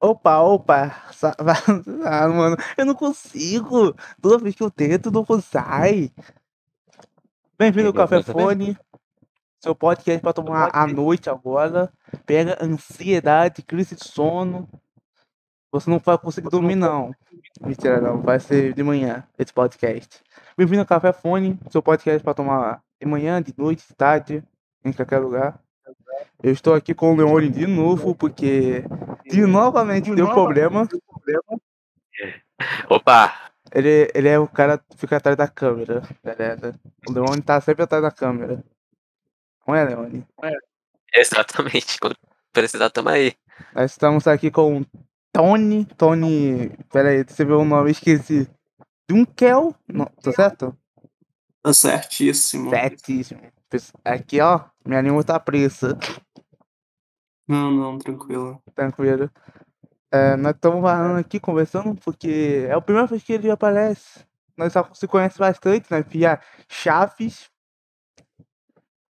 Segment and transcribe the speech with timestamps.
[0.00, 1.02] Opa, opa.
[2.04, 3.94] Ah, mano, eu não consigo.
[4.22, 6.12] Toda vez que eu tento, não sai.
[7.58, 8.78] Bem-vindo ao Café Fone.
[9.60, 11.92] Seu podcast para tomar à noite agora.
[12.24, 14.68] Pega ansiedade, crise de sono.
[15.72, 17.12] Você não vai conseguir dormir, não.
[17.60, 18.22] Mentira, não.
[18.22, 20.22] Vai ser de manhã esse podcast.
[20.56, 21.58] Bem-vindo ao Café Fone.
[21.68, 24.42] Seu podcast para tomar de manhã, de noite, de tarde,
[24.84, 25.60] em qualquer lugar.
[26.42, 28.84] Eu estou aqui com o Leone de novo, porque
[29.24, 30.88] de novamente deu problema.
[32.88, 33.50] Opa!
[33.72, 36.78] Ele, ele é o cara que fica atrás da câmera, beleza?
[37.08, 38.62] O Leone tá sempre atrás da câmera.
[39.66, 40.26] Não é, Leone?
[41.14, 41.98] Exatamente.
[42.00, 42.16] Quando
[42.52, 43.34] precisar, tamo aí.
[43.74, 44.84] Nós estamos aqui com
[45.32, 45.84] Tony.
[45.96, 46.70] Tony.
[46.90, 47.90] Pera aí, você viu o nome?
[47.90, 48.48] Esqueci.
[49.08, 49.74] Dunkel?
[49.88, 50.76] Não, tá certo?
[51.66, 52.70] Tá certíssimo.
[52.70, 53.40] Certíssimo.
[54.04, 55.98] Aqui, ó, minha língua tá presa.
[57.48, 58.62] Não, não, tranquilo.
[58.72, 59.28] Tranquilo.
[60.12, 64.24] É, nós estamos falando aqui, conversando, porque é a primeira vez que ele aparece.
[64.56, 67.50] Nós só se conhece bastante, nós via Chaves.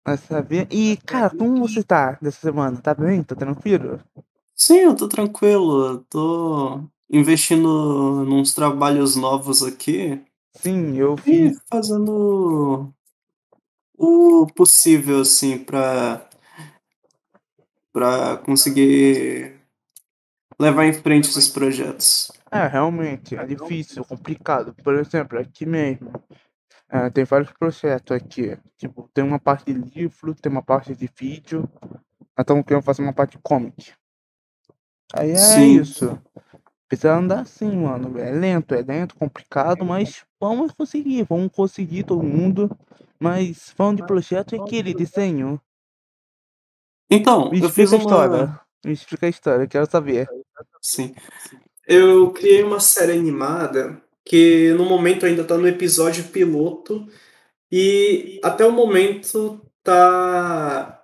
[0.05, 0.67] Nós sabia.
[0.69, 2.79] E, cara, como você tá dessa semana?
[2.79, 3.23] Tá bem?
[3.23, 3.99] Tá tranquilo?
[4.53, 5.87] Sim, eu tô tranquilo.
[5.87, 10.23] Eu tô investindo nos trabalhos novos aqui.
[10.53, 11.57] Sim, eu fiz.
[11.57, 12.93] E fazendo
[13.97, 16.27] o possível, assim, pra,
[17.91, 19.59] pra conseguir
[20.59, 22.31] levar em frente esses projetos.
[22.51, 24.75] É, realmente, é difícil, complicado.
[24.83, 26.13] Por exemplo, aqui mesmo,
[26.89, 28.57] é, tem vários projetos aqui.
[28.77, 31.67] Tipo, tem uma parte de livro, tem uma parte de vídeo.
[31.81, 33.93] Nós estamos querendo fazer uma parte de comic.
[35.13, 35.79] Aí é Sim.
[35.79, 36.21] isso.
[36.93, 38.19] Precisa andar assim, mano.
[38.19, 41.23] É lento, é lento, complicado, mas vamos conseguir.
[41.23, 42.69] Vamos conseguir todo mundo.
[43.19, 45.59] Mas falando de projeto, é aquele desenho.
[47.09, 48.03] Então, Me explica a uma...
[48.03, 48.59] história.
[48.85, 50.27] Me explica a história, quero saber.
[50.79, 51.15] Sim.
[51.87, 57.07] Eu criei uma série animada que no momento ainda tá no episódio piloto
[57.71, 61.03] e até o momento tá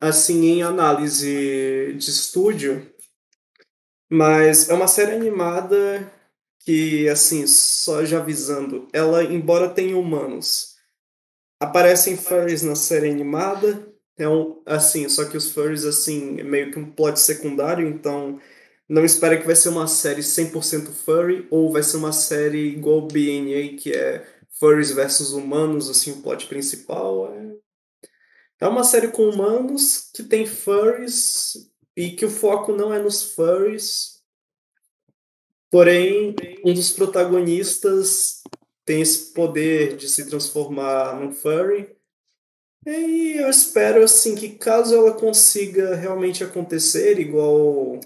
[0.00, 2.89] assim em análise de estúdio,
[4.10, 6.12] mas é uma série animada
[6.60, 10.76] que assim, só já avisando, ela embora tenha humanos,
[11.60, 13.88] aparecem furries na série animada,
[14.18, 18.38] é um assim, só que os furries assim, é meio que um plot secundário, então
[18.88, 23.06] não espera que vai ser uma série 100% furry ou vai ser uma série igual
[23.06, 24.26] BNA, que é
[24.58, 27.32] furries versus humanos, assim, o plot principal.
[27.32, 31.69] É, é uma série com humanos que tem furries
[32.00, 34.22] e que o foco não é nos furries.
[35.70, 36.34] Porém,
[36.64, 38.42] um dos protagonistas
[38.86, 41.94] tem esse poder de se transformar num furry.
[42.86, 48.00] E eu espero assim que caso ela consiga realmente acontecer igual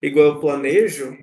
[0.00, 1.18] igual eu planejo,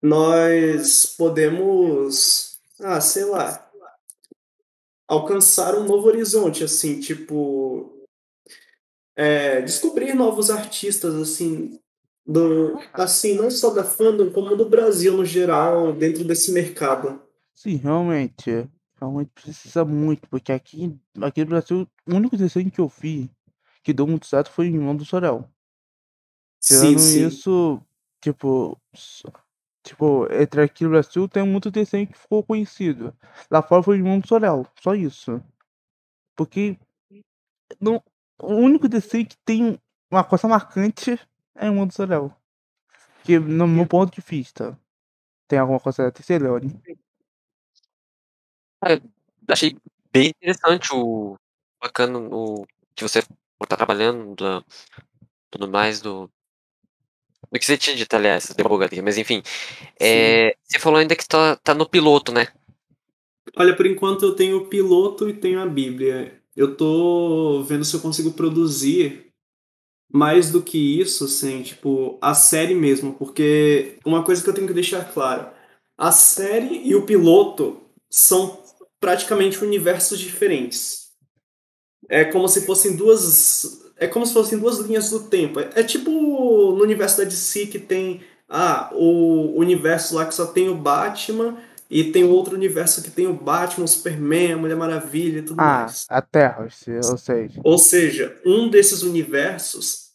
[0.00, 3.70] nós podemos, ah, sei lá,
[5.06, 7.34] alcançar um novo horizonte, assim, tipo,
[9.16, 11.78] é, descobrir novos artistas, assim,
[12.26, 17.20] do, assim, não só da fandom, como do Brasil no geral, dentro desse mercado.
[17.54, 18.68] Sim, realmente.
[18.98, 23.30] Realmente precisa muito, porque aqui, aqui no Brasil, o único desenho que eu vi
[23.82, 25.48] que deu muito certo foi em Irmão do Sorel.
[26.58, 27.26] Sim, Tirando sim.
[27.26, 27.82] isso,
[28.20, 28.80] tipo,
[29.82, 33.14] tipo, entre aqui no Brasil tem muito desenho que ficou conhecido.
[33.50, 35.42] Lá fora foi Irmão do Sorel, só isso.
[36.34, 36.78] Porque
[37.78, 38.02] não,
[38.38, 39.78] o único desenho que tem
[40.10, 41.18] uma coisa marcante
[41.56, 42.34] é Irmão do Sorel.
[43.24, 44.78] Que no meu ponto de vista.
[45.48, 46.80] Tem alguma coisa a dizer, Leone?
[49.48, 49.76] Achei
[50.12, 51.36] bem interessante o
[51.80, 53.22] bacana o que você
[53.68, 54.64] tá trabalhando, da,
[55.50, 56.30] tudo mais do.
[57.50, 59.42] Do que você tinha dito, aliás, deu uma mas enfim.
[60.00, 62.48] É, você falou ainda que tá, tá no piloto, né?
[63.56, 66.42] Olha, por enquanto eu tenho o piloto e tenho a Bíblia.
[66.56, 69.32] Eu tô vendo se eu consigo produzir
[70.12, 74.66] mais do que isso, assim, tipo, a série mesmo, porque uma coisa que eu tenho
[74.66, 75.50] que deixar claro,
[75.98, 77.80] a série e o piloto
[78.10, 78.62] são
[79.00, 81.10] praticamente universos diferentes.
[82.08, 85.58] É como se fossem duas, é como se fossem duas linhas do tempo.
[85.58, 90.46] É, é tipo no universo da DC que tem ah, o universo lá que só
[90.46, 91.58] tem o Batman
[91.96, 95.60] e tem outro universo que tem o Batman, o Superman, a Mulher Maravilha e tudo
[95.60, 96.04] Ah, mais.
[96.08, 97.60] a Terra, ou seja.
[97.62, 100.10] Ou seja, um desses universos,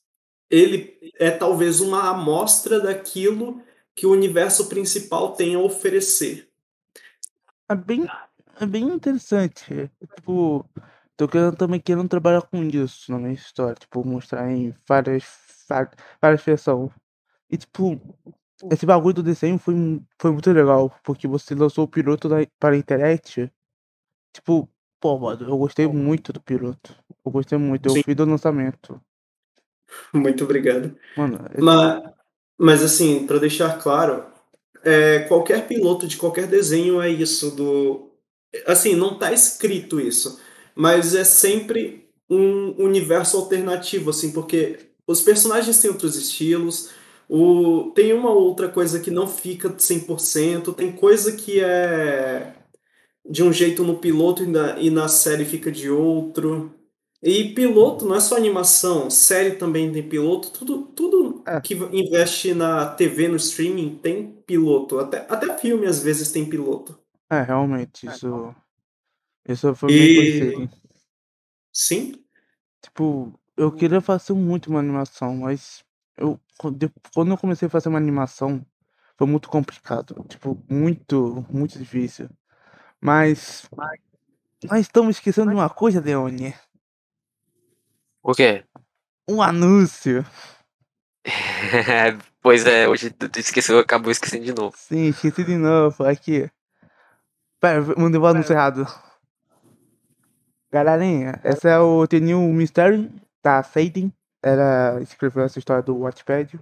[0.50, 3.62] ele é talvez uma amostra daquilo
[3.96, 6.50] que o universo principal tem a oferecer.
[7.70, 8.06] É bem.
[8.60, 9.90] é bem interessante.
[10.18, 10.66] Tipo,
[11.16, 13.75] tô querendo, também querendo trabalhar com isso na minha história.
[13.75, 15.24] Tipo, mostrar em várias,
[15.70, 15.90] va-
[16.22, 16.92] várias versões.
[17.50, 17.98] E, tipo,
[18.72, 19.74] esse bagulho do desenho foi,
[20.20, 20.94] foi muito legal.
[21.04, 23.52] Porque você lançou o piloto da, para a internet.
[24.34, 24.70] Tipo,
[25.00, 26.96] pô, mano, eu gostei muito do piloto.
[27.26, 27.88] Eu gostei muito.
[27.88, 28.04] Eu Sim.
[28.04, 29.02] fui do lançamento.
[30.14, 30.96] Muito obrigado.
[31.18, 32.04] Mano, esse- Mas,
[32.58, 34.24] mas assim, para deixar claro,
[34.84, 38.12] é, qualquer piloto de qualquer desenho é isso do.
[38.66, 40.40] Assim, não tá escrito isso,
[40.76, 46.90] mas é sempre um universo alternativo, assim, porque os personagens têm outros estilos,
[47.30, 52.56] o, tem uma outra coisa que não fica 100%, tem coisa que é
[53.30, 56.74] de um jeito no piloto e na, e na série fica de outro.
[57.22, 61.60] E piloto não é só animação, série também tem piloto, tudo, tudo É.
[61.62, 64.98] que investe na TV, no streaming, tem piloto.
[65.00, 66.98] Até, até filme às vezes tem piloto.
[67.30, 68.56] é, realmente, isso.
[69.48, 70.16] Isso foi E- bem
[70.56, 70.80] conhecido.
[71.72, 72.14] Sim?
[72.82, 75.84] Tipo, eu queria fazer muito uma animação, mas
[76.19, 76.39] eu,
[77.13, 78.66] quando eu comecei a fazer uma animação,
[79.18, 80.25] foi muito complicado.
[80.27, 82.30] Tipo, muito, muito difícil.
[83.01, 83.68] Mas.
[84.63, 86.54] Nós estamos esquecendo de uma coisa, Leone.
[88.21, 88.66] O quê?
[89.27, 90.25] Um anúncio.
[92.42, 94.75] pois é, hoje esqueceu, acabou esquecendo de novo.
[94.77, 96.04] Sim, esqueci de novo.
[96.04, 96.50] Aqui.
[97.60, 98.86] Pera, mandei o anúncio errado.
[100.72, 103.10] Galerinha, esse é o The New Mystery
[103.42, 104.13] da Sadin.
[104.41, 106.59] Ela escreveu essa história do Wattpad.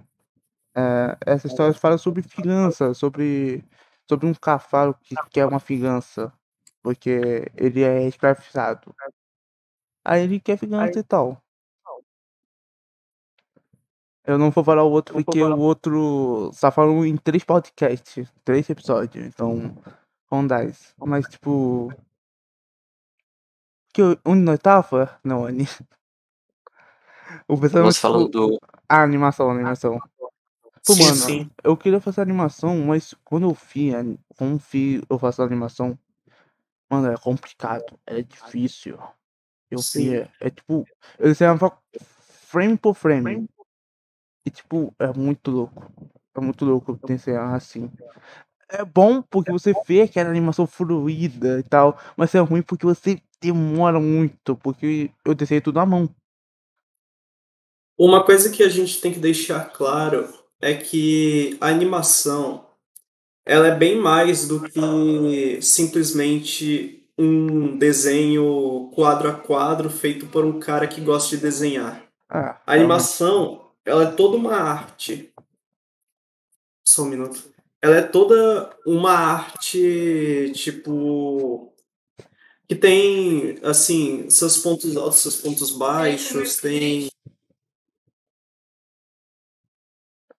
[0.76, 3.64] É, essa história fala sobre fiança, sobre,
[4.08, 6.32] sobre um cavalo que quer uma fiança.
[6.82, 8.94] Porque ele é escravizado.
[10.04, 11.42] Aí ele quer fiança e tal.
[14.24, 18.30] Eu não vou falar o outro Não porque o outro só falou em três podcasts,
[18.44, 19.74] três episódios, então
[20.28, 20.94] com 10.
[20.98, 21.90] Mas tipo.
[23.92, 25.18] Que onde nós tava?
[25.24, 25.64] Não, Ani.
[27.48, 28.60] O pessoal Nós falando do.
[28.86, 29.98] Ah, animação, animação.
[30.86, 31.50] Pô, sim, mano, sim.
[31.64, 35.98] eu queria fazer animação, mas quando eu fi, ani- como fi, eu faço animação,
[36.90, 38.98] mano, é complicado, é difícil.
[39.70, 40.14] Eu Sim.
[40.14, 40.86] é, é tipo,
[41.18, 43.46] eu desenhava frame por frame.
[44.46, 45.92] E tipo, é muito louco.
[46.34, 47.90] É muito louco desenhar assim.
[48.70, 53.20] É bom porque você vê aquela animação fluida e tal, mas é ruim porque você
[53.40, 56.08] demora muito, porque eu desenhei tudo à mão.
[57.98, 62.64] Uma coisa que a gente tem que deixar claro é que a animação
[63.44, 70.60] ela é bem mais do que simplesmente um desenho quadro a quadro feito por um
[70.60, 72.04] cara que gosta de desenhar.
[72.28, 75.32] Ah, A animação, ela é toda uma arte.
[76.86, 77.42] Só um minuto.
[77.80, 81.72] Ela é toda uma arte, tipo.
[82.68, 87.08] que tem, assim, seus pontos altos, seus pontos baixos, tem.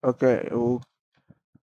[0.02, 0.80] Ok, o,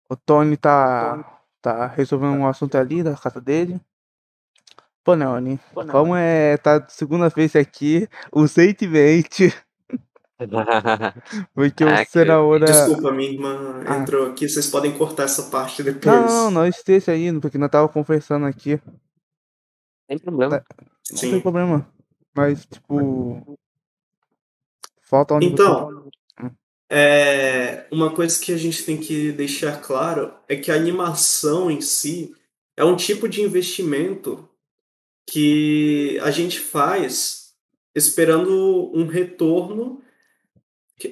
[0.10, 3.80] o Tony tá, tá resolvendo um assunto ali da casa dele.
[5.04, 5.60] Pô, Neone,
[5.92, 9.52] como é, tá segunda vez aqui, recentemente,
[11.54, 12.66] porque Ah, o Cenoura...
[12.68, 13.98] Desculpa, minha irmã Ah.
[13.98, 16.06] entrou aqui, vocês podem cortar essa parte depois.
[16.06, 18.80] Não, não, não esteja aí, porque nós tava conversando aqui,
[20.08, 20.64] Sem problema.
[21.12, 21.88] não tem problema.
[22.34, 23.58] Mas, tipo,
[25.02, 26.10] falta onde Então, Hum.
[26.94, 31.80] É, uma coisa que a gente tem que deixar claro é que a animação em
[31.80, 32.36] si
[32.76, 34.46] é um tipo de investimento
[35.26, 37.54] que a gente faz
[37.96, 40.02] esperando um retorno,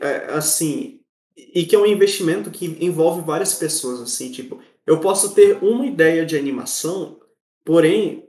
[0.02, 1.00] é, assim,
[1.38, 5.86] e que é um investimento que envolve várias pessoas, assim, tipo, eu posso ter uma
[5.86, 7.22] ideia de animação,
[7.64, 8.28] porém,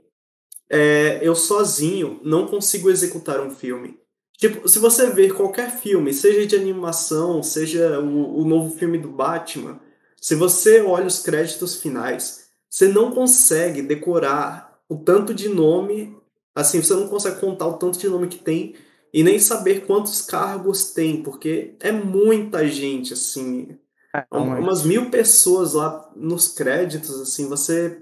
[0.69, 4.00] é, eu sozinho não consigo executar um filme.
[4.41, 9.07] Tipo, se você ver qualquer filme, seja de animação, seja o, o novo filme do
[9.07, 9.79] Batman,
[10.19, 16.17] se você olha os créditos finais, você não consegue decorar o tanto de nome,
[16.55, 18.73] assim, você não consegue contar o tanto de nome que tem
[19.13, 23.77] e nem saber quantos cargos tem, porque é muita gente, assim,
[24.11, 24.63] É, um- realmente.
[24.63, 28.01] umas mil pessoas lá nos créditos, assim, você.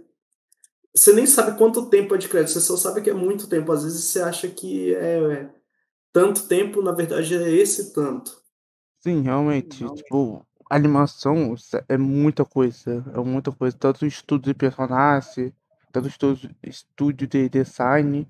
[0.95, 3.73] Você nem sabe quanto tempo é de crédito, você só sabe que é muito tempo.
[3.73, 5.49] Às vezes você acha que é
[6.11, 8.39] tanto tempo, na verdade é esse tanto.
[8.99, 11.55] Sim, realmente, tipo, animação
[11.87, 15.53] é muita coisa, é muita coisa, tanto estudo de personagem,
[15.91, 18.27] tanto estudo, estúdio de design,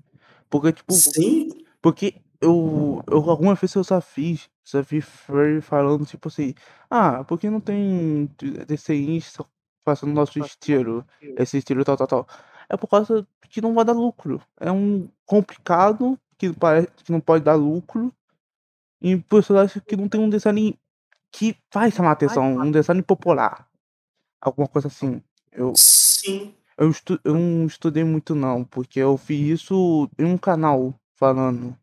[0.48, 1.48] porque, tipo, Sim,
[1.82, 6.54] porque eu, eu alguma vez eu já fiz, já vi Free falando, tipo assim,
[6.88, 8.30] ah, por que não tem
[8.66, 9.44] desenhista
[9.84, 12.28] fazendo nosso estilo, esse estilo tal, tal, tal.
[12.68, 14.40] é por causa que não vai dar lucro.
[14.58, 18.10] É um complicado que parece que não pode dar lucro.
[19.02, 20.78] E personagem que não tem um design
[21.30, 23.68] que faz chamar atenção, um design popular.
[24.40, 25.22] Alguma coisa assim.
[25.52, 26.54] Eu, Sim.
[26.78, 31.76] eu, estu, eu não estudei muito não, porque eu fiz isso em um canal falando.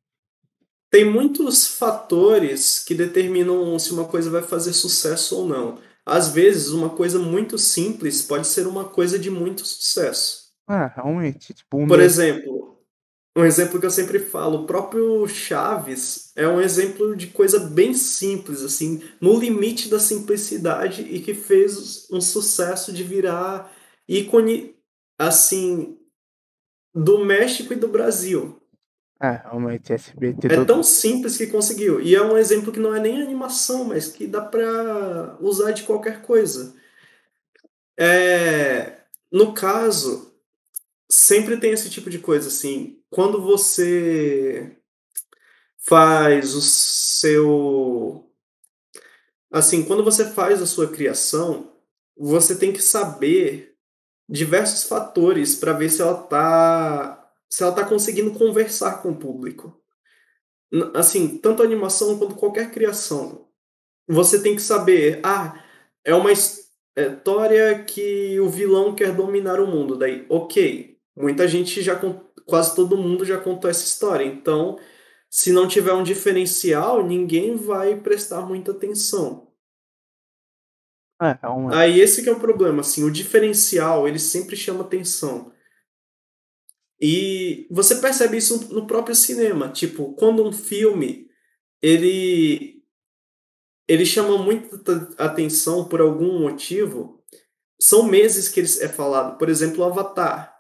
[0.90, 5.80] Tem muitos fatores que determinam se uma coisa vai fazer sucesso ou não.
[6.06, 10.48] Às vezes, uma coisa muito simples pode ser uma coisa de muito sucesso.
[10.70, 11.54] É, realmente.
[11.54, 12.77] Tipo, um Por exemplo,
[13.38, 17.94] um exemplo que eu sempre falo, o próprio Chaves é um exemplo de coisa bem
[17.94, 23.72] simples, assim, no limite da simplicidade e que fez um sucesso de virar
[24.08, 24.76] ícone,
[25.20, 26.00] assim,
[26.96, 28.60] do México e do Brasil.
[29.20, 32.02] É, realmente, SBT É tão simples que conseguiu.
[32.02, 35.84] E é um exemplo que não é nem animação, mas que dá pra usar de
[35.84, 36.76] qualquer coisa.
[38.00, 38.98] É,
[39.32, 40.34] no caso,
[41.12, 42.97] sempre tem esse tipo de coisa assim.
[43.10, 44.78] Quando você
[45.78, 48.30] faz o seu.
[49.52, 51.72] Assim, quando você faz a sua criação,
[52.18, 53.76] você tem que saber
[54.30, 59.82] diversos fatores para ver se ela tá se ela tá conseguindo conversar com o público.
[60.94, 63.48] Assim, tanto animação quanto qualquer criação.
[64.08, 65.64] Você tem que saber, ah,
[66.06, 69.98] é uma his- história que o vilão quer dominar o mundo.
[69.98, 71.96] Daí, ok, muita gente já,
[72.48, 74.26] quase todo mundo já contou essa história.
[74.26, 74.80] Então,
[75.30, 79.52] se não tiver um diferencial, ninguém vai prestar muita atenção.
[81.22, 81.76] É, realmente.
[81.76, 85.52] Aí esse que é o problema, assim, o diferencial, ele sempre chama atenção.
[87.00, 91.28] E você percebe isso no próprio cinema, tipo, quando um filme
[91.82, 92.78] ele
[93.88, 97.24] ele chama muita atenção por algum motivo,
[97.80, 100.57] são meses que ele é falado, por exemplo, Avatar.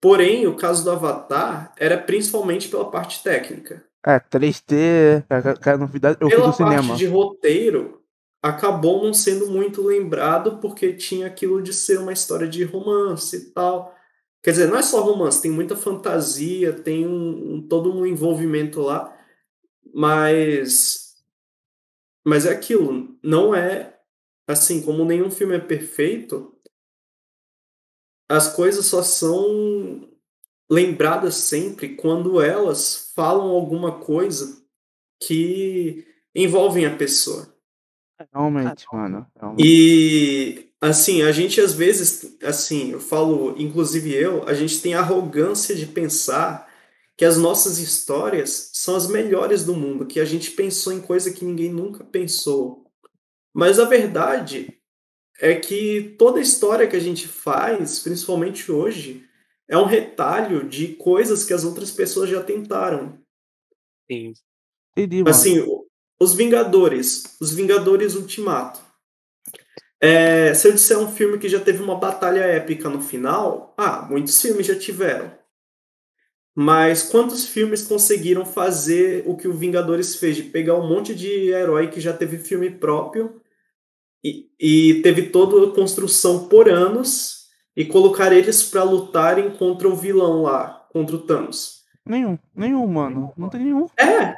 [0.00, 3.84] Porém, o caso do Avatar era principalmente pela parte técnica.
[4.06, 6.16] É, 3D, que- que é novidade.
[6.20, 6.82] Eu Pela do cinema.
[6.88, 8.00] parte de roteiro,
[8.42, 13.50] acabou não sendo muito lembrado porque tinha aquilo de ser uma história de romance e
[13.50, 13.94] tal.
[14.42, 18.80] Quer dizer, não é só romance, tem muita fantasia, tem um, um- todo um envolvimento
[18.80, 19.14] lá,
[19.94, 21.10] mas
[22.24, 23.96] mas é aquilo, não é
[24.46, 26.54] assim, como nenhum filme é perfeito,
[28.30, 30.08] as coisas só são
[30.70, 34.62] lembradas sempre quando elas falam alguma coisa
[35.20, 37.52] que envolvem a pessoa.
[38.32, 39.26] Realmente, mano.
[39.36, 39.66] realmente.
[39.66, 45.00] E assim, a gente às vezes, assim, eu falo, inclusive eu, a gente tem a
[45.00, 46.70] arrogância de pensar
[47.16, 51.32] que as nossas histórias são as melhores do mundo, que a gente pensou em coisa
[51.32, 52.86] que ninguém nunca pensou.
[53.52, 54.79] Mas a verdade
[55.40, 59.26] é que toda história que a gente faz, principalmente hoje,
[59.66, 63.18] é um retalho de coisas que as outras pessoas já tentaram.
[64.10, 64.34] Sim.
[64.92, 65.30] Entendi, mano.
[65.30, 65.64] Assim,
[66.20, 68.80] os Vingadores, os Vingadores Ultimato.
[69.98, 74.02] É, se eu disser um filme que já teve uma batalha épica no final, ah,
[74.02, 75.32] muitos filmes já tiveram.
[76.54, 81.48] Mas quantos filmes conseguiram fazer o que o Vingadores fez, de pegar um monte de
[81.48, 83.40] herói que já teve filme próprio
[84.22, 87.46] e, e teve toda a construção por anos
[87.76, 91.80] e colocar eles pra lutarem contra o vilão lá, contra o Thanos?
[92.04, 93.32] Nenhum, nenhum, mano.
[93.36, 93.86] Não tem nenhum.
[93.96, 94.34] É,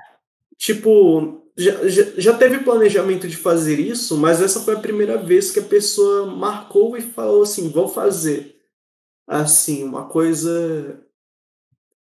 [0.56, 5.50] tipo, já, já, já teve planejamento de fazer isso, mas essa foi a primeira vez
[5.50, 8.56] que a pessoa marcou e falou assim, vou fazer.
[9.26, 11.02] Assim, uma coisa.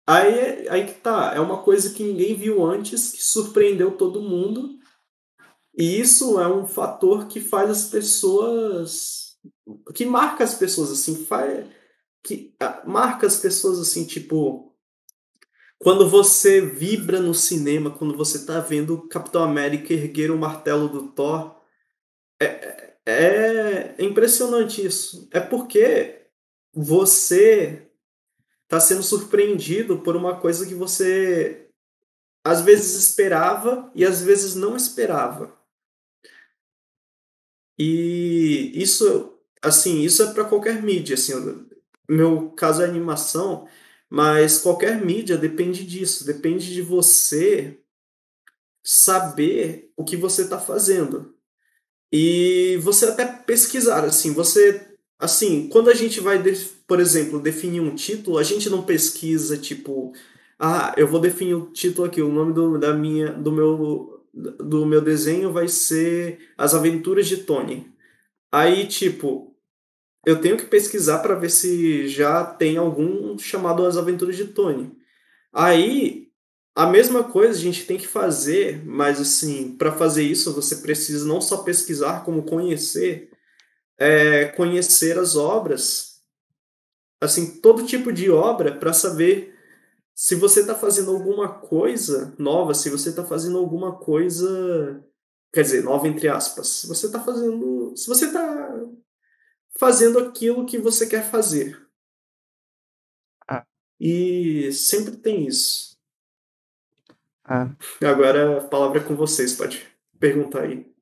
[0.06, 4.23] Aí, é- aí que tá, é uma coisa que ninguém viu antes, que surpreendeu todo
[4.23, 4.78] mundo.
[5.78, 9.38] E isso é um fator que faz as pessoas.
[9.94, 11.66] que marca as pessoas, assim, faz.
[12.25, 14.75] que ah, marca as pessoas assim, tipo.
[15.78, 21.12] Quando você vibra no cinema, quando você tá vendo Capitão América erguer o martelo do
[21.12, 21.56] Thor,
[22.42, 25.28] é, é, é impressionante isso.
[25.32, 26.26] É porque
[26.75, 27.88] você
[28.66, 31.70] tá sendo surpreendido por uma coisa que você
[32.44, 35.57] às vezes esperava e às vezes não esperava.
[37.78, 41.66] E isso, assim, isso é para qualquer mídia, assim, eu-
[42.08, 43.68] meu caso é animação,
[44.11, 47.78] mas qualquer mídia depende disso, depende de você
[48.82, 51.35] saber o que você está fazendo.
[52.12, 54.87] E você até pesquisar, assim, você,
[55.18, 56.42] assim, quando a gente vai,
[56.87, 60.12] por exemplo, definir um título, a gente não pesquisa, tipo,
[60.58, 64.87] ah, eu vou definir o título aqui, o nome do, da minha, do meu, do
[64.87, 67.92] meu desenho vai ser As Aventuras de Tony.
[68.52, 69.54] Aí, tipo,
[70.25, 74.97] eu tenho que pesquisar para ver se já tem algum chamado As Aventuras de Tony.
[75.52, 76.28] Aí,
[76.75, 81.26] a mesma coisa a gente tem que fazer, mas assim, para fazer isso você precisa
[81.26, 83.30] não só pesquisar, como conhecer,
[83.99, 86.21] é, conhecer as obras,
[87.21, 89.57] assim, todo tipo de obra para saber
[90.18, 95.00] se você está fazendo alguma coisa nova, se você está fazendo alguma coisa,
[95.52, 98.84] quer dizer, nova entre aspas, se você está fazendo, se você está
[99.78, 101.88] fazendo aquilo que você quer fazer.
[103.46, 103.64] Ah.
[104.00, 105.96] E sempre tem isso.
[107.44, 107.70] Ah.
[108.02, 109.87] Agora a palavra é com vocês, pode
[110.18, 110.92] perguntar aí.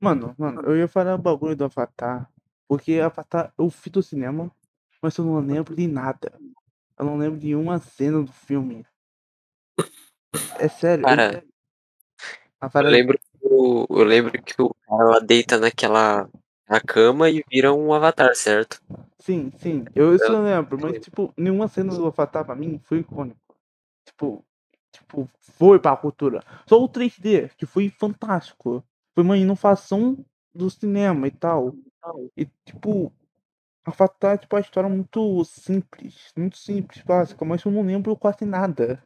[0.00, 2.28] Mano, mano, eu ia falar o bagulho do Avatar,
[2.66, 4.50] porque Avatar eu fui do cinema,
[5.00, 6.36] mas eu não lembro de nada.
[6.98, 8.86] Eu não lembro de uma cena do filme.
[10.58, 11.04] É sério.
[11.04, 11.54] Cara, eu...
[12.60, 12.90] Ah, eu aí.
[12.92, 16.28] lembro, que o- eu lembro que o cara ela deita naquela
[16.68, 18.80] na cama e vira um avatar, certo?
[19.18, 22.98] Sim, sim, eu isso eu lembro, mas tipo, nenhuma cena do Avatar pra mim foi
[22.98, 23.38] icônico.
[24.06, 24.44] Tipo,
[24.92, 26.42] tipo, foi pra cultura.
[26.66, 28.82] Só o 3D, que foi fantástico.
[29.14, 30.24] Foi uma inovação
[30.54, 31.74] do cinema e tal.
[32.36, 33.12] E tipo,
[33.86, 39.02] É tipo a história muito simples, muito simples, básica, mas eu não lembro quase nada.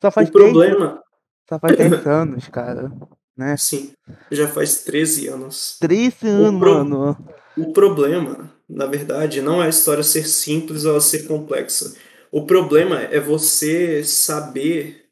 [0.00, 1.02] Só faz O 10 problema,
[1.48, 2.90] Só faz 10 anos, cara.
[3.36, 3.56] Né?
[3.56, 3.92] sim,
[4.30, 5.76] já faz 13 anos.
[5.78, 7.16] 13 anos, pro- mano.
[7.56, 11.94] O problema, na verdade, não é a história ser simples ou ser complexa.
[12.30, 15.06] O problema é você saber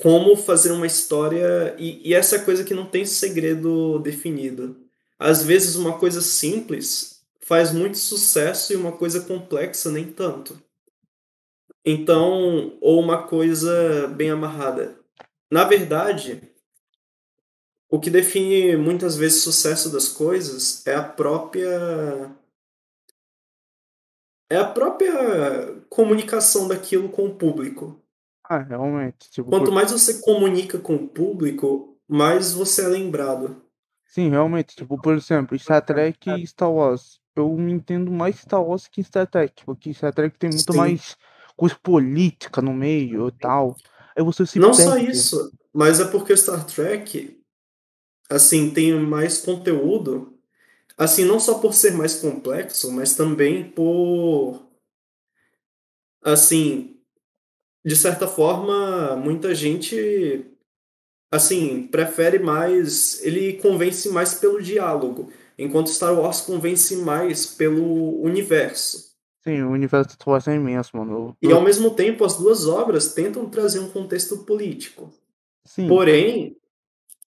[0.00, 4.76] como fazer uma história e, e essa coisa que não tem segredo definido.
[5.18, 7.15] Às vezes uma coisa simples
[7.46, 10.60] faz muito sucesso e uma coisa complexa nem tanto.
[11.84, 14.98] Então, ou uma coisa bem amarrada.
[15.48, 16.42] Na verdade,
[17.88, 22.34] o que define muitas vezes o sucesso das coisas é a própria
[24.50, 28.02] é a própria comunicação daquilo com o público.
[28.42, 29.30] Ah, realmente.
[29.30, 33.62] Tipo, Quanto mais você comunica com o público, mais você é lembrado.
[34.04, 34.74] Sim, realmente.
[34.74, 37.20] Tipo, por exemplo, Star Trek e Star Wars.
[37.36, 39.64] Eu me entendo mais Star Wars que Star Trek.
[39.64, 40.78] Porque Star Trek tem muito Sim.
[40.78, 41.16] mais
[41.56, 43.76] coisa política no meio e tal.
[44.16, 45.10] Aí você se Não só perde.
[45.10, 47.38] isso, mas é porque o Star Trek
[48.28, 50.36] assim tem mais conteúdo,
[50.98, 54.66] assim não só por ser mais complexo, mas também por
[56.22, 56.98] assim,
[57.84, 60.44] de certa forma, muita gente
[61.30, 69.16] assim, prefere mais, ele convence mais pelo diálogo, enquanto Star Wars convence mais pelo universo.
[69.42, 71.36] Sim, o universo de Star Wars é imenso, mano.
[71.40, 75.12] E ao mesmo tempo, as duas obras tentam trazer um contexto político.
[75.64, 76.56] Sim, Porém,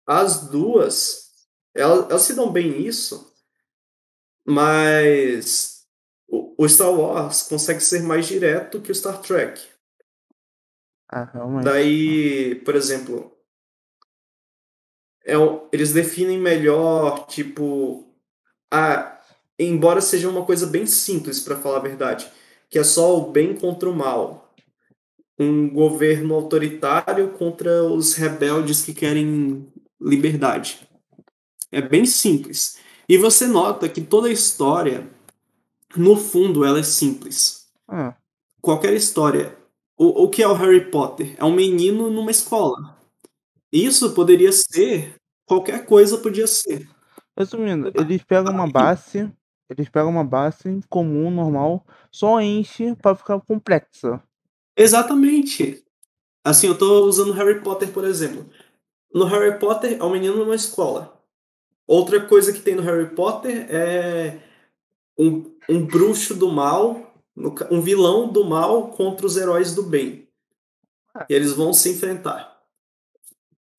[0.05, 1.31] as duas,
[1.73, 3.33] elas, elas se dão bem nisso,
[4.45, 5.85] mas
[6.27, 9.61] o, o Star Wars consegue ser mais direto que o Star Trek.
[11.09, 11.63] ah, realmente.
[11.63, 13.31] Daí, por exemplo,
[15.25, 15.35] é,
[15.71, 18.10] eles definem melhor, tipo,
[18.71, 19.19] a,
[19.59, 22.27] embora seja uma coisa bem simples, para falar a verdade,
[22.69, 24.53] que é só o bem contra o mal.
[25.37, 29.67] Um governo autoritário contra os rebeldes que querem
[29.99, 30.87] liberdade.
[31.71, 32.77] É bem simples.
[33.09, 35.09] E você nota que toda a história,
[35.95, 38.15] no fundo, ela é simples Ah,
[38.61, 39.57] qualquer história.
[39.97, 41.35] O, o que é o Harry Potter?
[41.37, 42.97] É um menino numa escola.
[43.71, 45.15] Isso poderia ser.
[45.45, 46.87] Qualquer coisa podia ser.
[47.37, 49.31] Resumindo, eles pegam uma base.
[49.69, 54.21] Eles pegam uma base comum, normal, só enche pra ficar complexa.
[54.75, 55.81] Exatamente.
[56.43, 58.45] Assim, eu tô usando Harry Potter, por exemplo.
[59.13, 61.21] No Harry Potter é um menino numa escola.
[61.87, 64.39] Outra coisa que tem no Harry Potter é
[65.17, 67.13] um, um bruxo do mal,
[67.69, 70.27] um vilão do mal contra os heróis do bem.
[71.29, 72.61] E eles vão se enfrentar.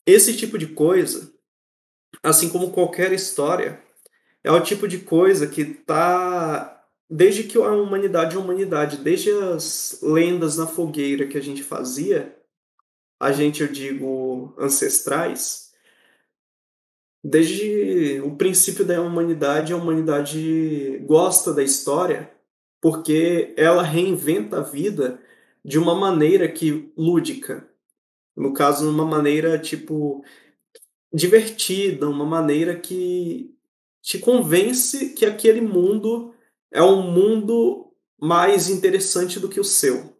[0.06, 1.31] Esse tipo de coisa,
[2.22, 3.80] assim como qualquer história,
[4.42, 10.00] é o tipo de coisa que tá desde que a humanidade é humanidade, desde as
[10.02, 12.34] lendas na fogueira que a gente fazia,
[13.20, 15.70] a gente eu digo ancestrais,
[17.22, 22.32] desde o princípio da humanidade, a humanidade gosta da história
[22.80, 25.20] porque ela reinventa a vida
[25.64, 27.68] de uma maneira que lúdica.
[28.36, 30.24] No caso, numa maneira tipo
[31.12, 33.54] divertida, uma maneira que
[34.00, 36.34] te convence que aquele mundo
[36.72, 40.16] é um mundo mais interessante do que o seu.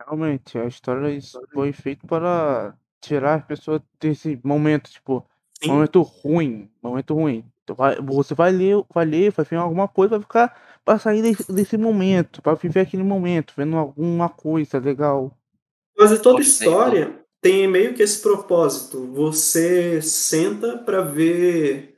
[0.00, 5.24] Realmente, a história isso foi feita para tirar as pessoas desse momento, tipo,
[5.60, 7.44] Sim, momento ruim, momento ruim.
[7.76, 11.52] Vai, você vai ler, vai ler, vai ver alguma coisa, vai ficar para sair desse,
[11.52, 15.36] desse momento, para viver aquele momento, vendo alguma coisa legal.
[15.96, 19.06] Quase toda história tem meio que esse propósito.
[19.12, 21.94] Você senta para ver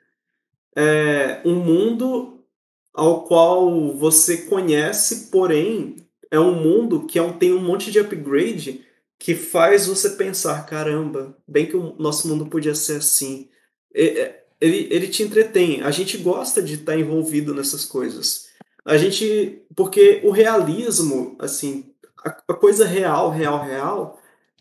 [0.76, 2.44] é, um mundo
[2.92, 7.98] ao qual você conhece, porém é um mundo que é um, tem um monte de
[7.98, 8.84] upgrade
[9.18, 13.48] que faz você pensar, caramba, bem que o nosso mundo podia ser assim.
[13.94, 15.80] É, ele, ele te entretém.
[15.80, 18.48] A gente gosta de estar envolvido nessas coisas.
[18.84, 19.62] A gente.
[19.74, 21.90] Porque o realismo, assim,
[22.22, 24.17] a, a coisa real, real, real,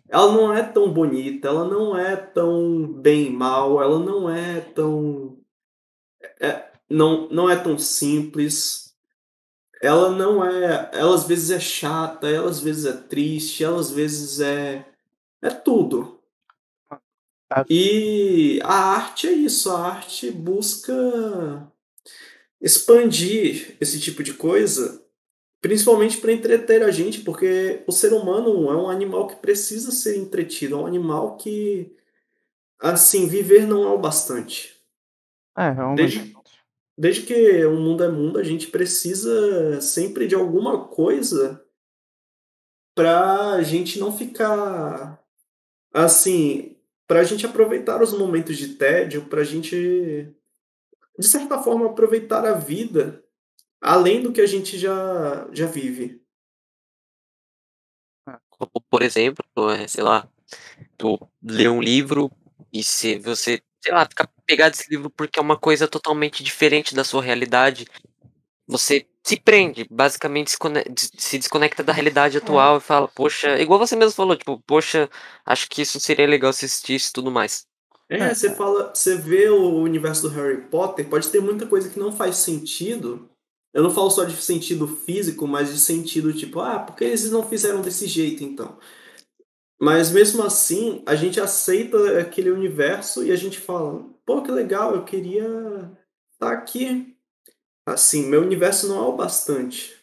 [0.10, 5.38] ela não é tão bonita, ela não é tão bem mal, ela não é tão.
[6.39, 8.96] É, não, não é tão simples.
[9.82, 10.89] Ela não é.
[10.93, 14.86] Ela às vezes é chata, ela às vezes é triste, ela às vezes é.
[15.41, 16.20] É tudo.
[17.70, 20.93] E a arte é isso, a arte busca
[22.60, 25.02] expandir esse tipo de coisa,
[25.68, 30.18] principalmente para entreter a gente, porque o ser humano é um animal que precisa ser
[30.18, 31.94] entretido, é um animal que,
[32.80, 34.82] assim, viver não é o bastante.
[35.58, 36.20] É, realmente.
[36.20, 36.34] Desde,
[36.98, 41.62] desde que o mundo é mundo, a gente precisa sempre de alguma coisa
[42.96, 45.22] para a gente não ficar
[45.94, 49.76] assim para a gente aproveitar os momentos de tédio, para a gente,
[51.18, 53.24] de certa forma, aproveitar a vida
[53.82, 56.22] além do que a gente já, já vive.
[58.90, 60.28] Por exemplo, é, sei lá,
[60.98, 62.32] tu lê um livro
[62.74, 66.96] e se você, sei lá, fica pegado esse livro porque é uma coisa totalmente diferente
[66.96, 67.88] da sua realidade,
[68.68, 70.56] você se prende, basicamente
[71.18, 72.40] se desconecta da realidade é.
[72.40, 75.10] atual e fala, poxa, igual você mesmo falou, tipo, poxa,
[75.46, 77.66] acho que isso seria legal se existisse e tudo mais.
[78.10, 81.90] É, é, você fala, você vê o universo do Harry Potter, pode ter muita coisa
[81.90, 83.27] que não faz sentido.
[83.78, 87.30] Eu não falo só de sentido físico, mas de sentido tipo, ah, por que eles
[87.30, 88.78] não fizeram desse jeito então?
[89.80, 94.96] Mas mesmo assim, a gente aceita aquele universo e a gente fala, pô, que legal,
[94.96, 95.46] eu queria
[96.34, 97.16] estar tá aqui
[97.88, 99.96] Assim, meu universo não é o bastante.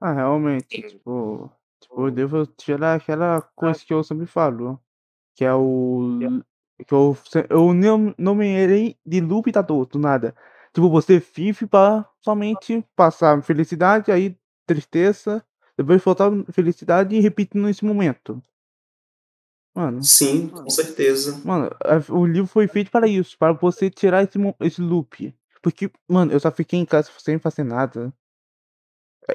[0.00, 1.50] Ah, realmente, tipo,
[1.80, 4.80] tipo, eu devo tirar aquela coisa que eu sempre falo,
[5.34, 6.20] que é o.
[6.86, 7.18] que eu,
[7.50, 10.36] eu não nomeei de loop da dor, do nada.
[10.78, 15.44] Tipo, você vive pra somente passar felicidade, aí tristeza,
[15.76, 18.40] depois voltar felicidade e repetindo nesse momento.
[19.74, 20.04] Mano.
[20.04, 21.42] Sim, com certeza.
[21.44, 21.68] Mano,
[22.10, 25.34] o livro foi feito para isso, para você tirar esse, esse loop.
[25.60, 28.14] Porque, mano, eu só fiquei em casa sem fazer nada.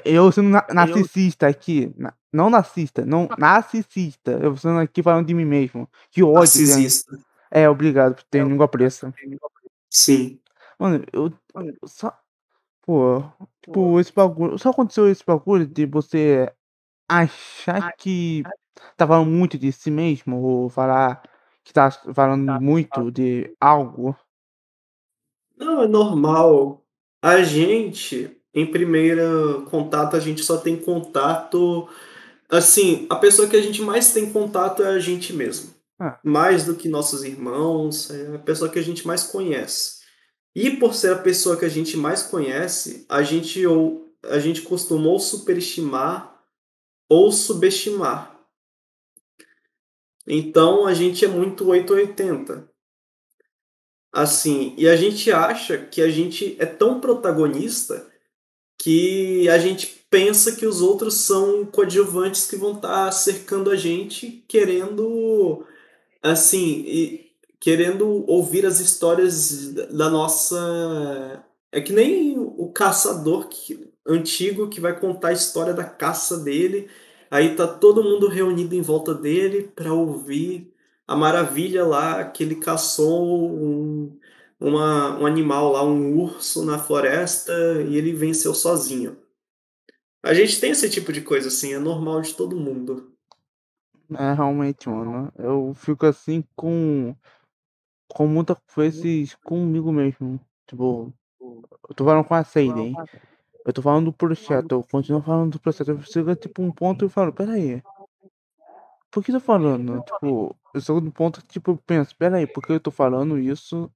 [0.02, 1.92] Eu sendo na narcisista aqui.
[1.98, 4.30] Na, não narcisista, não narcisista.
[4.40, 5.86] Eu sendo aqui falando de mim mesmo.
[6.10, 6.38] Que ódio.
[6.38, 7.18] Narcisista.
[7.50, 9.12] É, obrigado por ter é, língua presa.
[9.90, 10.40] Sim.
[10.78, 12.16] Mano, eu, eu só.
[12.82, 13.22] Pô,
[13.62, 14.58] tipo, esse bagulho.
[14.58, 16.52] Só aconteceu esse bagulho de você
[17.08, 18.42] achar que
[18.96, 21.22] tá falando muito de si mesmo, ou falar
[21.62, 24.16] que tá falando tá, muito de algo.
[25.56, 26.84] Não, é normal.
[27.22, 31.88] A gente, em primeiro contato, a gente só tem contato.
[32.50, 35.72] Assim, a pessoa que a gente mais tem contato é a gente mesmo.
[35.98, 36.18] Ah.
[36.22, 40.03] Mais do que nossos irmãos, é a pessoa que a gente mais conhece.
[40.54, 44.62] E por ser a pessoa que a gente mais conhece, a gente ou a gente
[44.62, 46.42] costumou superestimar
[47.08, 48.40] ou subestimar.
[50.26, 52.68] Então a gente é muito 880.
[54.12, 58.08] Assim, e a gente acha que a gente é tão protagonista
[58.78, 63.76] que a gente pensa que os outros são coadjuvantes que vão estar tá cercando a
[63.76, 65.66] gente, querendo
[66.22, 67.23] assim, e,
[67.64, 75.00] querendo ouvir as histórias da nossa é que nem o caçador que, antigo que vai
[75.00, 76.90] contar a história da caça dele,
[77.30, 80.74] aí tá todo mundo reunido em volta dele para ouvir
[81.08, 84.14] a maravilha lá que ele caçou um,
[84.60, 87.54] uma, um animal lá, um urso na floresta
[87.88, 89.16] e ele venceu sozinho.
[90.22, 93.10] A gente tem esse tipo de coisa assim, é normal de todo mundo.
[94.18, 95.32] É, realmente, mano.
[95.38, 97.16] Eu fico assim com.
[98.08, 100.40] Com muita vezes comigo mesmo.
[100.66, 101.12] Tipo,
[101.88, 102.94] eu tô falando com a Seiden.
[103.64, 105.90] Eu tô falando do projeto, eu continuo falando do projeto.
[105.90, 107.82] Eu chego tipo um ponto e falo, peraí.
[109.10, 110.02] Por que eu tô falando?
[110.02, 113.38] Tipo, eu sou do ponto que, tipo, eu penso, peraí, por que eu tô falando
[113.38, 113.90] isso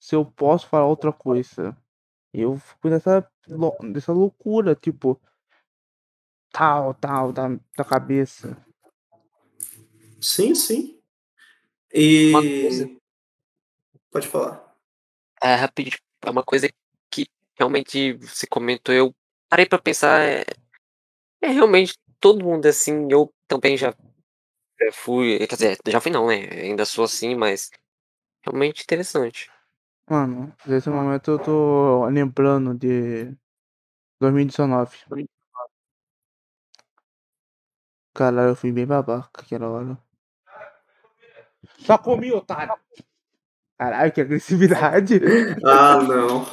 [0.00, 1.76] se eu posso falar outra coisa?
[2.32, 3.26] Eu fico nessa,
[3.80, 5.18] nessa loucura, tipo,
[6.52, 8.56] tal, tal, da, da cabeça.
[10.20, 10.98] Sim, sim.
[11.92, 12.98] E.
[14.14, 14.72] Pode falar.
[15.42, 15.98] É, rapidinho.
[16.24, 16.68] é uma coisa
[17.10, 17.26] que
[17.58, 19.12] realmente você comentou, eu
[19.48, 20.44] parei pra pensar, é
[21.42, 23.92] é realmente todo mundo assim, eu também já
[24.80, 27.72] já fui quer dizer, já fui não, né, ainda sou assim, mas
[28.46, 29.50] realmente interessante.
[30.08, 33.36] Mano, nesse momento eu tô lembrando de
[34.20, 34.96] 2019.
[38.14, 39.98] Caralho, eu fui bem babaca aquela hora.
[41.80, 42.78] Só comi, otário!
[43.78, 45.20] Caralho, que agressividade!
[45.64, 46.46] Ah, não.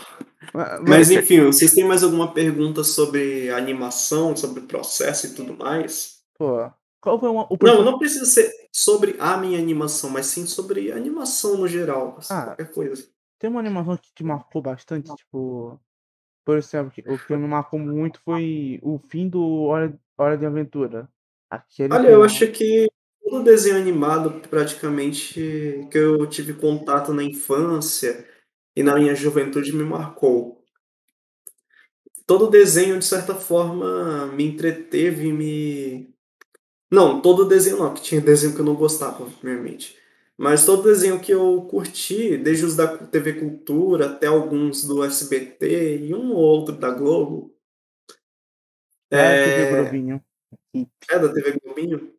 [0.88, 6.22] Mas enfim, vocês têm mais alguma pergunta sobre animação, sobre processo e tudo mais?
[6.38, 10.46] Pô, qual foi uma, o Não, não precisa ser sobre a minha animação, mas sim
[10.46, 12.46] sobre animação no geral, assim, Ah.
[12.48, 13.08] qualquer coisa.
[13.40, 15.80] Tem uma animação que te marcou bastante, tipo.
[16.44, 21.08] Por exemplo, o que me marcou muito foi o fim do Hora, Hora de Aventura.
[21.50, 22.88] Aquele Olha, eu acho que
[23.32, 28.28] todo desenho animado, praticamente, que eu tive contato na infância
[28.76, 30.64] e na minha juventude me marcou.
[32.26, 36.10] Todo desenho, de certa forma, me entreteve e me.
[36.92, 39.98] Não, todo desenho não, que tinha desenho que eu não gostava, obviamente.
[40.38, 46.00] Mas todo desenho que eu curti, desde os da TV Cultura até alguns do SBT
[46.08, 47.54] e um ou outro da Globo.
[49.10, 50.24] É, TV É, Globinho.
[51.12, 52.14] é da TV Globinho.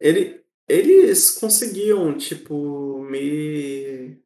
[0.00, 4.20] Ele, eles conseguiam, tipo, me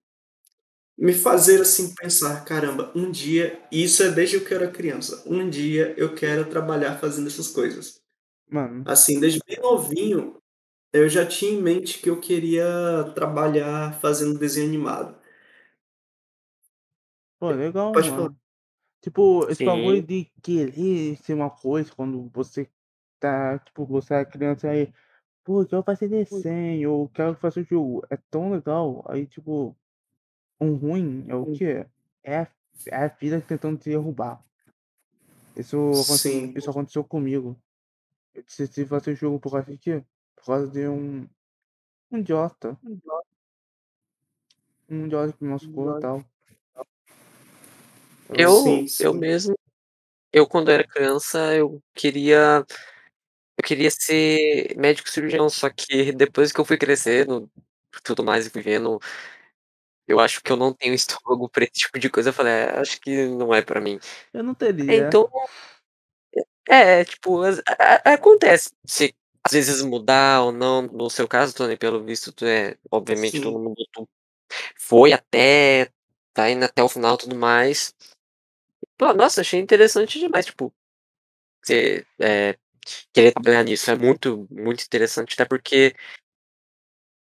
[0.96, 5.22] me fazer assim pensar, caramba, um dia, e isso é desde que eu era criança,
[5.26, 8.00] um dia eu quero trabalhar fazendo essas coisas.
[8.48, 10.38] Mano, Assim, desde bem novinho,
[10.92, 12.64] eu já tinha em mente que eu queria
[13.14, 15.16] trabalhar fazendo desenho animado.
[17.38, 18.10] pô, legal, Pode mano.
[18.10, 18.34] falar.
[19.02, 19.64] Tipo, esse Sim.
[19.64, 22.70] bagulho de querer ser uma coisa quando você
[23.20, 24.92] tá, tipo, você é criança aí,
[25.44, 28.04] pô, eu quero fazer desenho, ou quero fazer jogo.
[28.10, 29.04] É tão legal.
[29.08, 29.76] Aí, tipo,
[30.60, 31.86] um ruim é o quê?
[32.22, 32.48] É a,
[32.86, 34.42] é a vida tentando te derrubar.
[35.56, 36.52] Isso, aconte- Sim.
[36.56, 37.56] isso aconteceu comigo.
[38.34, 40.02] Eu decidi fazer jogo por causa de quê?
[40.34, 41.28] Por causa de um,
[42.10, 42.76] um idiota.
[44.90, 46.24] Um idiota que me machucou e tal.
[48.36, 49.18] Eu Sim, eu sim.
[49.18, 49.54] mesmo
[50.32, 52.64] eu quando era criança, eu queria
[53.58, 57.50] eu queria ser médico cirurgião, só que depois que eu fui crescendo,
[58.04, 59.00] tudo mais, e fui vendo
[60.08, 62.78] eu acho que eu não tenho estômago pra esse tipo de coisa, eu falei: "É,
[62.80, 63.98] acho que não é pra mim".
[64.32, 64.94] Eu não É, teria.
[65.08, 65.28] então
[66.68, 67.50] é, tipo, a
[68.10, 69.14] a acontece, se
[69.44, 73.58] às vezes mudar ou não, no seu caso, Tony, pelo visto tu é obviamente todo
[73.58, 73.64] Sim.
[73.64, 74.08] mundo tu
[74.78, 75.90] foi até
[76.34, 77.94] tá indo até o final e tudo mais.
[78.98, 80.72] Pô, nossa, achei interessante demais, tipo,
[81.64, 82.56] você, eh,
[83.12, 85.94] querer trabalhar nisso, é muito, muito interessante, até porque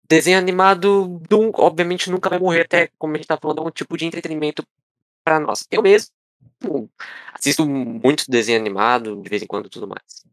[0.08, 1.22] desenho animado
[1.56, 4.64] obviamente nunca vai morrer, até como a gente tá falando, é um tipo de entretenimento
[5.24, 5.68] pra nós.
[5.72, 6.12] Eu mesmo
[7.34, 10.26] assisto muito desenho animado, de vez em quando e tudo mais.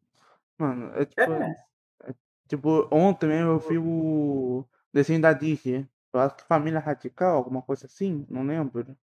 [0.59, 1.33] Mano, é tipo.
[1.33, 1.57] É.
[2.05, 2.15] é
[2.49, 5.87] tipo, ontem mesmo eu vi o desenho da Disney.
[6.13, 8.97] Eu acho que Família Radical, alguma coisa assim, não lembro.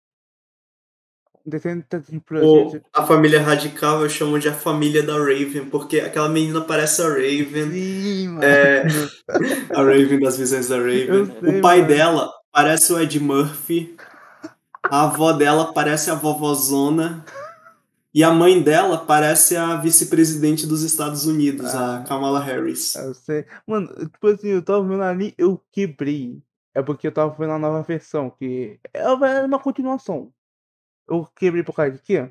[1.46, 2.42] Desenho da Disney Plus.
[2.42, 2.84] O, gente.
[2.92, 7.08] a família radical eu chamo de a família da Raven, porque aquela menina parece a
[7.08, 7.70] Raven.
[7.70, 8.44] Sim, mano.
[8.44, 8.84] É,
[9.72, 11.26] a Raven das visões da Raven.
[11.40, 11.88] Sei, o pai mano.
[11.88, 13.96] dela parece o Ed Murphy.
[14.82, 17.24] A avó dela parece a vovozona.
[18.12, 22.94] E a mãe dela parece a vice-presidente dos Estados Unidos, a Kamala Harris.
[22.94, 23.44] Eu sei.
[23.66, 26.42] Mano, tipo assim, eu tava vendo ali, eu quebrei.
[26.74, 29.06] É porque eu tava vendo a nova versão, que é
[29.44, 30.32] uma continuação.
[31.08, 32.28] Eu quebrei por causa de quê?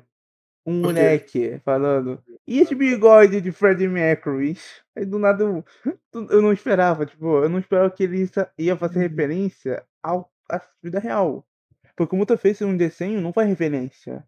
[0.64, 2.22] Um moleque falando.
[2.46, 4.58] E esse bigode de Freddie Mercury?
[4.96, 5.64] Aí do nada eu,
[6.30, 10.98] eu não esperava, tipo, eu não esperava que ele ia- fazer referência ao, à vida
[10.98, 11.46] real.
[11.94, 14.26] Porque muitas vezes um desenho não faz referência.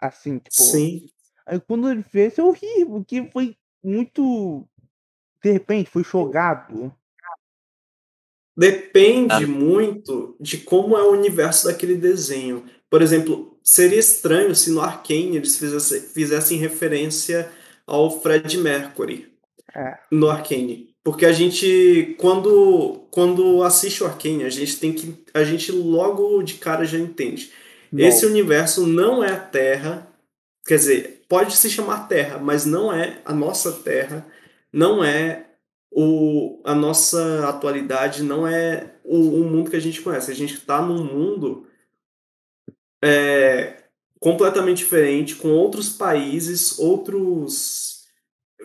[0.00, 0.54] Assim, tipo.
[0.54, 1.06] Sim.
[1.46, 4.66] Aí quando ele fez, eu ri, porque foi muito.
[5.42, 6.92] De repente, foi jogado.
[8.56, 9.46] Depende Ah.
[9.46, 12.64] muito de como é o universo daquele desenho.
[12.90, 17.50] Por exemplo, seria estranho se no Arcane eles fizessem, fizessem referência
[17.86, 19.30] ao Fred Mercury
[19.76, 19.98] É.
[20.10, 20.88] no Arcane.
[21.04, 25.22] Porque a gente, quando, quando assiste o Arcane, a gente tem que.
[25.34, 27.52] A gente logo de cara já entende.
[27.94, 28.32] Esse Não.
[28.32, 30.08] universo não é a Terra.
[30.66, 34.26] Quer dizer, pode se chamar Terra, mas não é a nossa Terra.
[34.72, 35.44] Não é
[35.90, 40.30] o, a nossa atualidade, não é o, o mundo que a gente conhece.
[40.30, 41.66] A gente está num mundo
[43.02, 43.84] é,
[44.20, 48.04] completamente diferente, com outros países, outros.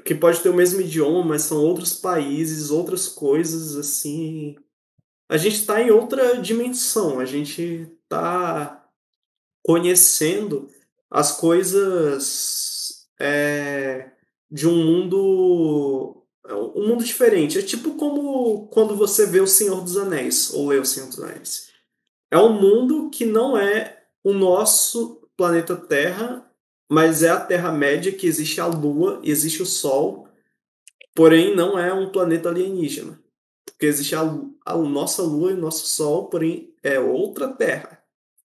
[0.06, 4.56] que pode ter o mesmo idioma, mas são outros países, outras coisas, assim.
[5.30, 8.88] A gente está em outra dimensão, a gente está
[9.64, 10.70] conhecendo
[11.10, 14.12] as coisas é,
[14.52, 16.24] de um mundo
[16.76, 17.58] um mundo diferente.
[17.58, 21.20] É tipo como quando você vê o Senhor dos Anéis ou lê o Senhor dos
[21.22, 21.70] Anéis.
[22.30, 26.50] É um mundo que não é o nosso planeta Terra,
[26.90, 30.28] mas é a Terra-média que existe a Lua, existe o Sol,
[31.16, 33.20] porém não é um planeta alienígena.
[33.66, 34.22] Porque existe a,
[34.66, 38.04] a nossa Lua e o nosso Sol, porém é outra Terra.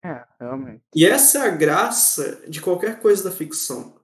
[0.03, 0.81] É, realmente.
[0.95, 3.99] E essa é a graça de qualquer coisa da ficção.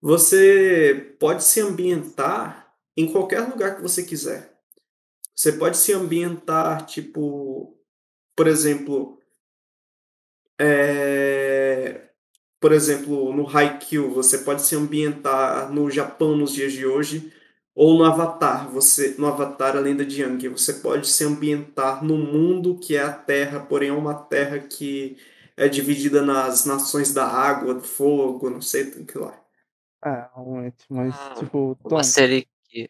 [0.00, 4.56] Você pode se ambientar em qualquer lugar que você quiser.
[5.34, 7.76] Você pode se ambientar, tipo,
[8.36, 9.17] por exemplo,
[10.58, 12.08] é,
[12.60, 17.32] por exemplo, no Haikyuu, você pode se ambientar no Japão nos dias de hoje,
[17.74, 22.18] ou no Avatar, você no Avatar a Lenda de Aang, você pode se ambientar no
[22.18, 25.16] mundo que é a Terra, porém é uma Terra que
[25.56, 29.40] é dividida nas nações da água, do fogo, não sei o que lá.
[30.04, 31.96] É, realmente, mas Ah, tipo, Tom.
[31.96, 32.88] Uma série que.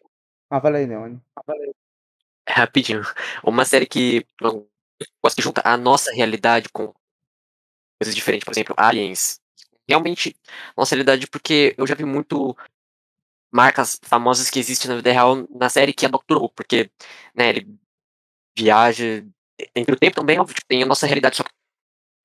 [0.49, 1.21] Ah, lá, Leone.
[2.47, 3.01] Rapidinho.
[3.43, 4.67] Uma série que eu
[5.23, 6.93] gosto que junta a nossa realidade com
[7.99, 8.45] coisas diferentes.
[8.45, 9.39] Por exemplo, Aliens.
[9.87, 10.35] Realmente,
[10.77, 12.55] nossa realidade, porque eu já vi muito
[13.51, 16.91] marcas famosas que existem na vida real na série, que é Doctor Who, porque,
[17.35, 17.67] né, ele
[18.57, 19.25] viaja
[19.75, 21.43] entre o tempo também, óbvio, tem a nossa realidade só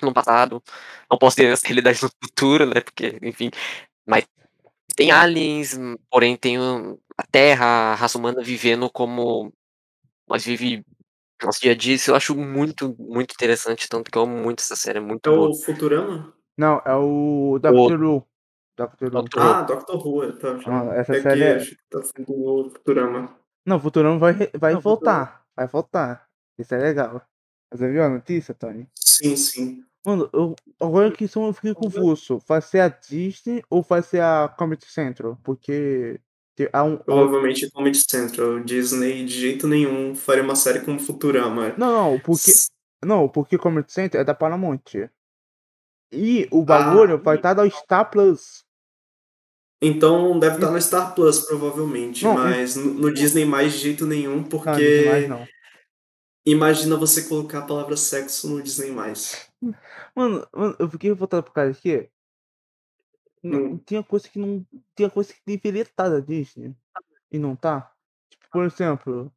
[0.02, 0.62] no passado,
[1.10, 3.50] não posso ter essa realidade no futuro, né, porque, enfim,
[4.06, 4.26] mas
[4.96, 5.76] tem aliens,
[6.10, 9.52] porém tem a Terra, a raça humana vivendo como
[10.28, 10.84] nós vive
[11.44, 14.60] nosso dia a dia, isso eu acho muito, muito interessante, tanto que eu amo muito
[14.60, 15.48] essa série, é muito É boa.
[15.50, 16.34] o Futurama?
[16.56, 18.26] Não, é o Doctor Who.
[18.76, 19.24] Doctor Who.
[19.38, 20.58] Ah, Doctor Who, tá.
[20.66, 23.36] Ah, essa é série que é- acho que tá sendo o Futurama.
[23.66, 25.44] Não, Futurama vai, vai Não, voltar.
[25.56, 26.26] Vai voltar.
[26.58, 27.22] Isso é legal.
[27.72, 28.88] Você viu a notícia, Tony?
[28.94, 29.84] Sim, sim.
[30.06, 32.38] Mano, eu, agora que são eu fiquei confuso.
[32.46, 35.38] Vai ser a Disney ou vai ser a Comedy Central?
[35.42, 36.20] Porque
[36.72, 36.96] há um.
[36.96, 38.60] Provavelmente Comedy Central.
[38.60, 41.74] Disney de jeito nenhum faria uma série como Futurama.
[41.76, 42.50] Não, não, porque.
[43.04, 44.80] Não, porque Comedy Central é da Paramount.
[46.12, 48.64] E o bagulho vai estar da Star Plus.
[49.82, 52.24] Então deve estar no Star Plus, provavelmente.
[52.24, 55.46] Não, mas no, no Disney mais de jeito nenhum, Não, não porque mais não.
[56.46, 59.46] imagina você colocar a palavra sexo no Disney mais.
[60.14, 62.08] Mano, mano, eu fiquei revoltado por causa que.
[63.44, 63.80] Não, Hum.
[63.84, 64.64] tinha coisa que não.
[64.96, 66.74] Tinha coisa que deveria estar da Disney.
[67.30, 67.92] E não tá.
[68.30, 69.32] Tipo, por exemplo.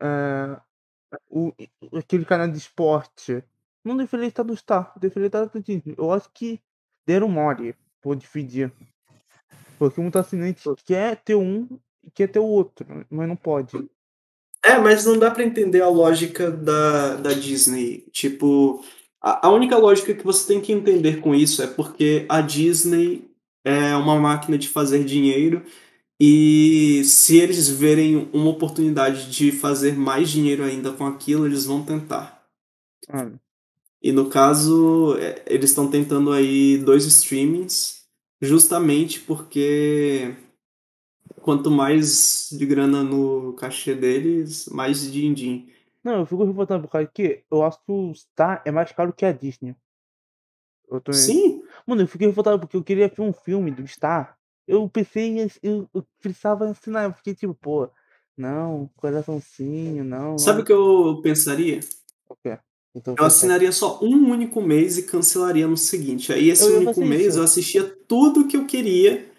[0.00, 0.60] é,
[1.28, 1.52] o,
[1.98, 3.42] aquele canal de esporte.
[3.84, 4.92] Não deveria estar do Star.
[4.98, 5.94] Deveria estar da Disney.
[5.98, 6.60] Eu acho que
[7.06, 8.72] deram mole por dividir.
[9.78, 11.66] Porque muito assinante quer ter um
[12.04, 12.86] e quer ter o outro.
[13.10, 13.76] Mas não pode.
[14.62, 18.06] É, mas não dá pra entender a lógica da, da Disney.
[18.12, 18.84] Tipo,
[19.20, 23.29] a, a única lógica que você tem que entender com isso é porque a Disney
[23.64, 25.62] é uma máquina de fazer dinheiro
[26.22, 31.82] e se eles verem uma oportunidade de fazer mais dinheiro ainda com aquilo, eles vão
[31.82, 32.44] tentar.
[33.08, 33.40] Mano,
[34.02, 38.04] E no caso, é, eles estão tentando aí dois streamings,
[38.40, 40.34] justamente porque
[41.40, 45.68] quanto mais de grana no cachê deles, mais din-din.
[46.04, 49.12] Não, eu fico revoltado por causa que eu acho que o Star é mais caro
[49.12, 49.74] que a Disney.
[50.90, 51.12] Eu tô...
[51.12, 54.36] Sim, Mano, eu fiquei revoltado porque eu queria ver um filme do Star.
[54.66, 57.04] Eu pensei, eu, eu precisava assinar.
[57.04, 57.88] Eu fiquei tipo, pô,
[58.36, 60.38] não, coraçãozinho, não.
[60.38, 61.80] sabe o que eu pensaria?
[62.28, 62.58] O quê?
[62.94, 66.32] Eu, assinaria só um único mês e cancelaria no seguinte.
[66.32, 67.38] Aí esse único mês isso.
[67.38, 69.30] eu assistia tudo que eu queria,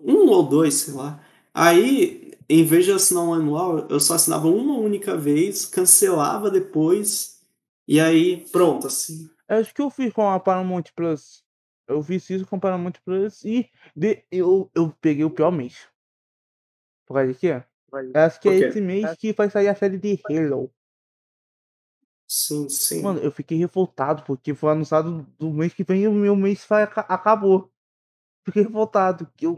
[0.00, 1.22] um ou dois, sei lá.
[1.54, 7.40] Aí, em vez de assinar um anual, eu só assinava uma única vez, cancelava depois,
[7.86, 9.28] e aí pronto, assim.
[9.48, 11.42] Eu acho que eu fiz com a Paramount Plus.
[11.86, 15.88] Eu fiz isso com a Paramount Plus e de- eu, eu peguei o pior mês.
[17.06, 17.62] Por causa de quê?
[18.14, 20.70] Acho que é esse mês que vai sair a série de Halo.
[22.26, 23.02] Sim, sim.
[23.02, 26.64] Mano, eu fiquei revoltado porque foi anunciado do mês que vem e o meu mês
[26.66, 27.72] vai, aca- acabou.
[28.44, 29.56] Fiquei revoltado que eu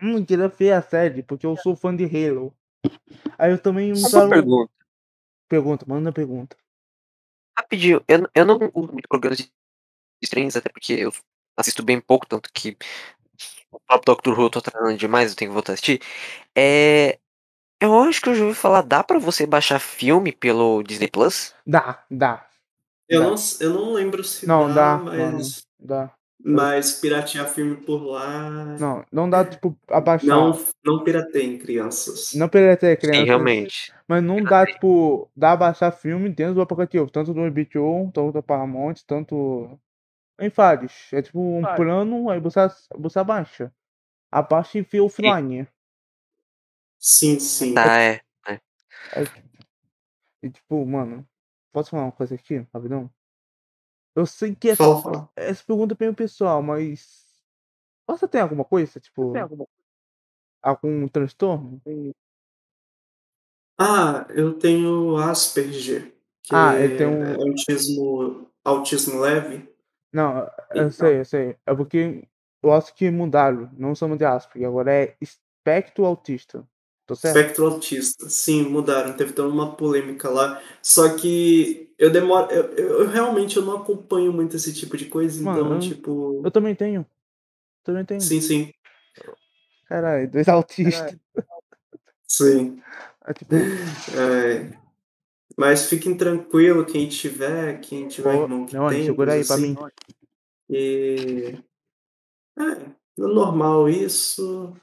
[0.00, 2.54] não queria ver a série porque eu sou fã de Halo.
[3.38, 4.72] Aí eu também Só uma pergunta.
[5.48, 6.56] Pergunta, manda pergunta.
[7.68, 9.52] Rapidinho, eu, eu não uso muito programas de
[10.22, 11.12] streams, até porque eu
[11.54, 12.74] assisto bem pouco, tanto que
[13.70, 16.00] o próprio Doctor Who eu tô tratando demais, eu tenho que voltar a assistir.
[16.56, 17.18] É,
[17.78, 21.54] eu acho que eu já ouvi falar, dá pra você baixar filme pelo Disney Plus?
[21.66, 22.48] Dá, dá,
[23.06, 23.26] Eu dá.
[23.28, 26.10] não, eu não lembro se Não, dá, dá, mas, dá.
[26.42, 28.76] Mas piratear filme por lá.
[28.78, 30.28] Não, não dá tipo abaixar.
[30.28, 32.32] Não, não pirateiem, crianças.
[32.34, 33.24] Não pirateia Sim, criança.
[33.24, 33.92] realmente.
[34.06, 38.42] Mas não dá, tipo, dá baixar filme dentro do aplicativo, tanto do HBO, tanto da
[38.42, 39.78] Paramount, tanto
[40.38, 41.12] em vários.
[41.12, 42.60] É tipo um plano, aí você,
[42.96, 43.72] você abaixa.
[44.30, 45.66] Abaixa e vê offline.
[46.98, 47.74] Sim, sim.
[47.74, 48.20] Tá, é.
[48.46, 48.54] é.
[49.14, 49.24] É,
[50.42, 51.26] e tipo, mano,
[51.72, 53.10] posso falar uma coisa aqui, rapidão?
[54.18, 54.82] Eu sei que essa,
[55.36, 57.24] essa pergunta é bem pessoal, mas.
[58.04, 58.98] Você tem alguma coisa?
[58.98, 59.32] Tipo.
[60.60, 61.80] Algum transtorno?
[63.78, 66.12] Ah, eu tenho Asperger,
[66.50, 69.72] Ah, é eu tenho- autismo, autismo leve.
[70.12, 70.90] Não, eu Então.
[70.90, 71.56] sei, eu sei.
[71.64, 72.26] É porque
[72.60, 73.70] eu acho que mudaram.
[73.74, 76.66] Não chama de Asperger, agora é espectro autista.
[77.08, 77.36] Tô certo?
[77.38, 78.28] Espectro autista.
[78.28, 79.14] Sim, mudaram.
[79.16, 80.62] Teve toda uma polêmica lá.
[80.82, 82.52] Só que eu demoro.
[82.52, 85.80] Eu, eu- eu realmente eu não acompanho muito esse tipo de coisa, Mano, então, eu-
[85.80, 86.42] tipo.
[86.44, 87.06] Eu também tenho.
[87.82, 88.20] Também tenho.
[88.20, 88.70] Sim, sim.
[89.86, 91.16] Caralho, dois autistas.
[92.28, 92.78] Sim.
[93.24, 94.70] É tipo, É,
[95.56, 99.54] Mas fiquem tranquilo, quem tiver, quem tiver Pô, irmão que não, tem, segura aí coisa
[99.54, 99.74] pra assim.
[99.74, 99.90] mim.
[100.68, 101.58] E
[102.58, 102.86] é, é
[103.16, 104.76] normal isso.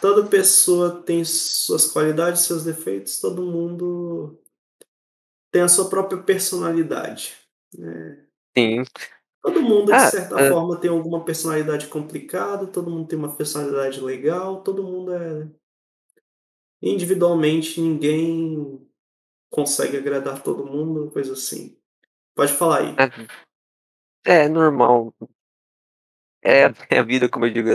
[0.00, 4.40] Toda pessoa tem suas qualidades, seus defeitos, todo mundo
[5.50, 7.34] tem a sua própria personalidade.
[7.76, 8.24] né?
[8.56, 8.82] Sim.
[9.42, 10.48] Todo mundo, de Ah, certa ah.
[10.50, 15.48] forma, tem alguma personalidade complicada, todo mundo tem uma personalidade legal, todo mundo é.
[16.82, 18.88] Individualmente, ninguém
[19.50, 21.76] consegue agradar todo mundo, coisa assim.
[22.34, 22.96] Pode falar aí.
[24.24, 25.12] É, é normal.
[26.42, 27.68] É, é a vida, como eu digo.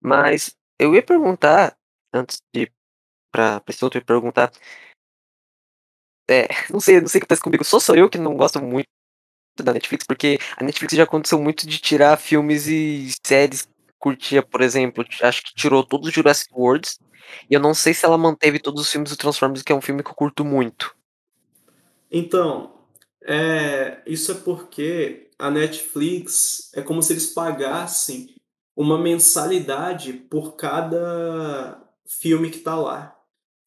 [0.00, 1.76] Mas eu ia perguntar,
[2.12, 2.70] antes de
[3.30, 4.52] pra, eu ia perguntar.
[6.28, 7.64] É, não sei, não sei o que acontece comigo.
[7.64, 8.88] Só sou eu que não gosto muito
[9.62, 14.42] da Netflix, porque a Netflix já aconteceu muito de tirar filmes e séries que curtia,
[14.42, 15.04] por exemplo.
[15.22, 16.98] Acho que tirou todos os Jurassic Worlds.
[17.48, 19.80] E eu não sei se ela manteve todos os filmes do Transformers, que é um
[19.80, 20.94] filme que eu curto muito.
[22.10, 22.74] Então,
[23.22, 28.34] é, isso é porque a Netflix é como se eles pagassem
[28.76, 33.18] uma mensalidade por cada filme que tá lá.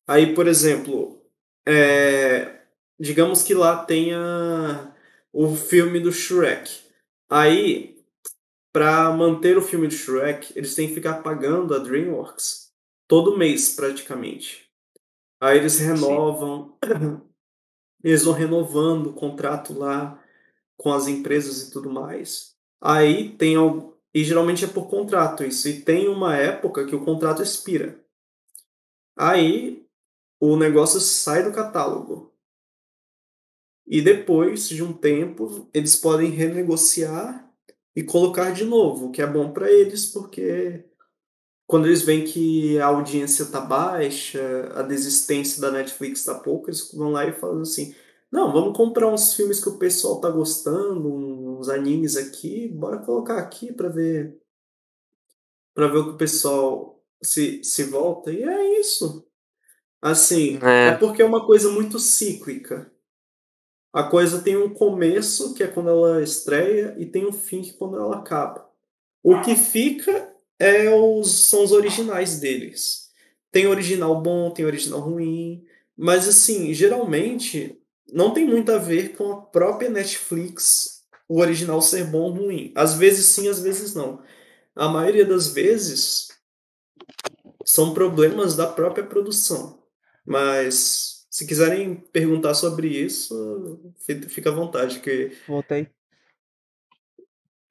[0.07, 1.21] Aí, por exemplo,
[1.67, 2.61] é,
[2.99, 4.93] digamos que lá tenha
[5.33, 6.81] o filme do Shrek.
[7.29, 7.97] Aí,
[8.71, 12.71] para manter o filme do Shrek, eles têm que ficar pagando a DreamWorks
[13.07, 14.69] todo mês, praticamente.
[15.39, 16.77] Aí eles renovam,
[18.03, 20.21] eles vão renovando o contrato lá
[20.77, 22.55] com as empresas e tudo mais.
[22.81, 23.55] Aí tem.
[24.15, 25.67] E geralmente é por contrato isso.
[25.67, 27.99] E tem uma época que o contrato expira.
[29.13, 29.85] Aí
[30.39, 32.33] o negócio sai do catálogo.
[33.85, 37.53] E depois de um tempo, eles podem renegociar
[37.93, 40.85] e colocar de novo, o que é bom para eles, porque
[41.67, 46.89] quando eles veem que a audiência tá baixa, a desistência da Netflix tá pouca, eles
[46.93, 47.93] vão lá e falam assim:
[48.35, 51.13] não, vamos comprar uns filmes que o pessoal tá gostando,
[51.57, 54.37] uns animes aqui, bora colocar aqui para ver
[55.73, 58.31] para ver o que o pessoal se, se volta.
[58.31, 59.25] E é isso.
[60.01, 60.89] Assim, É.
[60.89, 62.91] é porque é uma coisa muito cíclica.
[63.91, 67.71] A coisa tem um começo, que é quando ela estreia, e tem um fim, que
[67.71, 68.69] é quando ela acaba.
[69.23, 73.09] O que fica é os, são os originais deles.
[73.51, 75.65] Tem original bom, tem original ruim,
[75.97, 77.81] mas assim, geralmente
[78.11, 82.71] não tem muito a ver com a própria Netflix o original ser bom ou ruim.
[82.75, 84.21] Às vezes sim, às vezes não.
[84.75, 86.27] A maioria das vezes
[87.65, 89.83] são problemas da própria produção.
[90.25, 95.89] Mas se quiserem perguntar sobre isso, fi- fica à vontade, que Voltei.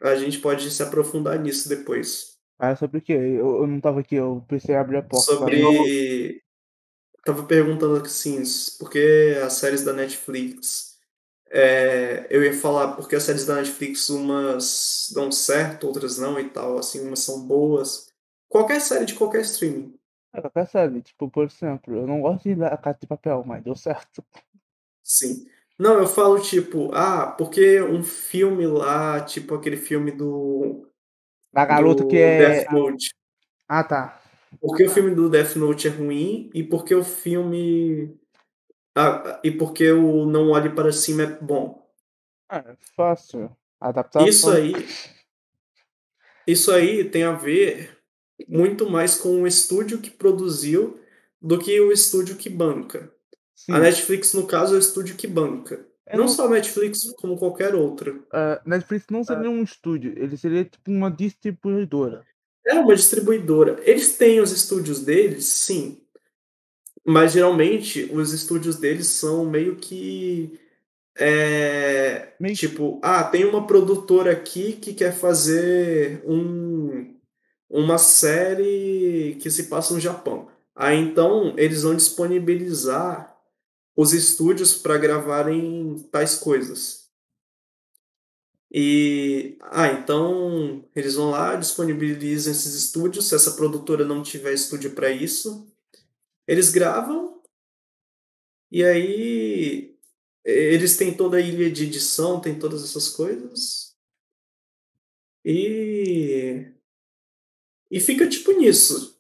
[0.03, 2.35] a gente pode se aprofundar nisso depois.
[2.59, 3.13] Ah, sobre o quê?
[3.13, 5.33] Eu, eu não tava aqui, eu precisei abrir a porta.
[5.33, 6.43] Sobre.
[7.25, 8.43] Tava perguntando assim,
[8.79, 10.99] por que as séries da Netflix.
[11.51, 16.49] é, eu ia falar porque as séries da Netflix umas dão certo, outras não e
[16.51, 18.09] tal, assim, umas são boas.
[18.49, 19.95] Qualquer série de qualquer streaming.
[20.35, 21.03] É, qualquer série.
[21.03, 24.25] Tipo, por exemplo, eu não gosto de La Casa de Papel, mas deu certo.
[25.03, 25.47] Sim.
[25.79, 30.87] Não, eu falo tipo, ah, porque um filme lá, tipo aquele filme do,
[31.53, 32.65] Da garota do que é.
[32.65, 33.15] Death Note.
[33.69, 34.21] Ah, tá.
[34.61, 38.17] Porque o filme do Death Note é ruim e porque o filme.
[38.97, 41.85] Ah, e porque o Não Olhe Para Cima é bom.
[42.51, 43.51] É, fácil.
[43.81, 44.29] Adaptação.
[44.29, 44.73] Isso aí.
[46.47, 47.99] Isso aí tem a ver
[48.49, 51.01] muito mais com o estúdio que produziu
[51.41, 53.13] do que o estúdio que banca.
[53.55, 53.73] Sim.
[53.73, 55.87] A Netflix, no caso, é o estúdio que banca.
[56.07, 58.15] Eu Não só a Netflix, como qualquer outra.
[58.33, 62.25] Ah, Netflix não seria um estúdio, ele seria tipo uma distribuidora.
[62.67, 63.81] É uma distribuidora.
[63.85, 66.01] Eles têm os estúdios deles, sim.
[67.07, 70.59] Mas geralmente os estúdios deles são meio que
[71.17, 77.15] é tipo, ah, tem uma produtora aqui que quer fazer um,
[77.71, 80.49] uma série que se passa no Japão.
[80.75, 83.37] Aí então eles vão disponibilizar
[83.97, 87.04] os estúdios para gravarem tais coisas.
[88.77, 93.29] E ah, então eles vão lá, disponibilizam esses estúdios.
[93.29, 95.73] Se essa produtora não tiver estúdio para isso,
[96.45, 97.41] eles gravam.
[98.73, 99.97] E aí
[100.45, 103.97] eles têm toda a ilha de edição, tem todas essas coisas.
[105.45, 106.67] E
[107.89, 109.17] e fica tipo nisso.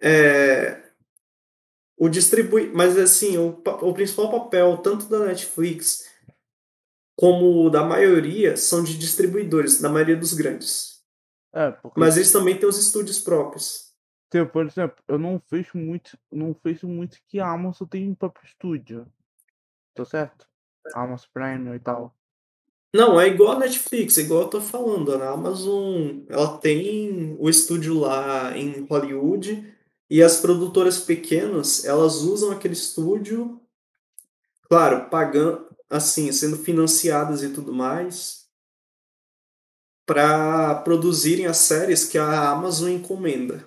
[0.00, 0.92] É,
[1.96, 6.04] o distribui, mas assim, o, o principal papel tanto da Netflix
[7.16, 11.02] como da maioria são de distribuidores, da maioria dos grandes.
[11.52, 11.98] É, porque...
[11.98, 13.94] Mas eles também têm os estúdios próprios.
[14.30, 18.14] Tipo, por exemplo, eu não vejo muito, não vejo muito que a Amazon tem um
[18.14, 19.06] próprio estúdio.
[19.94, 20.46] Tô certo?
[20.94, 22.14] Amazon Prime e tal.
[22.94, 25.14] Não, é igual a Netflix, é igual eu tô falando.
[25.14, 29.74] A Amazon, ela tem o estúdio lá em Hollywood
[30.08, 33.60] e as produtoras pequenas, elas usam aquele estúdio,
[34.62, 38.46] claro, pagando, assim, sendo financiadas e tudo mais,
[40.06, 43.66] para produzirem as séries que a Amazon encomenda.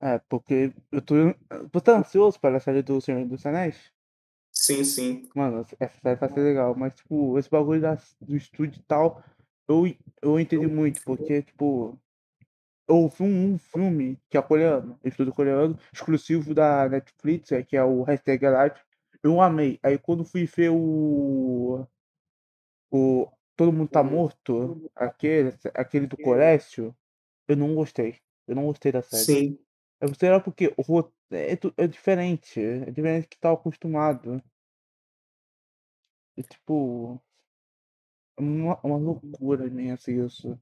[0.00, 1.14] É, porque eu tô.
[1.72, 3.92] Você tá ansioso para a série do Senhor dos Anéis?
[4.52, 5.28] Sim, sim.
[5.34, 9.22] Mano, essa série vai ser legal, mas, tipo, esse bagulho da, do estúdio e tal,
[9.68, 9.84] eu,
[10.22, 11.98] eu entendi muito, porque, tipo,
[12.88, 17.76] eu vi um, um filme que é coreano, estúdio coreano, exclusivo da Netflix, é, que
[17.76, 18.80] é o Hashtag Life.
[19.22, 19.78] Eu amei.
[19.82, 21.86] Aí quando fui ver o.
[22.90, 23.28] O.
[23.56, 26.96] Todo mundo tá morto, aquele, aquele do Corécio,
[27.48, 28.20] eu não gostei.
[28.46, 29.24] Eu não gostei da série.
[29.24, 29.58] Sim.
[30.00, 30.82] Eu gostei lá porque o
[31.30, 32.60] é, é diferente.
[32.60, 34.42] É diferente que tá acostumado.
[36.36, 37.20] É tipo.
[38.38, 40.56] Uma, uma loucura imensa isso.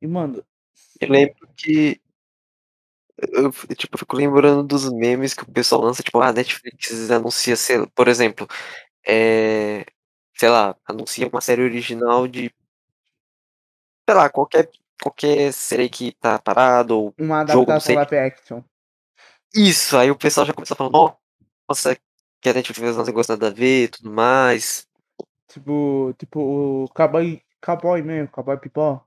[0.00, 0.44] E, mano,
[1.00, 2.00] eu lembro que.
[3.30, 7.54] Eu, tipo, fico lembrando dos memes que o pessoal lança, tipo, a ah, Netflix anuncia,
[7.54, 8.48] sei, por exemplo,
[9.06, 9.86] é,
[10.36, 12.52] sei lá, anuncia uma série original de.
[14.08, 14.68] Sei lá, qualquer,
[15.00, 18.62] qualquer série que tá parado, ou uma adaptação live action.
[19.54, 21.16] Isso, aí o pessoal já começa a falar,
[21.68, 21.96] nossa,
[22.40, 24.88] que a Netflix não tem gosto nada a ver tudo mais.
[25.46, 29.06] Tipo, tipo, o Cowboy, Cowboy mesmo, Cowboy Pipó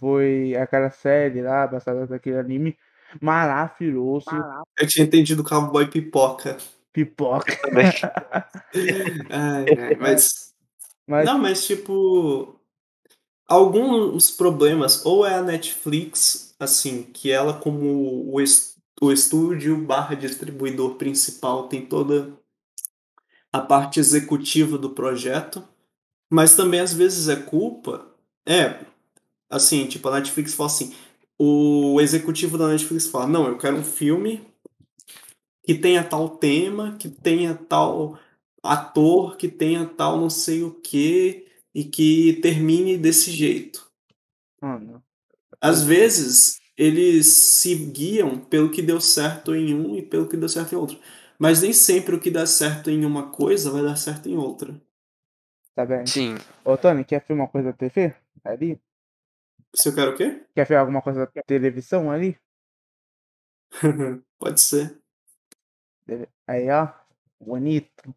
[0.00, 2.76] foi aquela série lá, passada daquele anime
[3.20, 4.26] maravilhoso.
[4.78, 6.58] Eu tinha entendido Cowboy Pipoca.
[6.92, 7.56] Pipoca.
[9.30, 10.54] ai, ai, mas...
[11.06, 11.24] mas...
[11.26, 12.54] Não, mas tipo...
[13.46, 20.14] Alguns problemas, ou é a Netflix, assim, que ela como o, est o estúdio barra
[20.14, 22.36] distribuidor principal tem toda
[23.50, 25.66] a parte executiva do projeto,
[26.30, 28.06] mas também às vezes é culpa...
[28.46, 28.84] É,
[29.50, 30.94] assim, tipo, a Netflix fala assim,
[31.38, 34.46] o executivo da Netflix fala, não, eu quero um filme
[35.62, 38.18] que tenha tal tema, que tenha tal
[38.62, 43.88] ator, que tenha tal não sei o que, e que termine desse jeito.
[44.60, 45.02] Mano.
[45.60, 50.48] Às vezes, eles se guiam pelo que deu certo em um e pelo que deu
[50.48, 50.98] certo em outro.
[51.38, 54.74] Mas nem sempre o que dá certo em uma coisa vai dar certo em outra.
[55.74, 56.04] Tá bem.
[56.06, 56.34] Sim.
[56.64, 58.12] Ô, Tony, quer filmar uma coisa da TV?
[58.42, 58.80] Ali?
[59.86, 60.44] Eu quero o quê?
[60.54, 62.38] Quer ver alguma coisa da televisão ali?
[64.38, 64.98] Pode ser.
[66.46, 66.92] Aí, ó.
[67.40, 68.14] Bonito.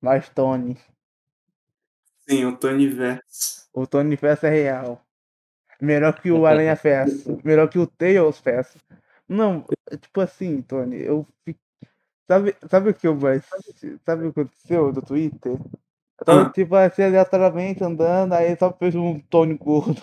[0.00, 0.78] Nós, Tony.
[2.28, 3.68] Sim, o Tony Verso.
[3.72, 5.04] O Tony Verso é real.
[5.80, 7.40] Melhor que o Aranha Verso.
[7.44, 8.78] Melhor que o Tails Verso.
[9.28, 9.66] Não,
[10.00, 11.60] tipo assim, Tony, eu fico...
[12.28, 13.18] Sabe, sabe o que eu
[14.04, 15.58] Sabe o que aconteceu do Twitter?
[16.20, 16.50] Então, ah.
[16.50, 20.02] tipo assim, aleatoriamente andando, aí só fez um Tony gordo.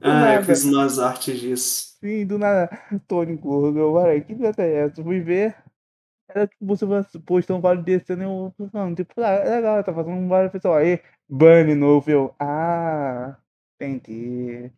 [0.00, 1.96] ah, eu fiz umas artes disso.
[2.00, 2.70] Sim, do nada,
[3.08, 3.78] Tony gordo.
[3.78, 5.02] Eu falei, que merda é essa?
[5.02, 5.56] Fui ver.
[6.28, 6.86] Era tipo, você
[7.20, 10.50] postando um vale descendo e eu falando, tipo, ah, é legal, tá fazendo um vale
[10.50, 10.74] pessoal.
[10.74, 13.36] Aí, bunny novo, eu, ah,
[13.74, 14.72] entendi.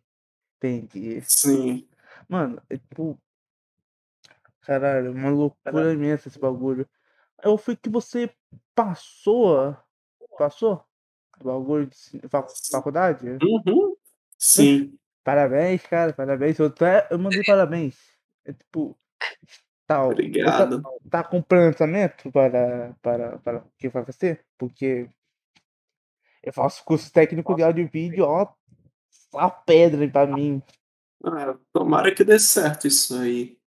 [0.57, 1.21] Entendi.
[1.21, 1.87] Sim.
[2.27, 3.19] Mano, é tipo.
[4.61, 6.87] Caralho, uma loucura imensa esse bagulho.
[7.43, 8.29] Eu fui que você
[8.75, 9.75] passou.
[10.37, 10.83] Passou?
[11.37, 12.21] Do bagulho de
[12.71, 13.37] faculdade?
[13.41, 13.95] Uhum.
[14.37, 14.97] Sim.
[15.23, 16.57] Parabéns, cara, parabéns.
[16.59, 17.97] Eu, até, eu mandei parabéns.
[18.45, 18.97] É tipo.
[19.85, 20.11] Tal.
[20.11, 20.81] Obrigado.
[20.81, 24.45] Tá, tá com planejamento para, para, para o que vai fazer?
[24.57, 25.09] Porque
[26.43, 28.47] eu faço curso técnico de áudio e vídeo, ó.
[29.09, 30.61] Só pedra pra mim.
[31.23, 33.57] Ah, tomara que dê certo isso aí.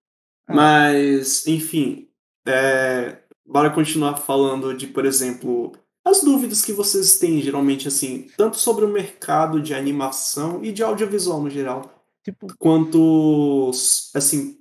[0.46, 0.54] Ah.
[0.54, 2.08] Mas, enfim,
[2.46, 5.72] é, bora continuar falando de, por exemplo,
[6.04, 10.82] as dúvidas que vocês têm geralmente, assim, tanto sobre o mercado de animação e de
[10.82, 13.70] audiovisual no geral, Tipo, quanto,
[14.14, 14.58] assim,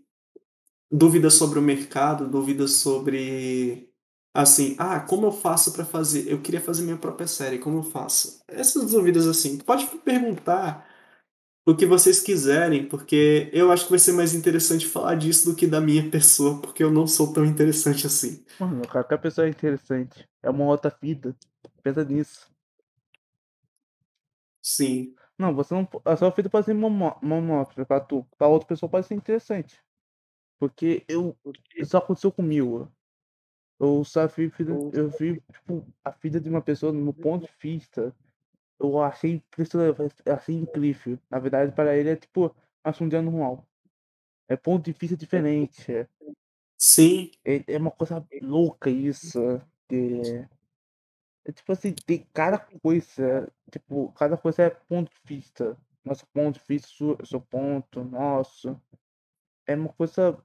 [0.92, 3.90] dúvidas sobre o mercado, dúvidas sobre,
[4.34, 6.28] assim, ah, como eu faço para fazer?
[6.28, 8.42] Eu queria fazer minha própria série, como eu faço?
[8.48, 10.88] Essas dúvidas, assim, pode perguntar
[11.66, 15.56] o que vocês quiserem, porque eu acho que vai ser mais interessante falar disso do
[15.56, 18.44] que da minha pessoa, porque eu não sou tão interessante assim.
[18.60, 20.28] mano, qualquer pessoa é interessante.
[20.42, 21.36] É uma outra vida.
[21.84, 22.50] Pensa nisso.
[24.62, 25.16] Sim.
[25.38, 25.88] Não, você não.
[26.06, 28.26] A sua vida pode ser monó- monótona pra tu.
[28.38, 29.80] Pra outra pessoa pode ser interessante.
[30.60, 31.36] Porque eu.
[31.76, 32.92] Isso aconteceu comigo.
[33.80, 34.52] Eu só vi,
[34.94, 38.16] eu vi tipo, a vida de uma pessoa no meu ponto de vista.
[38.82, 41.20] Eu achei impressionante, achei incrível.
[41.30, 42.54] Na verdade, para ele é tipo
[43.00, 43.66] um dia normal.
[44.50, 45.92] É ponto de vista diferente.
[45.94, 46.08] É,
[46.78, 49.40] Sim, é é uma coisa louca isso.
[49.92, 50.48] É,
[51.46, 53.52] é tipo assim, tem cada coisa.
[53.72, 55.78] Tipo, cada coisa é ponto de vista.
[56.04, 58.82] Nosso ponto de vista, seu, seu ponto, nosso.
[59.68, 60.44] É uma coisa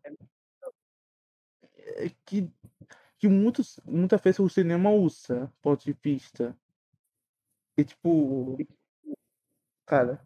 [1.74, 2.50] é, que,
[3.18, 6.56] que muitos, muitas vezes o cinema usa, ponto de vista.
[7.78, 8.56] E tipo,
[9.86, 10.20] cara,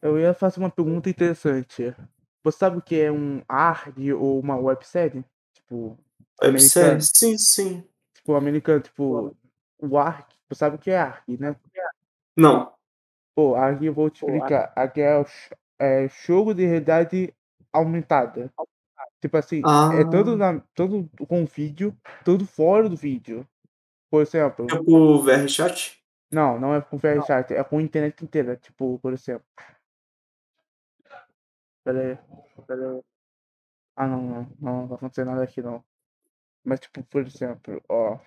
[0.00, 1.94] eu ia fazer uma pergunta interessante.
[2.42, 5.24] Você sabe o que é um ARG ou uma websérie?
[5.54, 5.98] Tipo,
[6.42, 7.02] websérie?
[7.02, 7.84] Sim, sim.
[8.14, 9.36] Tipo, americano, tipo,
[9.78, 10.26] o ARG.
[10.48, 11.54] Você sabe o que é ARG, né?
[12.36, 12.72] Não.
[13.34, 14.72] Pô, ARG eu vou te explicar.
[14.76, 15.24] ARG é
[15.82, 17.34] é jogo de realidade
[17.72, 18.52] aumentada.
[19.20, 19.62] Tipo assim,
[19.98, 20.36] é todo, Ah.
[20.36, 23.46] na, todo com vídeo, todo fora do vídeo.
[24.10, 25.99] Por exemplo, Tipo VRChat?
[26.30, 28.56] Não, não é com VRChat, é com a internet inteira.
[28.56, 29.46] Tipo, por exemplo.
[31.84, 32.18] Pera aí,
[32.66, 33.02] pera aí.
[33.96, 35.84] Ah, não, não, não, vai acontecer nada aqui não.
[36.64, 38.18] Mas, tipo, por exemplo, ó.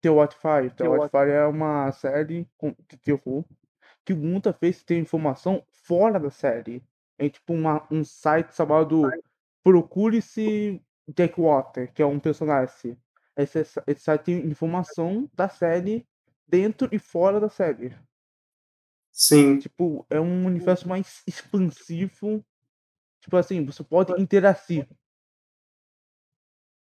[0.00, 0.70] The What-Fi.
[0.70, 3.44] The What-Fi é uma série com- de terror
[4.04, 6.84] que muitas vezes tem informação fora da série.
[7.18, 9.02] É tipo uma, um site chamado
[9.62, 10.82] Procure-se
[11.16, 12.98] Jackwater, que é um personagem.
[13.36, 16.06] Esse, esse site tem informação da série
[16.52, 17.96] dentro e fora da série.
[19.12, 19.58] Sim.
[19.58, 22.44] Tipo, é um universo mais expansivo.
[23.22, 24.88] Tipo assim, você pode interagir.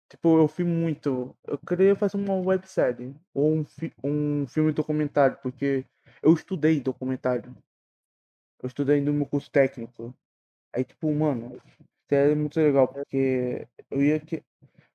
[0.10, 1.36] Tipo, eu fui muito.
[1.46, 3.16] Eu queria fazer uma websérie.
[3.34, 5.86] Ou um, fi- um filme documentário, porque
[6.24, 7.56] eu estudei documentário.
[8.62, 10.14] Eu estudei no meu curso técnico.
[10.74, 11.62] Aí, tipo, mano,
[12.12, 14.44] é muito legal, porque eu ia que.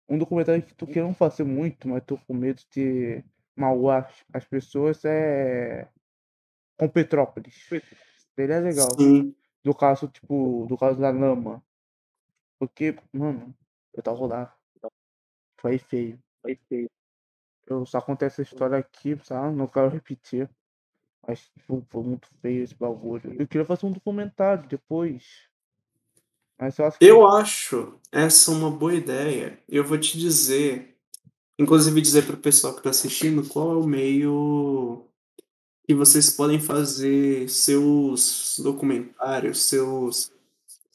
[0.09, 3.25] Um documentário que tô querendo fazer muito, mas tô com medo de
[3.57, 5.89] magoar as- as pessoas é.
[6.77, 7.69] Com Petrópolis.
[8.35, 8.89] Seria legal.
[8.99, 9.35] Sim.
[9.63, 11.63] Do caso, tipo, do caso da lama.
[12.59, 13.55] Porque, mano,
[13.93, 14.57] eu tava lá.
[15.59, 16.19] Foi feio.
[16.41, 16.91] Foi feio.
[17.67, 19.55] Eu só contei essa história aqui, sabe?
[19.55, 20.49] Não quero repetir.
[21.27, 23.35] Mas tipo, foi muito feio esse bagulho.
[23.39, 25.49] Eu queria fazer um documentário depois.
[26.59, 27.05] Mas eu acho que.
[27.05, 29.63] Eu acho essa uma boa ideia.
[29.69, 30.99] Eu vou te dizer,
[31.61, 35.05] inclusive dizer para o pessoal que está assistindo, qual é o meio
[35.87, 40.33] que vocês podem fazer seus documentários, seus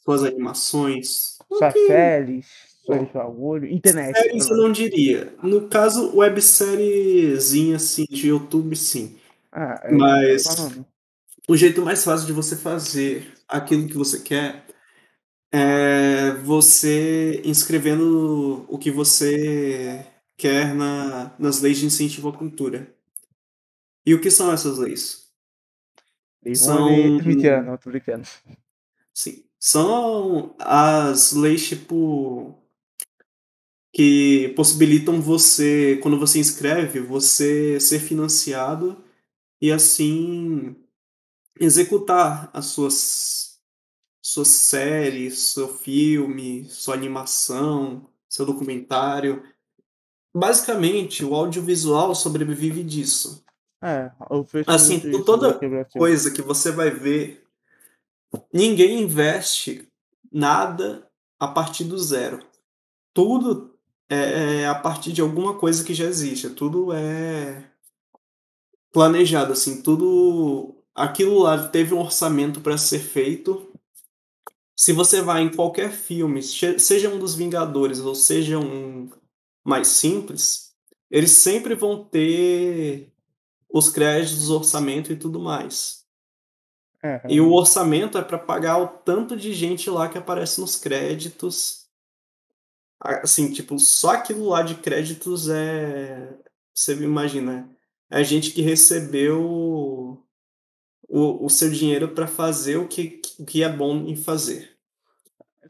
[0.04, 1.36] suas animações.
[1.48, 1.86] Suas Ok.
[1.86, 2.46] séries,
[2.84, 3.66] suas bagulho.
[3.66, 4.16] Internet.
[4.16, 5.34] Séries eu não diria.
[5.42, 9.16] No caso, websériezinha assim de YouTube, sim.
[9.52, 10.44] Ah, é Mas
[11.48, 14.64] o jeito mais fácil de você fazer aquilo que você quer
[15.52, 20.04] é você inscrevendo o que você
[20.36, 22.94] quer na, nas leis de incentivo à cultura.
[24.04, 25.32] E o que são essas leis?
[26.44, 26.88] Lei São-
[27.78, 28.28] tô brincando.
[29.12, 32.54] Sim, são as leis tipo
[33.92, 39.02] que possibilitam você, quando você inscreve, você ser financiado
[39.60, 40.76] e assim
[41.58, 43.46] executar as suas
[44.20, 49.42] suas séries, seu filme, sua animação, seu documentário.
[50.36, 53.42] Basicamente, o audiovisual sobrevive disso.
[53.82, 54.10] É,
[54.66, 55.92] Assim, muito isso toda Brasil.
[55.96, 57.42] coisa que você vai ver,
[58.52, 59.88] ninguém investe
[60.30, 61.08] nada
[61.40, 62.44] a partir do zero.
[63.14, 63.78] Tudo
[64.10, 66.50] é, é a partir de alguma coisa que já existe.
[66.50, 67.70] Tudo é
[68.92, 70.76] planejado, assim, tudo.
[70.94, 73.72] Aquilo lá teve um orçamento para ser feito.
[74.76, 79.08] Se você vai em qualquer filme, seja um dos Vingadores ou seja um
[79.66, 80.74] mais simples,
[81.10, 83.12] eles sempre vão ter
[83.68, 86.04] os créditos, orçamento e tudo mais.
[87.02, 90.76] É, E o orçamento é para pagar o tanto de gente lá que aparece nos
[90.76, 91.86] créditos
[93.00, 96.34] Assim, tipo, só aquilo lá de créditos é.
[96.74, 97.70] Você imagina.
[98.10, 100.24] É a gente que recebeu o,
[101.44, 104.76] o seu dinheiro para fazer o que, o que é bom em fazer.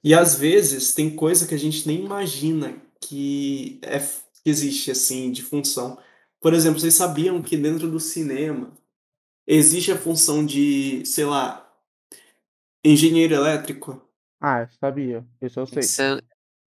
[0.04, 5.30] E às vezes tem coisa que a gente nem imagina que, é, que existe assim
[5.30, 5.98] de função.
[6.40, 8.72] Por exemplo, vocês sabiam que dentro do cinema
[9.46, 11.72] existe a função de, sei lá,
[12.84, 14.02] engenheiro elétrico?
[14.40, 15.26] Ah, sabia.
[15.40, 15.80] Eu sei.
[15.80, 16.20] Isso eu,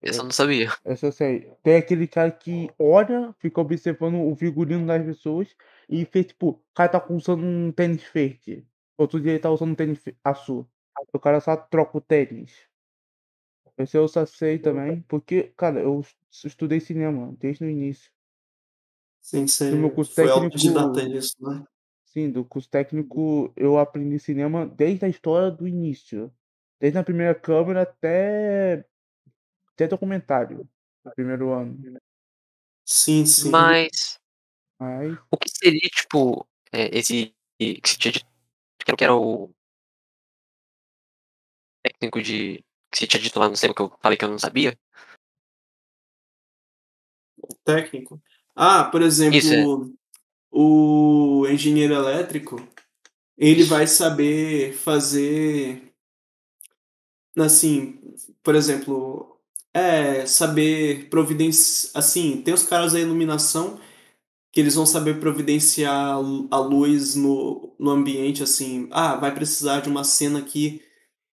[0.03, 0.70] eu não sabia.
[0.85, 1.53] Eu sei.
[1.62, 5.57] Tem aquele cara que olha, fica observando o figurino das pessoas
[5.89, 8.66] e fez, tipo, o cara tá usando um tênis verde.
[8.97, 10.68] Outro dia ele tá usando um tênis azul.
[11.12, 12.68] O cara só troca o tênis.
[13.79, 18.11] Esse eu só sei também, porque, cara, eu estudei cinema desde o início.
[19.20, 20.45] Sim, você No meu curso foi técnico.
[20.47, 21.64] autodidata nisso, né?
[22.07, 26.33] Sim, do curso técnico eu aprendi cinema desde a história do início.
[26.81, 28.87] Desde a primeira câmera até.
[29.74, 30.68] até documentário.
[31.05, 31.79] No primeiro ano.
[32.85, 33.51] Sim, sim.
[33.51, 34.18] Mas
[34.79, 35.18] Mas.
[35.31, 38.26] o que seria, tipo, é, esse que você tinha dito
[38.97, 39.51] que era o
[41.83, 42.64] técnico de.
[42.91, 44.79] que você tinha dito lá, não sei o que eu falei que eu não sabia?
[47.65, 48.21] Técnico.
[48.55, 49.97] Ah, por exemplo, é.
[50.51, 52.61] o engenheiro elétrico,
[53.37, 55.93] ele vai saber fazer
[57.39, 58.01] assim,
[58.43, 59.39] por exemplo,
[59.73, 63.79] é saber providenciar, assim, tem os caras da iluminação
[64.53, 66.17] que eles vão saber providenciar
[66.51, 70.83] a luz no, no ambiente, assim, ah, vai precisar de uma cena aqui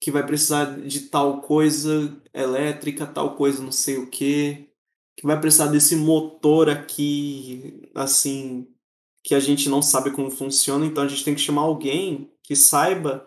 [0.01, 4.67] que vai precisar de tal coisa elétrica, tal coisa não sei o que,
[5.15, 8.67] que vai precisar desse motor aqui, assim,
[9.23, 12.55] que a gente não sabe como funciona, então a gente tem que chamar alguém que
[12.55, 13.25] saiba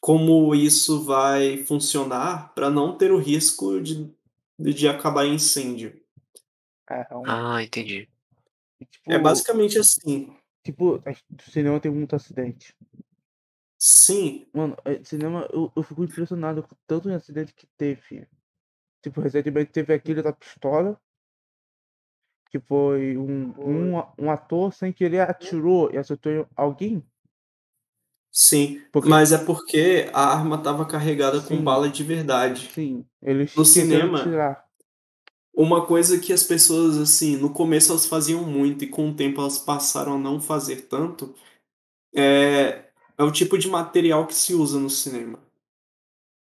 [0.00, 4.10] como isso vai funcionar para não ter o risco de,
[4.58, 6.00] de acabar em incêndio.
[6.90, 8.08] É, é um- Ah, entendi.
[8.90, 10.34] tipo, É basicamente assim.
[10.62, 12.74] Tipo, o cinema tem muito acidente.
[13.78, 18.26] Sim, Mano, é, cinema, eu, eu fico impressionado com tanto de acidente que teve.
[19.02, 20.98] Tipo, recentemente teve aquele da pistola.
[22.54, 27.02] Que foi um, um, um ator sem querer atirou e acertou alguém.
[28.30, 28.80] sim.
[28.92, 31.64] Porque- Mas é porque a arma estava carregada com Sim.
[31.64, 32.70] bala de verdade.
[32.72, 34.64] Sim, eles No cinema, tirar.
[35.52, 39.40] Uma coisa que as pessoas, assim, no começo elas faziam muito e com o tempo
[39.40, 41.34] elas passaram a não fazer tanto,
[42.14, 42.84] é,
[43.18, 45.40] é o tipo de material que se usa no cinema.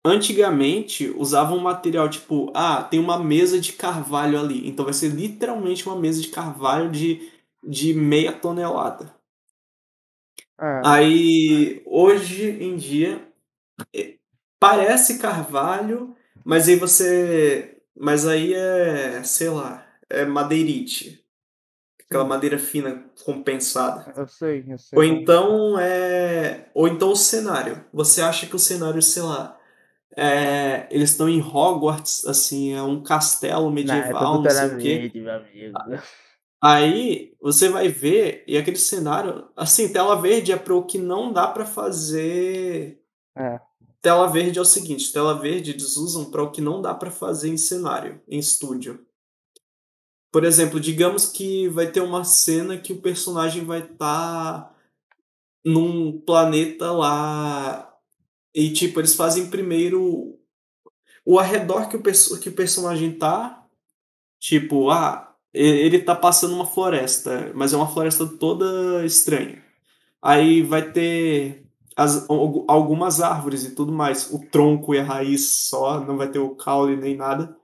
[0.05, 5.09] Antigamente, usavam um material tipo, ah, tem uma mesa de carvalho ali, então vai ser
[5.09, 7.31] literalmente uma mesa de carvalho de,
[7.63, 9.15] de meia tonelada.
[10.61, 13.27] É, Aí, hoje em dia,
[13.95, 14.13] é,
[14.59, 17.77] parece carvalho, mas aí você.
[17.97, 21.25] Mas aí é, sei lá, é madeirite.
[22.07, 24.13] Aquela madeira fina compensada.
[24.15, 24.97] eu sei, eu sei.
[24.97, 26.69] Ou então é.
[26.75, 27.83] Ou então o cenário.
[27.91, 29.57] Você acha que o cenário, sei lá.
[30.17, 35.11] É, eles estão em Hogwarts, assim, é um castelo medieval, não sei o quê.
[36.61, 41.31] Aí você vai ver, e aquele cenário, assim, tela verde é para o que não
[41.31, 43.01] dá para fazer.
[43.37, 43.59] É,
[44.05, 47.09] Tela verde é o seguinte, tela verde eles usam para o que não dá para
[47.09, 49.03] fazer em cenário, em estúdio.
[50.31, 54.71] Por exemplo, digamos que vai ter uma cena que o personagem vai estar
[55.65, 57.94] num planeta lá
[58.55, 60.39] e tipo eles fazem primeiro
[61.25, 63.65] o arredor que o, perso- que o personagem tá,
[64.39, 69.63] tipo, ah, ele tá passando uma floresta, mas é uma floresta toda estranha.
[70.21, 71.65] Aí vai ter
[71.97, 74.31] as, algu- algumas árvores e tudo mais.
[74.33, 77.55] O tronco e a raiz só, não vai ter o caule nem nada.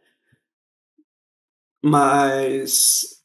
[1.84, 3.22] Mas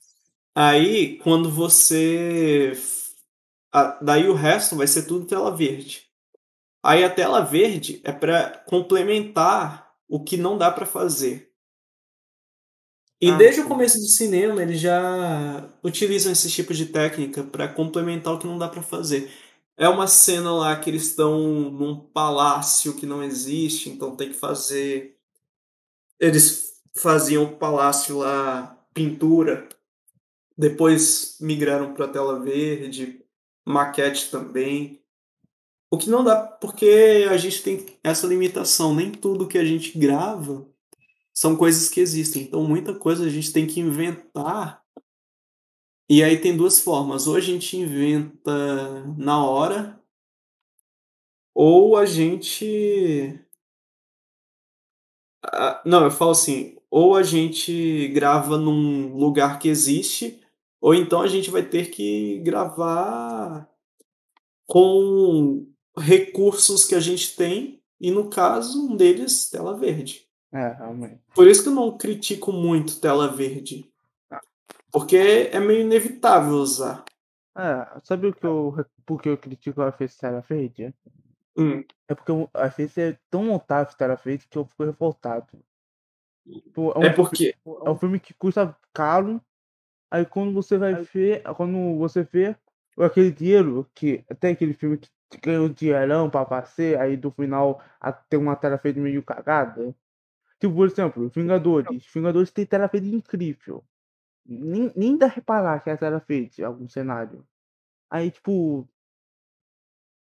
[0.55, 2.75] aí quando você.
[4.03, 6.06] Daí o resto vai ser tudo tela verde.
[6.87, 11.53] Aí a tela verde é para complementar o que não dá para fazer.
[13.21, 13.69] E Ah, desde o sim.
[13.69, 18.59] começo do cinema eles já utilizam esse tipo de técnica para complementar o que não
[18.59, 19.31] dá para fazer.
[19.77, 21.39] É uma cena lá que eles estão
[21.71, 25.19] num palácio que não existe, então tem que fazer.
[26.21, 29.69] Eles faziam o palácio lá, pintura,
[30.59, 33.25] depois migraram para tela verde,
[33.67, 35.03] maquete também.
[35.91, 39.97] O que não dá, porque a gente tem essa limitação, nem tudo que a gente
[39.99, 40.67] grava
[41.33, 42.43] são coisas que existem.
[42.43, 44.83] Então muita coisa a gente tem que inventar.
[46.09, 50.01] E aí tem duas formas, ou a gente inventa na hora,
[51.55, 53.41] ou a gente
[55.85, 60.41] não, eu falo assim, ou a gente grava num lugar que existe,
[60.81, 63.69] ou então a gente vai ter que gravar
[64.67, 65.67] com
[65.99, 70.27] recursos que a gente tem, e no caso, um deles, tela verde.
[70.53, 71.21] É, realmente.
[71.35, 73.91] Por isso que eu não critico muito tela verde.
[74.91, 77.05] Porque é meio inevitável usar.
[77.57, 78.75] É, sabe o que eu,
[79.05, 80.95] por que eu critico a FaceTime tela verde?
[81.57, 81.83] Hum.
[82.07, 85.47] É porque a Face é tão montável tela verde que eu fico revoltado.
[86.75, 87.55] Pô, um É fi- porque.
[87.85, 89.41] É um filme que custa caro.
[90.11, 92.55] Aí quando você vai ver, quando você vê
[92.99, 95.09] aquele dinheiro, que até aquele filme que
[95.43, 97.83] ganhou dinheirão pra fazer, aí do final
[98.29, 99.95] tem uma tela feita meio cagada.
[100.59, 102.07] Tipo, por exemplo, Vingadores.
[102.13, 103.85] Vingadores tem tela feita incrível.
[104.45, 107.47] Nem, nem dá reparar que é tela feita em algum cenário.
[108.11, 108.89] Aí, tipo.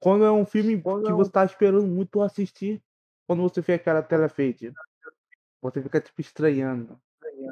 [0.01, 2.81] Quando é um filme que você tá esperando muito assistir,
[3.27, 4.73] quando você vê aquela tela feita,
[5.61, 7.01] você fica, tipo, estranhando.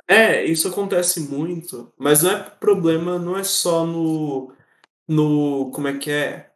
[0.06, 4.52] É, isso acontece muito, mas não é problema, não é só no.
[5.08, 5.70] no.
[5.72, 6.52] como é que é?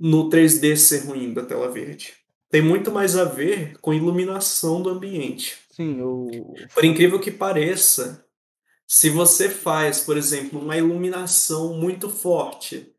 [0.00, 2.14] No 3D ser ruim da tela verde.
[2.50, 5.58] Tem muito mais a ver com a iluminação do ambiente.
[5.70, 6.54] Sim, eu.
[6.74, 8.26] Por incrível que pareça,
[8.86, 12.92] se você faz, por exemplo, uma iluminação muito forte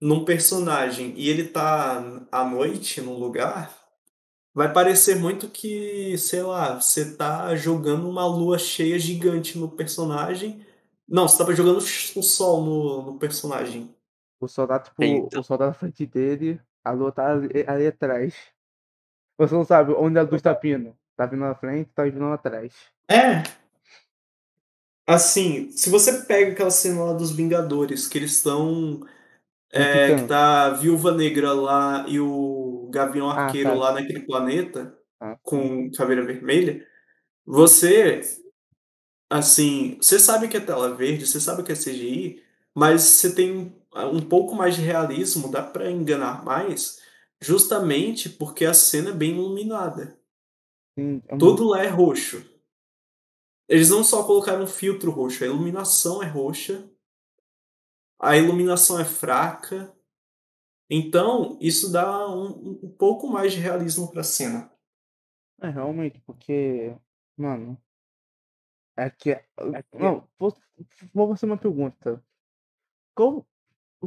[0.00, 3.72] num personagem e ele tá à noite num lugar,
[4.52, 10.66] vai parecer muito que, sei lá, você tá jogando uma lua cheia gigante no personagem.
[11.08, 13.94] Não, você tava jogando o sol no, no personagem.
[14.40, 18.34] O soldado, tipo, o soldado na frente dele, a lua tá ali, ali atrás.
[19.38, 20.96] Você não sabe onde a luz tá vindo.
[21.16, 22.74] Tá vindo na frente, tá vindo lá atrás.
[23.10, 23.42] É.
[25.06, 29.00] Assim, se você pega aquela cena lá dos Vingadores, que eles estão.
[29.72, 30.26] É, que Titã.
[30.26, 33.76] tá a Viúva Negra lá e o Gavião Ah, Arqueiro tá.
[33.76, 36.86] lá naquele planeta Ah, com caveira vermelha.
[37.46, 38.20] Você.
[39.30, 42.42] Assim, você sabe que é tela verde, você sabe que é CGI,
[42.74, 47.00] mas você tem um pouco mais de realismo, dá pra enganar mais,
[47.40, 50.18] justamente porque a cena é bem iluminada.
[50.98, 52.44] sim, é muito- Tudo lá é roxo.
[53.68, 56.90] Eles não só colocaram um filtro roxo, a iluminação é roxa,
[58.18, 59.96] a iluminação é fraca.
[60.90, 64.70] Então, isso dá um, um pouco mais de realismo pra cena.
[65.62, 66.96] É, realmente, porque.
[67.36, 67.80] Mano.
[68.98, 69.40] É que.
[69.94, 70.52] Não, vou,
[71.14, 72.22] vou fazer uma pergunta.
[73.14, 73.46] Qual,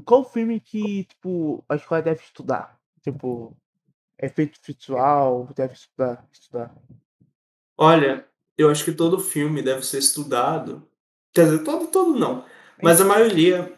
[0.02, 2.80] qual filme que, tipo, a escola deve estudar?
[3.02, 3.56] Tipo,
[4.20, 6.28] efeito visual, deve estudar.
[6.32, 6.76] estudar.
[7.78, 8.28] Olha,
[8.58, 10.88] eu acho que todo filme deve ser estudado.
[11.34, 12.46] Quer dizer, todo, todo não.
[12.82, 13.74] Mas a maioria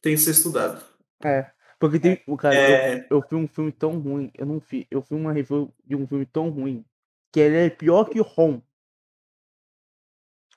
[0.00, 0.82] tem que ser estudado.
[1.24, 1.50] É.
[1.78, 2.20] Porque tem.
[2.26, 4.30] o Cara, eu, É, eu vi um filme tão ruim.
[4.34, 4.86] Eu não vi.
[4.90, 6.84] Eu vi uma review de um filme tão ruim.
[7.32, 8.60] Que ele é pior que Rom.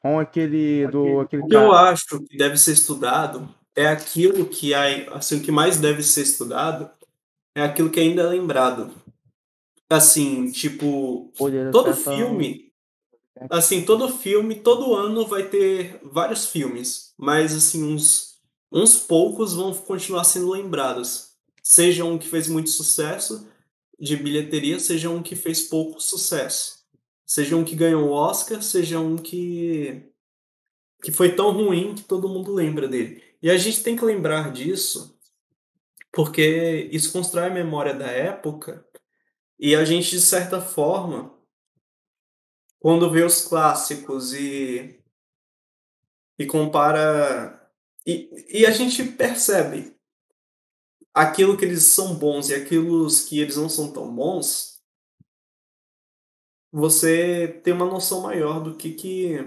[0.03, 1.19] Rom é aquele do.
[1.19, 1.91] Aquele o que eu cara.
[1.91, 6.21] acho que deve ser estudado é aquilo que a- assim, o que mais deve ser
[6.23, 6.89] estudado
[7.55, 8.93] é aquilo que ainda é lembrado.
[9.89, 11.31] Assim, tipo,
[11.71, 11.85] todo
[12.17, 12.71] filme,
[13.49, 18.37] assim, todo filme, todo ano vai ter vários filmes, mas assim, uns,
[18.71, 21.31] uns poucos vão continuar sendo lembrados.
[21.63, 23.47] Seja um que fez muito sucesso
[23.99, 26.79] de bilheteria, seja um que fez pouco sucesso.
[27.25, 30.07] Seja um que ganhou o Oscar, seja um que
[31.03, 33.23] que foi tão ruim que todo mundo lembra dele.
[33.41, 35.17] E a gente tem que lembrar disso
[36.11, 38.85] porque isso constrói a memória da época
[39.57, 41.33] e a gente, de certa forma,
[42.79, 44.99] quando vê os clássicos e,
[46.37, 47.71] e compara.
[48.05, 49.95] E, e a gente percebe
[51.13, 54.81] aquilo que eles são bons e aquilo que eles não são tão bons,
[56.71, 59.37] você tem uma noção maior do que, que,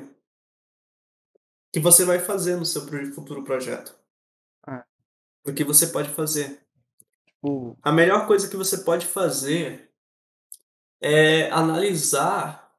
[1.74, 3.98] que você vai fazer no seu futuro projeto.
[4.64, 4.86] Ah.
[5.44, 6.64] Do que você pode fazer.
[7.26, 9.92] Tipo, A melhor coisa que você pode fazer
[11.00, 12.72] é analisar.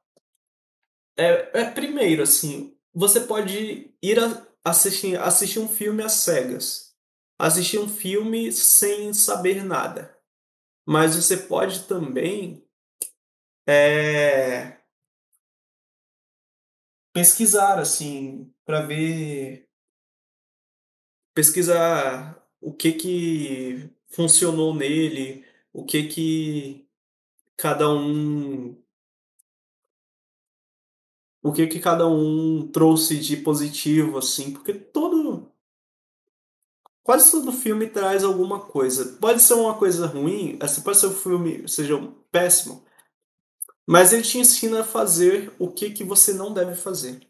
[1.14, 6.96] É, é primeiro, assim, você pode ir a- assistir, assistir um filme às cegas.
[7.38, 10.16] Assistir um filme sem saber nada.
[10.86, 12.66] Mas você pode também
[13.68, 14.78] é,
[17.12, 19.66] pesquisar, assim, para ver.
[21.34, 26.88] Pesquisar o que que funcionou nele, o que que
[27.56, 28.76] cada um
[31.42, 35.50] o que que cada um trouxe de positivo assim, porque todo
[37.02, 39.16] quase todo filme traz alguma coisa.
[39.20, 42.84] Pode ser uma coisa ruim, assim, pode ser um filme seja um péssimo,
[43.84, 47.25] Mas ele te ensina a fazer o que, que você não deve fazer.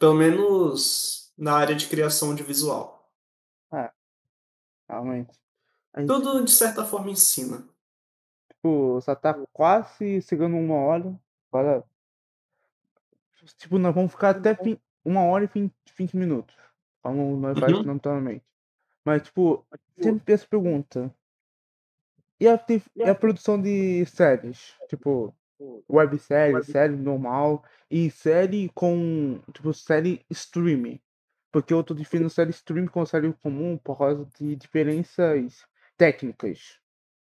[0.00, 3.06] Pelo menos na área de criação de visual.
[3.72, 3.90] É.
[4.88, 5.38] Realmente.
[5.96, 7.68] Gente, Tudo de certa forma ensina.
[8.50, 11.20] tipo, só tá quase chegando uma hora.
[11.52, 11.84] Agora.
[13.58, 16.56] Tipo, nós vamos ficar até fim, uma hora e 20, 20 minutos.
[17.02, 17.60] Como nós Uhum.
[17.60, 18.44] fazemos naturalmente.
[19.04, 19.66] Mas, tipo,
[20.00, 21.14] sempre essa pergunta.
[22.38, 22.58] E a,
[22.96, 24.74] e a produção de séries?
[24.88, 25.34] Tipo,
[25.90, 31.00] websérie, série normal e série com, tipo, série streaming.
[31.52, 35.64] Porque eu tô definindo série streaming com série comum por causa de diferenças
[35.96, 36.78] técnicas.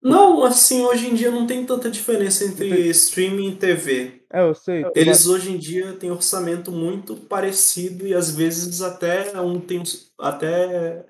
[0.01, 2.89] Não, assim, hoje em dia não tem tanta diferença entre Entendi.
[2.89, 4.22] streaming e TV.
[4.32, 4.86] É, eu sei.
[4.95, 9.82] Eles hoje em dia têm orçamento muito parecido e às vezes até um tem
[10.20, 11.06] até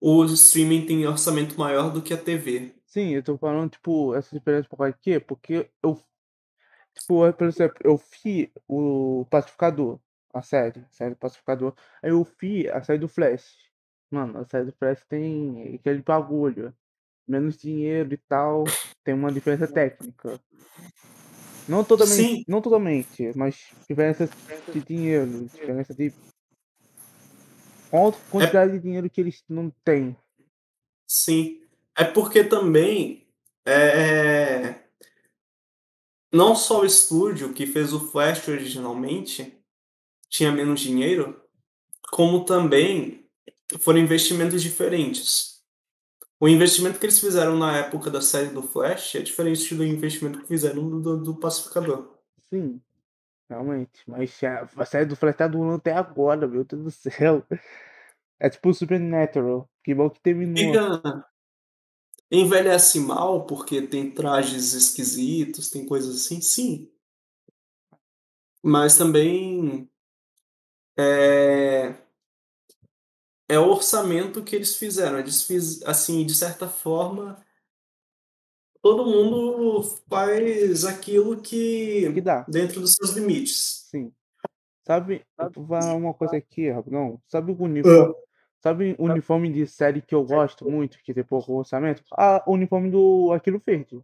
[0.00, 2.72] o streaming tem orçamento maior do que a TV.
[2.86, 5.18] Sim, eu tô falando, tipo, essa diferença por quê?
[5.18, 5.98] Porque eu,
[6.96, 10.00] tipo, por exemplo, eu vi o Pacificador,
[10.32, 13.56] a série, a série Pacificador, aí eu vi a série do Flash.
[14.10, 16.74] Mano, a série do Flash tem aquele bagulho,
[17.26, 18.64] menos dinheiro e tal,
[19.04, 20.40] tem uma diferença técnica.
[21.68, 22.44] Não totalmente, Sim.
[22.46, 24.28] não totalmente, mas diferença
[24.72, 26.12] de dinheiro, diferença de
[27.90, 30.16] qual quantidade de dinheiro que eles não têm.
[31.08, 31.60] Sim.
[31.96, 33.26] É porque também
[33.64, 34.85] é,
[36.36, 39.58] não só o estúdio que fez o Flash originalmente
[40.28, 41.40] tinha menos dinheiro,
[42.10, 43.26] como também
[43.80, 45.56] foram investimentos diferentes.
[46.38, 50.40] O investimento que eles fizeram na época da série do Flash é diferente do investimento
[50.40, 52.14] que fizeram do, do, do Pacificador.
[52.50, 52.80] Sim,
[53.48, 54.02] realmente.
[54.06, 57.42] Mas a, a série do Flash tá durando até agora, meu Deus do céu.
[58.38, 59.66] É tipo Supernatural.
[59.82, 60.56] Que bom que terminou.
[60.56, 61.26] Fica.
[62.30, 66.90] Envelhece mal porque tem trajes esquisitos, tem coisas assim, sim.
[68.62, 69.88] Mas também
[70.98, 71.94] é,
[73.48, 75.18] é o orçamento que eles fizeram.
[75.18, 77.40] Eles fiz, assim, de certa forma,
[78.82, 82.44] todo mundo faz aquilo que, Que dá.
[82.48, 83.86] dentro dos seus limites.
[83.90, 84.12] Sim.
[84.86, 85.24] Sabe,
[85.96, 87.20] uma coisa aqui, não.
[87.26, 88.14] Sabe o uniforme?
[88.66, 92.02] Sabe o uniforme de série que eu gosto muito, que tem pouco orçamento?
[92.10, 94.02] Ah, o uniforme do Aquilo Verde.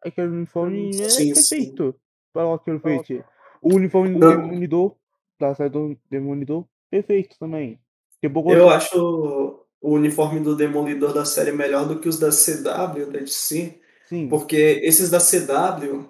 [0.00, 1.34] Aquele uniforme é Sim, sim.
[1.34, 2.00] perfeito
[2.32, 3.24] para o Aquilo Verde.
[3.60, 4.28] O uniforme do.
[4.28, 4.94] Demolidor,
[5.40, 7.80] da série do Demolidor, perfeito também.
[8.20, 12.30] Tem pouco Eu acho o uniforme do Demolidor da série melhor do que os da
[12.30, 16.08] CW, da DC, Sim, porque esses da CW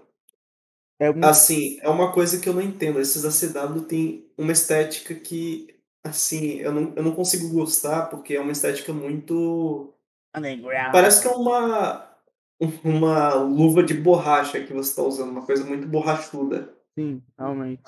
[1.00, 3.00] é um, Assim, é uma coisa que eu não entendo.
[3.00, 8.34] Esses da CW tem uma estética que, assim, eu não, eu não consigo gostar porque
[8.34, 9.92] é uma estética muito.
[10.92, 12.08] Parece que é uma,
[12.84, 16.72] uma luva de borracha que você está usando, uma coisa muito borrachuda.
[16.98, 17.82] Sim, realmente.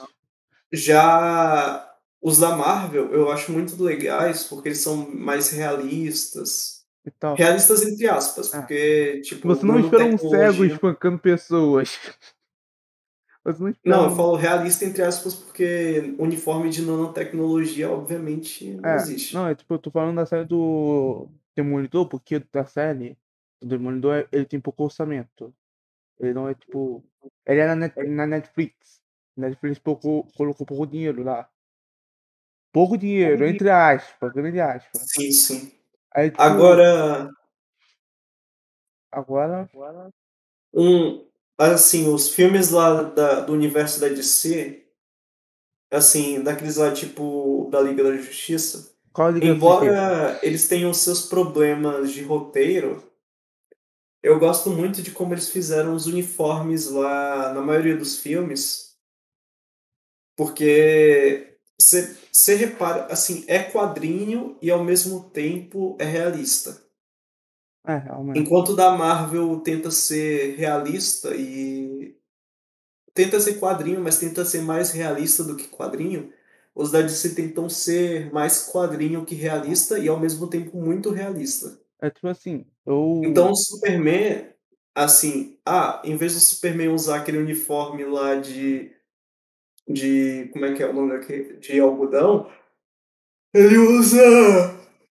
[0.72, 1.86] Já
[2.22, 6.84] os da Marvel eu acho muito legais porque eles são mais realistas.
[7.36, 8.58] Realistas entre aspas, Ah.
[8.58, 11.98] porque, tipo, você não espera um cego espancando pessoas.
[13.44, 18.96] Você não Não, eu falo realista entre aspas porque uniforme de nanotecnologia, obviamente, não É,
[18.96, 19.34] existe.
[19.34, 23.16] não, é tipo, eu tô falando da série do Demolidor, porque da série,
[23.60, 25.54] o Demolidor, ele tem pouco orçamento.
[26.18, 27.02] Ele não é tipo.
[27.46, 29.00] Ele é na, Net- na Netflix.
[29.36, 31.48] Netflix pouco, colocou pouco dinheiro lá.
[32.72, 35.02] Pouco dinheiro, entre aspas, grande aspas.
[35.10, 35.72] Sim, sim.
[36.14, 37.30] Aí, tipo, Agora,
[39.10, 39.68] Agora.
[40.72, 41.26] um,
[41.60, 44.82] assim, os filmes lá da, do universo da DC,
[45.90, 48.90] assim, daqueles lá tipo da Liga da Justiça,
[49.32, 53.02] Liga embora eles tenham seus problemas de roteiro,
[54.22, 58.96] eu gosto muito de como eles fizeram os uniformes lá na maioria dos filmes,
[60.36, 66.82] porque você repara, assim, é quadrinho e ao mesmo tempo é realista.
[67.86, 68.38] É, realmente.
[68.38, 72.16] Enquanto o da Marvel tenta ser realista e.
[73.14, 76.32] Tenta ser quadrinho, mas tenta ser mais realista do que quadrinho,
[76.74, 81.80] os da DC tentam ser mais quadrinho que realista e ao mesmo tempo muito realista.
[82.00, 83.20] É tipo assim, eu.
[83.24, 84.48] Então o Superman,
[84.94, 88.92] assim, ah, em vez do Superman usar aquele uniforme lá de.
[89.88, 90.48] de.
[90.52, 91.56] como é que é o nome daquele?
[91.56, 92.48] de algodão,
[93.52, 94.20] ele usa.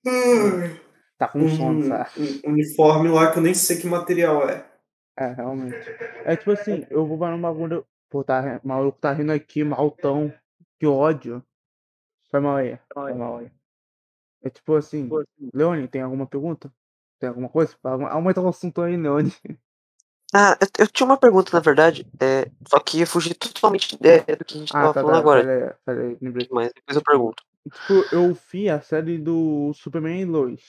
[0.08, 0.79] ai,
[1.20, 2.42] Tá com sono, um, sabe?
[2.46, 4.66] um uniforme lá que eu nem sei que material é.
[5.18, 5.76] É, realmente.
[6.24, 7.86] É tipo assim, eu vou para um bagulho.
[8.10, 10.34] Pô, tá, maluco tá rindo aqui, maltão.
[10.80, 11.44] Que ódio.
[12.32, 12.80] Foi mal aí.
[12.94, 13.52] Foi mal aí.
[14.42, 15.10] É tipo assim,
[15.54, 16.72] Leone, tem alguma pergunta?
[17.20, 17.76] Tem alguma coisa?
[17.84, 19.34] Aumenta o assunto aí, Leone.
[20.34, 24.36] Ah, eu, eu tinha uma pergunta, na verdade, é, só que ia fugir totalmente é,
[24.36, 25.20] do que a gente Ah, tava tá, falando tá.
[25.20, 25.42] agora.
[25.44, 26.48] Pera aí, pera aí, lembrei.
[26.52, 27.44] Mas depois eu pergunto.
[27.74, 30.62] Tipo, eu vi a série do Superman e Lois.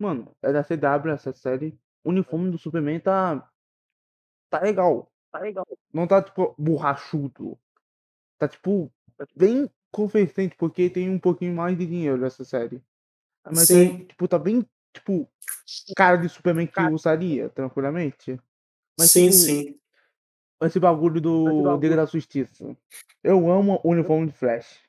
[0.00, 1.78] Mano, é da CW essa série.
[2.02, 3.46] O uniforme do Superman tá.
[4.48, 5.12] Tá legal.
[5.30, 5.66] Tá legal.
[5.92, 7.58] Não tá, tipo, borrachudo.
[8.38, 8.90] Tá, tipo,
[9.36, 12.82] bem convincente, porque tem um pouquinho mais de dinheiro nessa série.
[13.44, 14.04] Mas Sim.
[14.06, 15.28] tipo, tá bem, tipo,
[15.94, 18.40] cara de Superman que eu usaria, tranquilamente.
[18.98, 19.78] Mas, sim, tipo, sim.
[20.62, 22.74] esse bagulho do Liga da Justiça.
[23.22, 24.80] Eu amo o uniforme de Flash.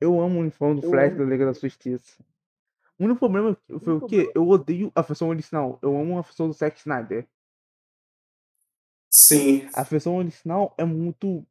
[0.00, 2.24] Eu amo o uniforme do Flash da Liga da Justiça.
[2.98, 4.30] O único problema foi o quê?
[4.34, 5.78] Eu odeio a versão original.
[5.80, 7.26] Eu amo a versão do Zack Snyder.
[9.08, 9.68] Sim.
[9.72, 11.46] A versão original é muito.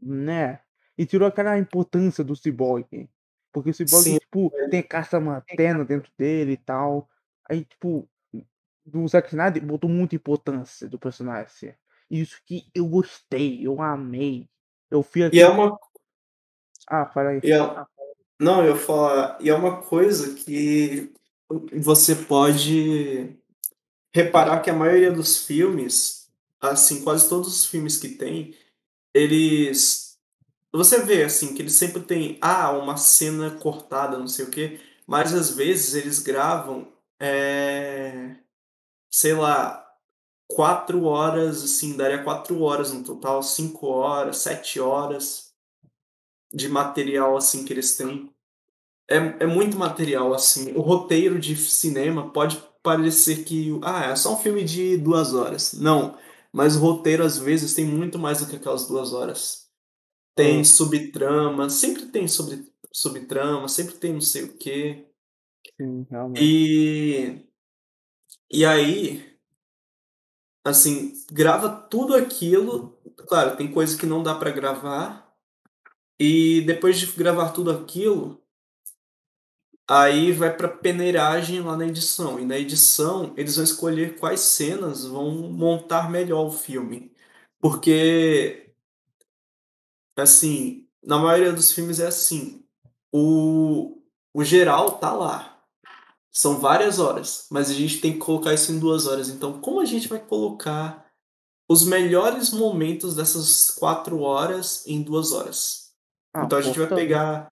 [0.00, 0.60] né?
[0.96, 3.08] E tirou aquela importância do Cyborg.
[3.52, 4.18] Porque o Cyborg, Sim.
[4.18, 7.08] tipo, tem caça materna dentro dele e tal.
[7.48, 8.08] Aí, tipo,
[8.84, 11.74] do Zack Snyder botou muita importância do personagem.
[12.10, 14.48] Isso que eu gostei, eu amei.
[14.90, 15.36] Eu fui aqui.
[15.36, 15.78] E é uma.
[16.86, 17.40] Ah, fala aí.
[17.42, 17.58] E é...
[18.40, 19.38] Não, eu falar.
[19.40, 21.12] E é uma coisa que
[21.72, 23.36] você pode
[24.14, 26.28] reparar que a maioria dos filmes,
[26.60, 28.56] assim, quase todos os filmes que tem,
[29.14, 30.18] eles.
[30.72, 34.80] Você vê, assim, que eles sempre tem, ah, uma cena cortada, não sei o quê,
[35.06, 38.36] mas às vezes eles gravam, é...
[39.10, 39.86] sei lá,
[40.48, 45.43] quatro horas, assim, daria quatro horas no total, cinco horas, sete horas
[46.54, 48.30] de material, assim, que eles têm.
[49.10, 50.72] É, é muito material, assim.
[50.74, 55.74] O roteiro de cinema pode parecer que, ah, é só um filme de duas horas.
[55.74, 56.18] Não,
[56.52, 59.68] mas o roteiro, às vezes, tem muito mais do que aquelas duas horas.
[60.36, 60.64] Tem Hum.
[60.64, 65.06] subtrama, sempre tem sobre, subtrama, sempre tem não sei o quê.
[65.78, 66.06] Sim.
[66.34, 67.44] E,
[68.50, 69.38] e aí,
[70.64, 72.98] assim, grava tudo aquilo.
[73.28, 75.23] Claro, tem coisa que não dá pra gravar.
[76.18, 78.40] E depois de gravar tudo aquilo,
[79.88, 82.38] aí vai pra peneiragem lá na edição.
[82.40, 87.12] E na edição, eles vão escolher quais cenas vão montar melhor o filme.
[87.60, 88.72] Porque,
[90.16, 92.64] assim, na maioria dos filmes é assim.
[93.12, 94.02] O,
[94.34, 95.50] o geral tá lá.
[96.32, 99.28] São várias horas, mas a gente tem que colocar isso em duas horas.
[99.28, 101.08] Então, como a gente vai colocar
[101.68, 105.83] os melhores momentos dessas quatro horas em duas horas?
[106.34, 107.48] Ah, então a gente vai pegar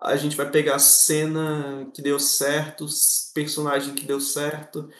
[0.00, 2.86] a gente vai pegar cena que deu certo,
[3.34, 4.90] personagem que deu certo,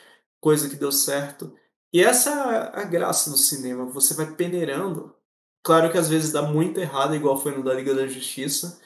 [0.41, 1.55] coisa que deu certo.
[1.93, 3.87] E essa é a graça do cinema.
[3.87, 5.15] Você vai peneirando.
[5.63, 8.81] Claro que às vezes dá muito errado, igual foi no da Liga da Justiça,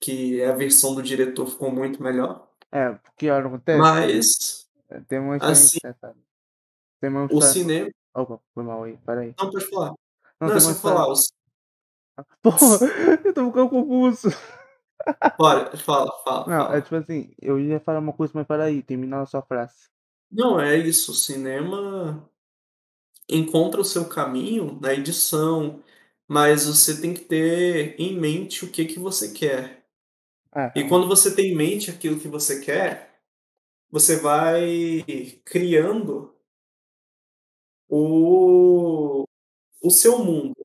[0.00, 2.48] que a versão do diretor ficou muito melhor.
[2.72, 3.78] É, porque olha, acontece.
[3.78, 4.68] Mas
[5.06, 5.78] Tem uma história assim.
[7.00, 7.90] Tem uma o cinema.
[8.14, 9.34] Opa, foi mal aí, peraí.
[9.38, 9.94] Não, pode falar.
[10.40, 11.08] Não, Não, é tem só falar.
[11.10, 11.28] Os...
[12.42, 12.78] Porra,
[13.24, 14.28] eu tô ficando confuso.
[15.38, 16.74] Bora, fala, fala, Não, fala.
[16.74, 19.88] é tipo assim, eu ia falar uma coisa, mas peraí, terminar a sua frase.
[20.30, 21.12] Não, é isso.
[21.12, 22.30] O cinema
[23.28, 25.82] encontra o seu caminho na edição,
[26.26, 29.86] mas você tem que ter em mente o que, que você quer.
[30.54, 33.20] É, E quando você tem em mente aquilo que você quer,
[33.90, 35.06] você vai
[35.44, 36.34] criando
[37.88, 39.24] o,
[39.82, 40.57] o seu mundo.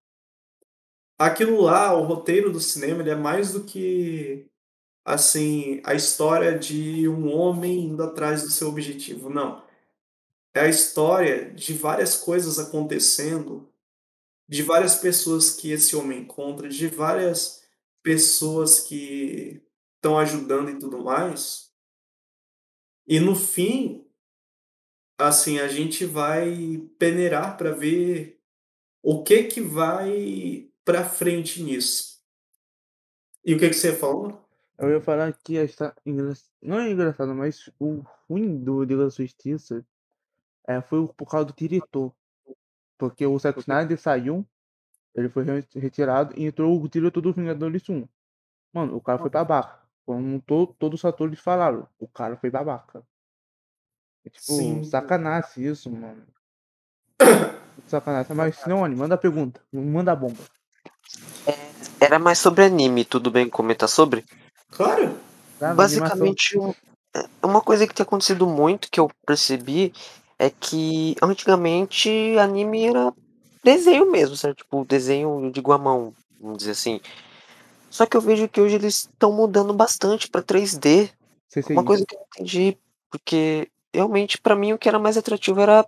[1.18, 4.48] Aquilo lá, o roteiro do cinema, ele é mais do que
[5.06, 9.30] assim a história de um homem indo atrás do seu objetivo.
[9.30, 9.64] Não.
[10.56, 13.70] É a história de várias coisas acontecendo,
[14.48, 17.64] de várias pessoas que esse homem encontra, de várias
[18.04, 19.62] pessoas que
[19.96, 21.72] estão ajudando e tudo mais.
[23.08, 24.06] E no fim,
[25.18, 28.40] assim, a gente vai peneirar para ver
[29.02, 32.22] o que que vai para frente nisso.
[33.46, 34.44] E o que que você falou?
[34.78, 36.34] eu ia falar que esta engra...
[36.62, 39.86] não é engraçado, mas o ruim do Liga da Justiça
[40.68, 42.14] é, foi por causa do diretor.
[42.98, 44.46] Porque o Zack Snyder saiu,
[45.16, 48.08] ele foi re- retirado e entrou o diretor do Vingadores 1.
[48.74, 49.84] Mano, o cara foi babaca.
[50.06, 53.06] Como to, todos os atores falaram, o cara foi babaca.
[54.26, 54.84] É, tipo, Sim.
[54.84, 56.26] sacanagem isso, mano.
[57.88, 58.36] Sacanagem.
[58.36, 59.62] Mas, Leone, manda a pergunta.
[59.72, 60.44] Manda a bomba.
[62.04, 64.26] Era mais sobre anime, tudo bem comentar sobre?
[64.72, 65.18] Claro.
[65.58, 65.74] Tá?
[65.74, 66.60] Basicamente,
[67.42, 69.94] uma coisa que tem acontecido muito que eu percebi
[70.38, 73.14] é que antigamente anime era
[73.64, 74.58] desenho mesmo, certo?
[74.58, 77.00] Tipo, desenho de guamão, vamos dizer assim.
[77.90, 81.10] Só que eu vejo que hoje eles estão mudando bastante pra 3D.
[81.48, 81.74] CCI.
[81.74, 82.78] Uma coisa que eu não entendi,
[83.10, 85.86] porque realmente pra mim o que era mais atrativo era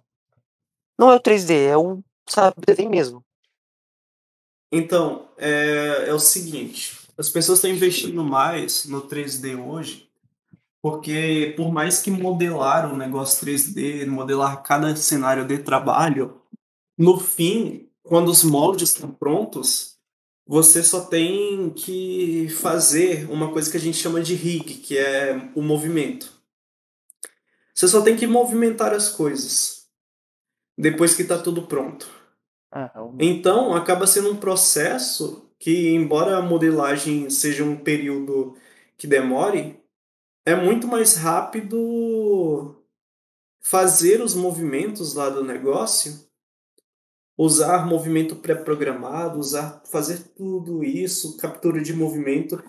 [0.97, 3.24] Não é o 3D, é o, sabe, desenho mesmo.
[4.77, 10.10] Então, é, é o seguinte, as pessoas estão investindo mais no 3D hoje,
[10.81, 16.41] porque por mais que modelar o negócio 3D, modelar cada cenário de trabalho,
[16.97, 19.95] no fim, quando os moldes estão prontos,
[20.45, 25.52] você só tem que fazer uma coisa que a gente chama de rig, que é
[25.56, 26.34] o movimento.
[27.73, 29.85] Você só tem que movimentar as coisas
[30.77, 32.14] depois que está tudo pronto.
[32.77, 32.91] Ah,
[33.22, 38.53] Então, acaba sendo um processo que, embora a modelagem seja um período
[38.97, 39.81] que demore,
[40.45, 42.76] é muito mais rápido
[43.61, 46.27] fazer os movimentos lá do negócio,
[47.38, 52.61] usar movimento pré-programado, usar fazer tudo isso, captura de movimento.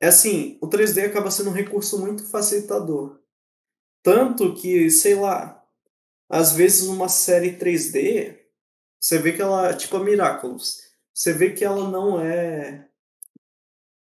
[0.00, 3.18] É assim, o 3D acaba sendo um recurso muito facilitador.
[4.04, 5.64] Tanto que, sei lá,
[6.28, 8.45] às vezes uma série 3D,
[9.00, 10.82] você vê que ela, tipo a Miraculous,
[11.12, 12.88] você vê que ela não é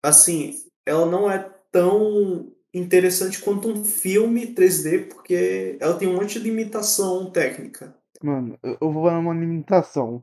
[0.02, 0.54] assim,
[0.84, 1.38] ela não é
[1.70, 7.96] tão interessante quanto um filme 3D, porque ela tem um monte de limitação técnica.
[8.22, 10.22] Mano, eu eu vou falar uma limitação.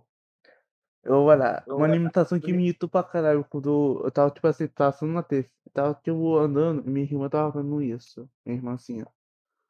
[1.03, 4.67] Eu vou falar, uma limitação que me irritou pra caralho quando eu tava, tipo assim,
[4.67, 9.01] passando na TV, tava, tipo, andando, e minha irmã tava vendo isso, minha irmã assim,
[9.01, 9.07] ó.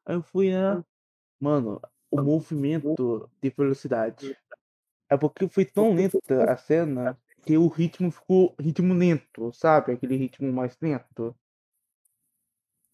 [0.06, 0.84] Aí eu fui, né?
[1.40, 1.80] Mano,
[2.10, 4.38] o movimento de velocidade.
[5.12, 6.18] É porque foi tão lenta
[6.50, 9.92] a cena que o ritmo ficou ritmo lento, sabe?
[9.92, 11.36] Aquele ritmo mais lento.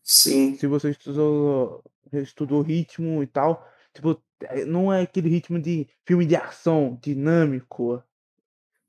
[0.01, 0.55] Sim.
[0.55, 3.63] Se você estudou, estudou ritmo e tal,
[3.93, 8.01] tipo, é, não é aquele ritmo de filme de ação dinâmico.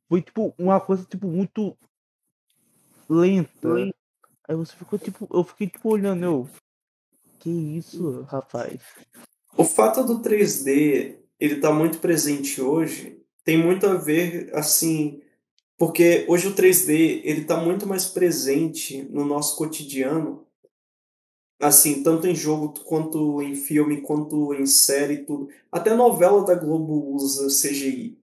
[0.09, 1.77] Foi tipo uma coisa tipo muito
[3.11, 3.69] lenta.
[4.49, 6.49] Aí você ficou tipo, eu fiquei tipo olhando, eu,
[7.39, 8.81] que isso, rapaz?
[9.55, 13.18] O fato do 3D ele tá muito presente hoje
[13.49, 15.23] tem muito a ver assim,
[15.79, 20.47] porque hoje o 3D ele tá muito mais presente no nosso cotidiano,
[21.59, 25.49] assim, tanto em jogo quanto em filme, quanto em série, tudo.
[25.73, 28.19] Até novela da Globo usa CGI.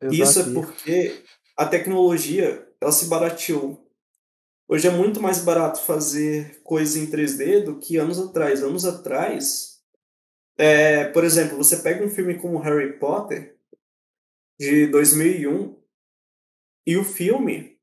[0.00, 1.22] Eu Isso é porque
[1.54, 3.86] a tecnologia ela se barateou.
[4.66, 8.62] Hoje é muito mais barato fazer coisa em 3D do que anos atrás.
[8.62, 9.82] Anos atrás,
[10.56, 13.55] é, por exemplo, você pega um filme como Harry Potter,
[14.58, 15.76] de 2001,
[16.86, 17.76] e o filme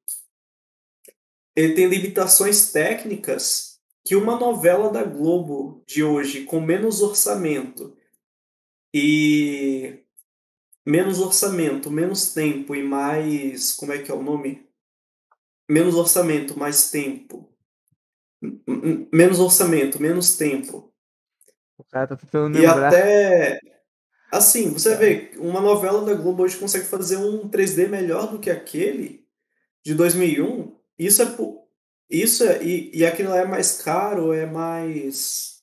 [1.56, 7.96] ele tem limitações técnicas que uma novela da Globo de hoje, com menos orçamento
[8.94, 10.04] e
[10.86, 13.72] menos orçamento, menos tempo e mais.
[13.74, 14.68] Como é que é o nome?
[15.70, 17.50] Menos orçamento, mais tempo.
[19.12, 20.92] Menos orçamento, menos tempo.
[21.78, 22.88] O cara tá tentando E lembrar.
[22.90, 23.60] até.
[24.34, 24.96] Assim, você Tá.
[24.96, 29.24] vê, uma novela da Globo hoje consegue fazer um 3D melhor do que aquele
[29.86, 30.76] de 2001.
[30.98, 31.28] Isso é.
[32.10, 32.64] Isso é.
[32.64, 35.62] E, e aquele lá é mais caro, é mais.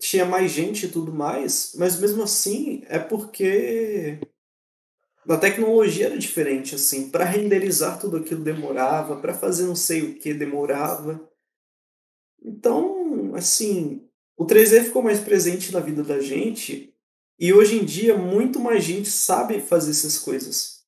[0.00, 4.18] Tinha mais gente e tudo mais, mas mesmo assim é porque
[5.28, 7.10] a tecnologia era diferente, assim.
[7.10, 11.30] Para renderizar tudo aquilo demorava, para fazer não sei o que demorava.
[12.42, 16.89] Então, assim, o 3D ficou mais presente na vida da gente
[17.40, 20.80] e hoje em dia muito mais gente sabe fazer essas coisas.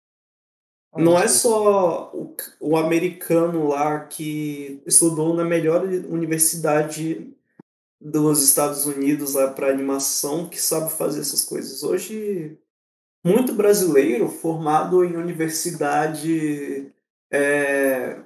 [0.95, 7.35] Não é só o, o americano lá que estudou na melhor universidade
[7.99, 11.83] dos Estados Unidos lá para animação que sabe fazer essas coisas.
[11.83, 12.59] Hoje,
[13.25, 16.93] muito brasileiro formado em universidade,
[17.33, 18.21] é,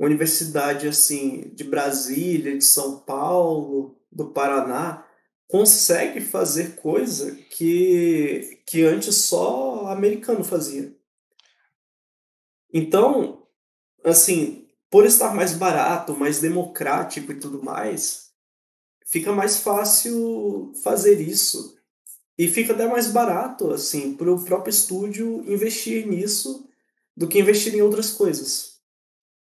[0.00, 5.05] universidade assim de Brasília, de São Paulo, do Paraná,
[5.48, 10.94] consegue fazer coisa que, que antes só americano fazia.
[12.72, 13.46] Então,
[14.04, 18.30] assim, por estar mais barato, mais democrático e tudo mais,
[19.06, 21.76] fica mais fácil fazer isso.
[22.38, 26.68] E fica até mais barato, assim, para o próprio estúdio investir nisso
[27.16, 28.76] do que investir em outras coisas.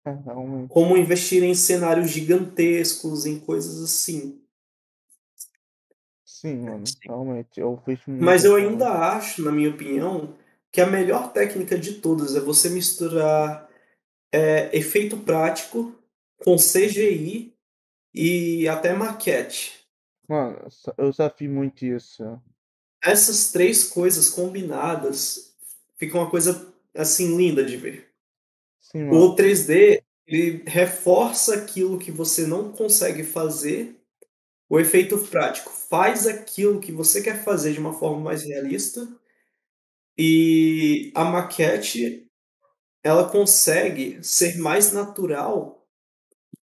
[0.07, 0.13] É.
[0.69, 4.41] Como investir em cenários gigantescos, em coisas assim.
[6.47, 6.95] Sim, mano, Sim.
[7.05, 7.61] realmente.
[7.61, 10.35] Eu vejo Mas eu ainda acho, na minha opinião,
[10.71, 13.69] que a melhor técnica de todas é você misturar
[14.33, 15.93] é, efeito prático
[16.45, 17.53] com CGI
[18.15, 19.87] e até maquete.
[20.29, 20.59] Mano,
[20.99, 22.23] eu já fiz muito isso.
[23.03, 25.55] Essas três coisas combinadas
[25.97, 28.09] fica uma coisa assim linda de ver.
[28.81, 29.33] Sim, mano.
[29.33, 33.96] O 3D ele reforça aquilo que você não consegue fazer.
[34.69, 39.07] O efeito prático faz aquilo que você quer fazer de uma forma mais realista.
[40.19, 42.27] E a maquete
[43.05, 45.87] ela consegue ser mais natural,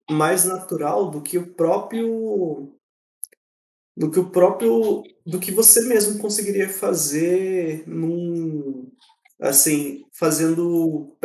[0.10, 2.74] mais natural do que o próprio
[3.98, 8.92] do que o próprio do que você mesmo conseguiria fazer num
[9.42, 11.16] assim, fazendo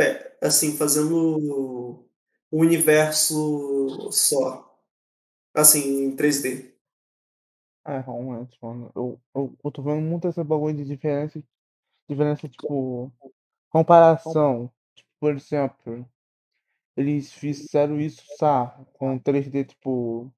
[0.42, 2.04] assim, fazendo
[2.50, 4.63] o universo só.
[5.54, 6.74] Assim, em 3D.
[7.86, 8.90] É, realmente, mano.
[8.94, 11.42] Eu, eu, eu tô vendo muito essa bagulho de diferença.
[12.08, 13.12] Diferença, tipo.
[13.70, 14.70] Comparação.
[14.94, 16.08] Tipo, por exemplo.
[16.96, 18.84] Eles fizeram isso, sabe?
[18.94, 20.32] Com 3D, tipo.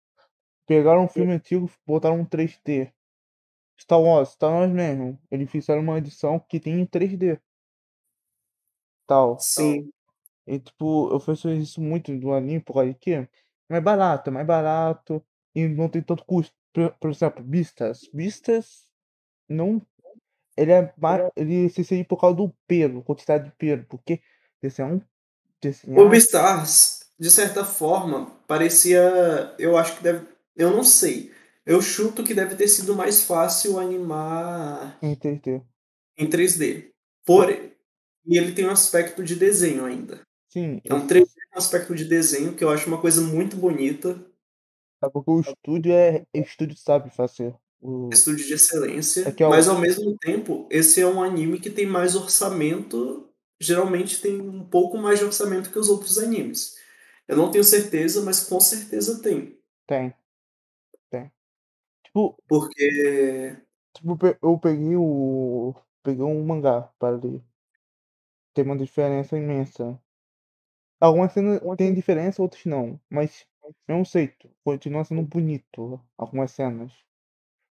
[0.66, 2.92] Pegaram um filme antigo botaram um 3D.
[3.80, 5.18] Star Wars, Star Wars mesmo.
[5.30, 7.40] Eles fizeram uma edição que tem em 3D.
[9.06, 9.38] Tal.
[9.38, 9.90] Sim.
[10.46, 13.28] E tipo, eu faço isso muito do anime, por causa que
[13.68, 15.22] mais barato, é mais barato
[15.54, 16.54] e não tem tanto custo.
[16.72, 18.08] Por, por exemplo, Vistas.
[18.12, 18.86] Vistas
[19.48, 19.80] não.
[20.56, 21.30] Ele é mais.
[21.36, 24.20] Ele se saiu por causa do pelo, quantidade de pelo, porque
[24.62, 25.00] desenhar um.
[25.60, 26.00] Desenhar...
[26.00, 29.54] O Beastars, de certa forma, parecia.
[29.58, 30.26] Eu acho que deve.
[30.54, 31.32] Eu não sei.
[31.64, 34.98] Eu chuto que deve ter sido mais fácil animar.
[35.02, 35.62] Em 3D.
[36.16, 36.90] Em 3D.
[37.24, 37.72] Porém.
[38.24, 40.25] E ele tem um aspecto de desenho ainda.
[40.56, 40.80] Sim.
[40.86, 44.18] É um 3D um aspecto de desenho que eu acho uma coisa muito bonita.
[45.04, 46.24] É porque o estúdio é.
[46.34, 47.54] O estúdio sabe fazer.
[47.78, 48.08] O...
[48.10, 49.28] Estúdio de excelência.
[49.28, 53.28] É é mas ao mesmo tempo, esse é um anime que tem mais orçamento.
[53.60, 56.76] Geralmente tem um pouco mais de orçamento que os outros animes.
[57.28, 59.58] Eu não tenho certeza, mas com certeza tem.
[59.86, 60.14] Tem.
[61.10, 61.30] Tem.
[62.02, 62.34] Tipo.
[62.48, 63.58] Porque.
[63.94, 65.74] Tipo, eu peguei o.
[66.02, 67.42] Peguei um mangá para ler.
[68.54, 70.00] Tem uma diferença imensa.
[71.00, 73.00] Algumas cenas têm diferença, outras não.
[73.10, 73.46] Mas
[73.88, 74.32] não sei,
[74.64, 76.92] continua sendo bonito algumas cenas.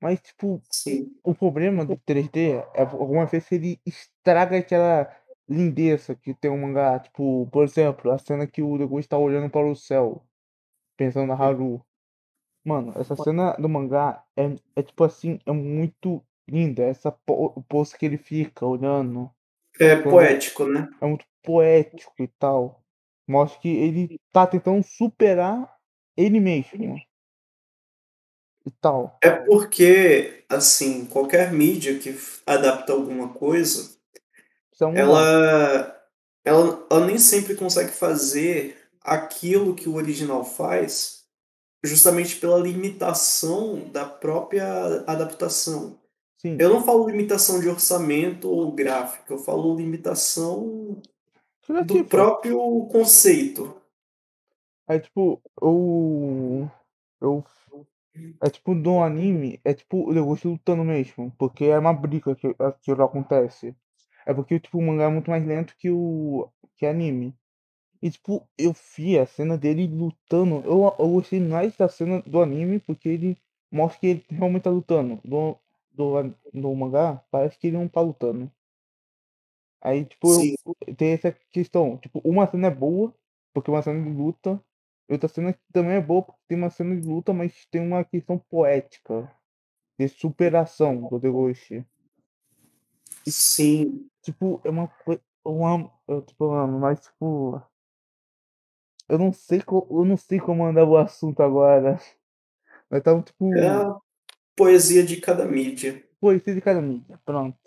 [0.00, 1.14] Mas, tipo, Sim.
[1.22, 5.14] o problema do 3D é algumas vezes ele estraga aquela
[5.46, 6.98] lindeza que tem um mangá.
[6.98, 10.24] Tipo, por exemplo, a cena que o Degu está olhando para o céu,
[10.96, 11.84] pensando na Haru.
[12.64, 16.82] Mano, essa cena do mangá é, é tipo assim, é muito linda.
[16.82, 19.30] Essa po pose que ele fica olhando.
[19.78, 20.88] É poético, né?
[21.00, 22.79] É muito poético e tal.
[23.30, 25.72] Mostra que ele tá tentando superar
[26.16, 26.96] ele mesmo.
[28.66, 29.16] E tal.
[29.22, 33.96] É porque, assim, qualquer mídia que adapta alguma coisa,
[34.72, 35.96] São ela,
[36.44, 41.24] ela, ela nem sempre consegue fazer aquilo que o original faz,
[41.84, 45.98] justamente pela limitação da própria adaptação.
[46.36, 46.56] Sim.
[46.58, 51.00] Eu não falo limitação de orçamento ou gráfico, eu falo limitação
[51.84, 52.58] do próprio
[52.90, 53.76] conceito.
[54.88, 56.68] É tipo, o.
[57.20, 57.44] Eu.
[58.42, 62.54] É tipo, do anime, é tipo o Legoshi lutando mesmo, porque é uma briga que
[62.58, 63.74] aquilo acontece.
[64.26, 67.34] É porque tipo, o mangá é muito mais lento que o que anime.
[68.02, 70.56] E tipo, eu vi a cena dele lutando.
[70.64, 73.38] Eu, eu gostei mais da cena do anime porque ele
[73.70, 75.20] mostra que ele realmente tá lutando.
[75.24, 75.56] Do,
[75.92, 78.50] do, do mangá, parece que ele não tá lutando.
[79.80, 81.96] Aí, tipo, eu, tem essa questão.
[81.96, 83.14] Tipo, uma cena é boa,
[83.52, 84.62] porque uma cena de luta.
[85.08, 88.04] E outra cena também é boa, porque tem uma cena de luta, mas tem uma
[88.04, 89.30] questão poética.
[89.98, 91.84] De superação do Degoshi.
[93.26, 94.08] Sim.
[94.22, 95.20] Tipo, é uma coisa.
[95.44, 95.90] Uma,
[96.26, 97.62] tipo, mas tipo.
[99.08, 101.98] Eu não sei eu não sei como andar o assunto agora.
[102.88, 103.54] Mas tava tipo.
[103.54, 103.96] É a
[104.56, 106.04] poesia de cada mídia.
[106.20, 107.58] Poesia de cada mídia, pronto.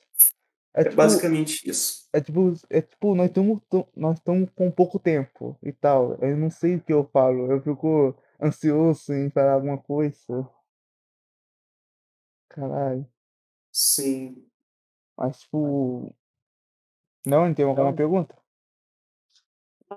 [0.76, 2.08] É, é tipo, basicamente isso.
[2.12, 3.62] É tipo, é tipo nós estamos
[3.96, 6.16] nós estamos com pouco tempo e tal.
[6.16, 7.52] Eu não sei o que eu falo.
[7.52, 10.50] Eu fico ansioso em falar alguma coisa.
[12.50, 13.08] Caralho.
[13.72, 14.48] Sim.
[15.18, 16.16] Mas tipo.
[17.26, 18.36] Não, tem alguma pergunta?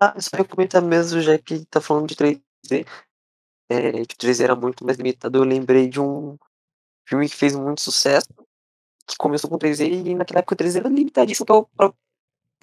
[0.01, 2.87] Ah, só ia comentar mesmo, já que tá falando de 3D.
[3.69, 5.39] É, que o 3D era muito mais limitado.
[5.39, 6.39] Eu lembrei de um
[7.09, 8.29] filme que fez muito sucesso
[9.07, 12.01] que começou com 3D e naquela época o 3D era limitadíssimo para o próprio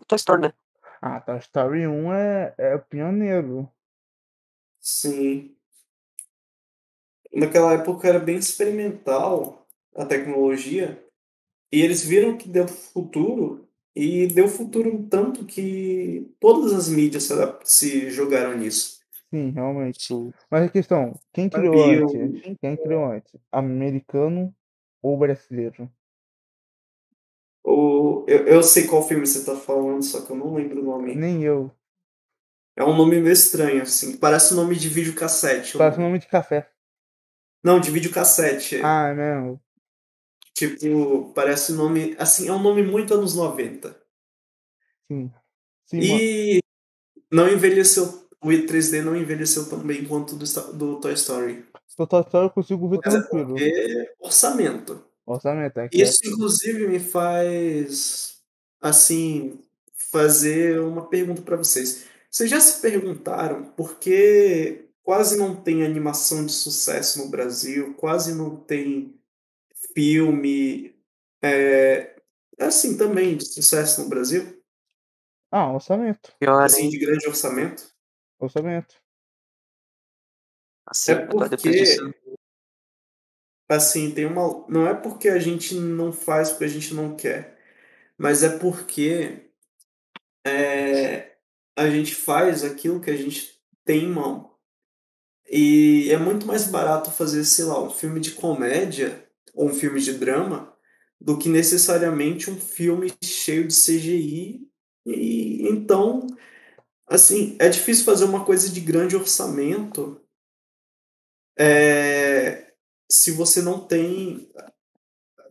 [0.07, 0.53] Toy Story, né?
[1.02, 3.70] Ah, Toy Story 1 é, é pioneiro.
[4.80, 5.56] Sim.
[7.34, 9.65] Naquela época era bem experimental
[9.95, 11.03] a tecnologia
[11.72, 17.30] e eles viram que deu futuro e deu futuro tanto que todas as mídias
[17.64, 18.99] se jogaram nisso.
[19.30, 20.03] Sim, realmente.
[20.03, 20.32] Sim.
[20.49, 22.57] Mas a questão, quem criou antes?
[22.60, 23.34] Quem criou antes?
[23.52, 24.53] Americano
[25.02, 25.90] ou brasileiro?
[27.64, 30.84] O, eu, eu sei qual filme você tá falando, só que eu não lembro o
[30.84, 31.15] nome.
[31.15, 31.72] Nem eu.
[32.76, 34.18] É um nome meio estranho, assim.
[34.18, 35.77] Parece o nome de videocassete.
[35.77, 36.69] Parece o nome de café.
[37.64, 38.81] Não, de videocassete.
[38.84, 39.61] Ah, é mesmo.
[40.53, 42.15] Tipo, parece nome.
[42.19, 43.95] Assim, é um nome muito anos 90.
[45.07, 45.31] Sim.
[45.85, 46.60] Sim, e
[47.31, 48.23] não envelheceu.
[48.41, 51.65] O 3D não envelheceu tão bem quanto do, do Toy Story.
[51.98, 53.49] Do Toy Story eu consigo ver Mas é tranquilo.
[53.49, 55.06] porque orçamento.
[55.26, 58.41] Orçamento, é que Isso, inclusive, me faz,
[58.82, 59.60] assim,
[60.12, 62.06] fazer uma pergunta para vocês.
[62.30, 68.34] Vocês já se perguntaram por que quase não tem animação de sucesso no Brasil, quase
[68.36, 69.18] não tem
[69.94, 70.94] filme,
[71.41, 72.16] é,
[72.60, 74.62] assim, também de sucesso no Brasil?
[75.52, 76.34] Ah, orçamento.
[76.48, 77.88] Assim, de grande orçamento?
[78.40, 78.95] Orçamento.
[80.86, 82.23] Assim, É porque.
[83.76, 84.66] Assim, tem uma.
[84.70, 87.58] Não é porque a gente não faz porque a gente não quer,
[88.18, 89.50] mas é porque
[90.45, 91.36] é,
[91.76, 94.54] a gente faz aquilo que a gente tem em mão.
[95.50, 100.00] E é muito mais barato fazer, sei lá, um filme de comédia ou um filme
[100.00, 100.74] de drama
[101.20, 104.68] do que necessariamente um filme cheio de CGI.
[105.06, 106.28] E então,
[107.08, 110.22] assim, é difícil fazer uma coisa de grande orçamento
[111.58, 112.62] é,
[113.14, 114.49] se você não tem.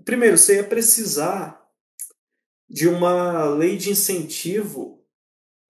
[0.04, 1.64] Primeiro, você ia precisar
[2.68, 5.06] de uma lei de incentivo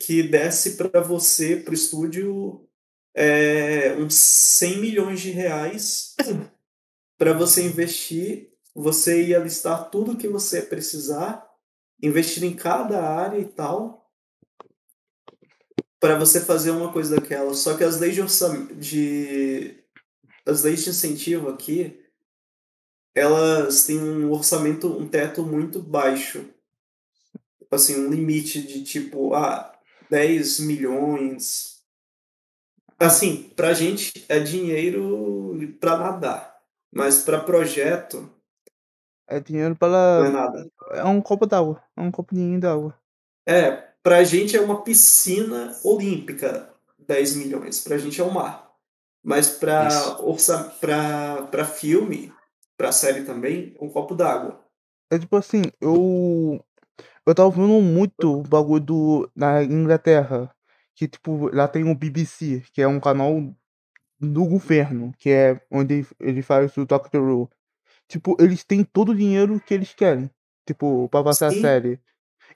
[0.01, 2.67] que desse para você, para o estúdio,
[3.15, 6.17] é, uns 100 milhões de reais
[7.19, 8.51] para você investir.
[8.75, 11.47] Você ia listar tudo que você ia precisar,
[12.03, 14.11] investir em cada área e tal,
[16.01, 17.53] para você fazer uma coisa daquela.
[17.53, 19.82] Só que as leis de orçamento, de
[20.47, 22.01] as leis de incentivo aqui,
[23.15, 26.45] elas têm um orçamento, um teto muito baixo.
[27.71, 29.73] Assim, um limite de tipo, ah,
[30.11, 31.83] 10 milhões.
[32.99, 36.53] Assim, pra gente é dinheiro pra nadar.
[36.95, 38.31] Mas pra projeto,
[39.27, 40.31] É dinheiro não é para.
[40.31, 40.71] nada.
[40.91, 41.83] É um copo d'água.
[41.97, 42.95] É um copinho d'água.
[43.47, 43.71] É,
[44.03, 47.81] pra gente é uma piscina olímpica, 10 milhões.
[47.83, 48.72] Pra gente é o mar.
[49.23, 49.89] Mas pra,
[50.81, 52.33] pra, pra filme,
[52.77, 54.61] pra série também, um copo d'água.
[55.11, 56.65] É tipo assim, eu.
[57.25, 60.53] Eu tava vendo muito o bagulho do, na Inglaterra.
[60.95, 63.55] Que tipo, lá tem o BBC, que é um canal
[64.19, 67.51] do governo, que é onde ele faz o Doctor Who.
[68.09, 70.31] Tipo, eles têm todo o dinheiro que eles querem.
[70.67, 71.61] Tipo, pra passar a Sim.
[71.61, 72.01] série.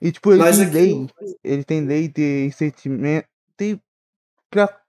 [0.01, 1.07] E tipo, ele Mas tem aqui, lei.
[1.43, 3.27] Ele tem lei de sentimento.
[3.55, 3.81] Tem.
[4.51, 4.86] Criar.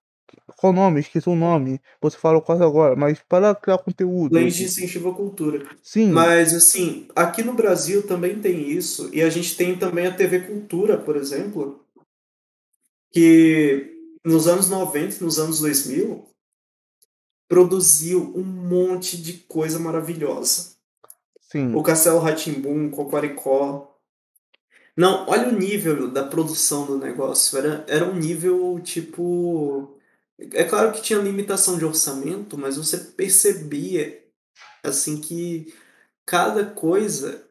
[0.57, 1.01] Qual nome?
[1.01, 1.81] Esqueci o nome.
[2.01, 4.35] Você falou quase agora, mas para criar conteúdo.
[4.35, 5.69] leis de incentivo à cultura.
[5.83, 10.15] Sim, Mas, assim, aqui no Brasil também tem isso, e a gente tem também a
[10.15, 11.85] TV Cultura, por exemplo,
[13.13, 16.27] que nos anos 90 e nos anos 2000
[17.49, 20.77] produziu um monte de coisa maravilhosa.
[21.41, 21.75] sim.
[21.75, 23.97] O Castelo Ratimbum, Cocoricó.
[24.97, 27.57] Não, olha o nível da produção do negócio.
[27.57, 29.98] Era, era um nível tipo.
[30.39, 34.25] É claro que tinha limitação de orçamento, mas você percebia
[34.83, 35.75] assim que
[36.25, 37.45] cada coisa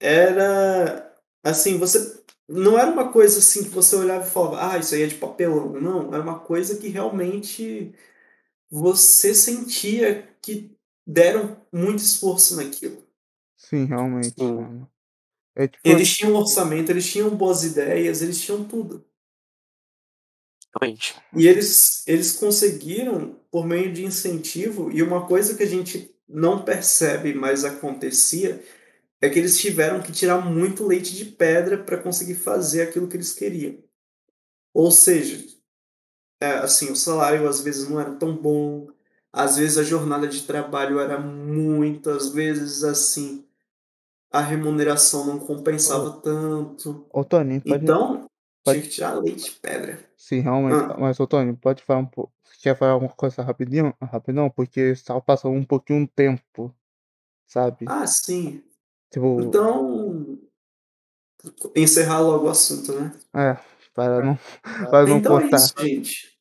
[0.00, 4.94] era assim, você não era uma coisa assim que você olhava e falava, ah, isso
[4.94, 5.72] aí é de papelão.
[5.80, 7.94] Não, era uma coisa que realmente
[8.70, 10.76] você sentia que
[11.06, 13.04] deram muito esforço naquilo.
[13.56, 14.34] Sim, realmente.
[15.54, 19.04] É tipo Eles tinham orçamento, eles tinham boas ideias, eles tinham tudo.
[20.80, 21.14] Realmente.
[21.34, 26.64] E eles, eles conseguiram, por meio de incentivo, e uma coisa que a gente não
[26.64, 28.62] percebe, mas acontecia,
[29.20, 33.16] é que eles tiveram que tirar muito leite de pedra para conseguir fazer aquilo que
[33.16, 33.78] eles queriam.
[34.74, 35.42] Ou seja,
[36.40, 38.88] é, assim, o salário às vezes não era tão bom,
[39.32, 43.46] às vezes a jornada de trabalho era muito, às vezes assim,
[44.30, 47.06] a remuneração não compensava tanto.
[47.10, 47.84] Ô, Tony, pode.
[47.84, 48.25] Então,
[48.66, 49.98] pode- tinha que tirar leite de pedra.
[50.16, 50.74] Sim, realmente.
[50.92, 50.96] Ah.
[50.98, 52.32] Mas, Tony, pode falar um pouco.
[52.60, 53.94] Quer falar alguma coisa rapidinho?
[54.02, 54.50] Rapidão?
[54.50, 56.74] Porque está passando um pouquinho um tempo.
[57.46, 57.86] Sabe?
[57.88, 58.62] Ah, sim.
[59.10, 60.38] Tipo, Então,
[61.76, 63.12] encerrar logo o assunto, né?
[63.34, 63.56] é,
[63.94, 64.38] para não,
[64.90, 65.56] para não Então é cortar.
[65.58, 66.36] isso, gente.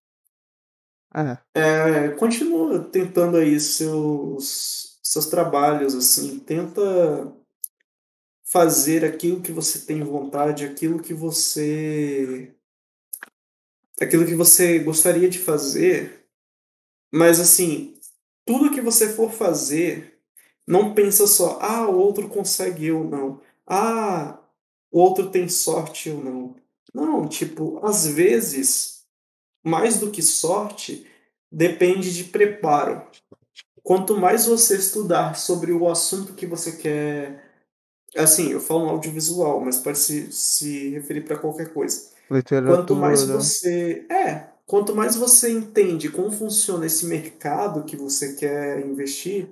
[1.14, 6.40] É, É, continua tentando aí seus, seus trabalhos, assim.
[6.40, 6.82] Tenta
[8.56, 12.56] fazer aquilo que você tem vontade, aquilo que você...
[14.00, 16.26] Aquilo que você gostaria de fazer.
[17.14, 18.00] Mas, assim,
[18.46, 20.22] tudo que você for fazer,
[20.66, 23.42] não pensa só, ah, o outro consegue, eu não.
[23.68, 24.40] Ah,
[24.90, 26.56] o outro tem sorte, eu não.
[26.94, 29.06] Não, tipo, às vezes,
[29.66, 31.06] mais do que sorte,
[31.52, 33.06] depende de preparo.
[33.84, 37.45] quanto mais você estudar sobre o assunto que você quer.
[38.16, 42.10] Assim, eu falo audiovisual, mas pode se, se referir para qualquer coisa.
[42.32, 42.78] Literatura.
[42.78, 44.06] Quanto mais você.
[44.10, 49.50] É, quanto mais você entende como funciona esse mercado que você quer investir,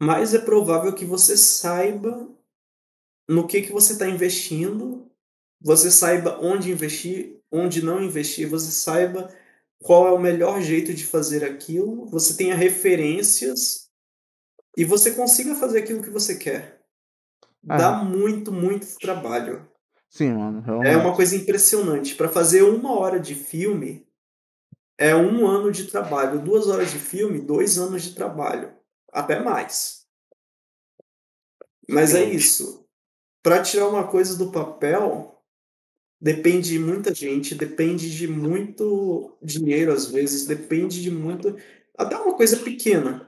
[0.00, 2.28] mais é provável que você saiba
[3.28, 5.10] no que, que você está investindo,
[5.60, 9.28] você saiba onde investir, onde não investir, você saiba
[9.80, 13.88] qual é o melhor jeito de fazer aquilo, você tenha referências
[14.76, 16.77] e você consiga fazer aquilo que você quer.
[17.62, 18.04] Dá Ah.
[18.04, 19.66] muito, muito trabalho.
[20.08, 20.60] Sim, mano.
[20.60, 20.96] É Realmente.
[20.96, 22.14] uma coisa impressionante.
[22.14, 24.06] Para fazer uma hora de filme,
[24.98, 26.40] é um ano de trabalho.
[26.40, 28.72] Duas horas de filme, dois anos de trabalho.
[29.12, 30.06] Até mais.
[31.88, 32.30] Mas é Sim.
[32.30, 32.86] isso.
[33.42, 35.42] Para tirar uma coisa do papel,
[36.20, 41.56] depende de muita gente, depende de muito dinheiro, às vezes, depende de muito.
[41.96, 43.27] Até uma coisa pequena.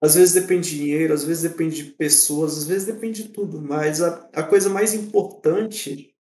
[0.00, 3.60] Às vezes depende de dinheiro, às vezes depende de pessoas, às vezes depende de tudo.
[3.60, 6.14] Mas a, a coisa mais importante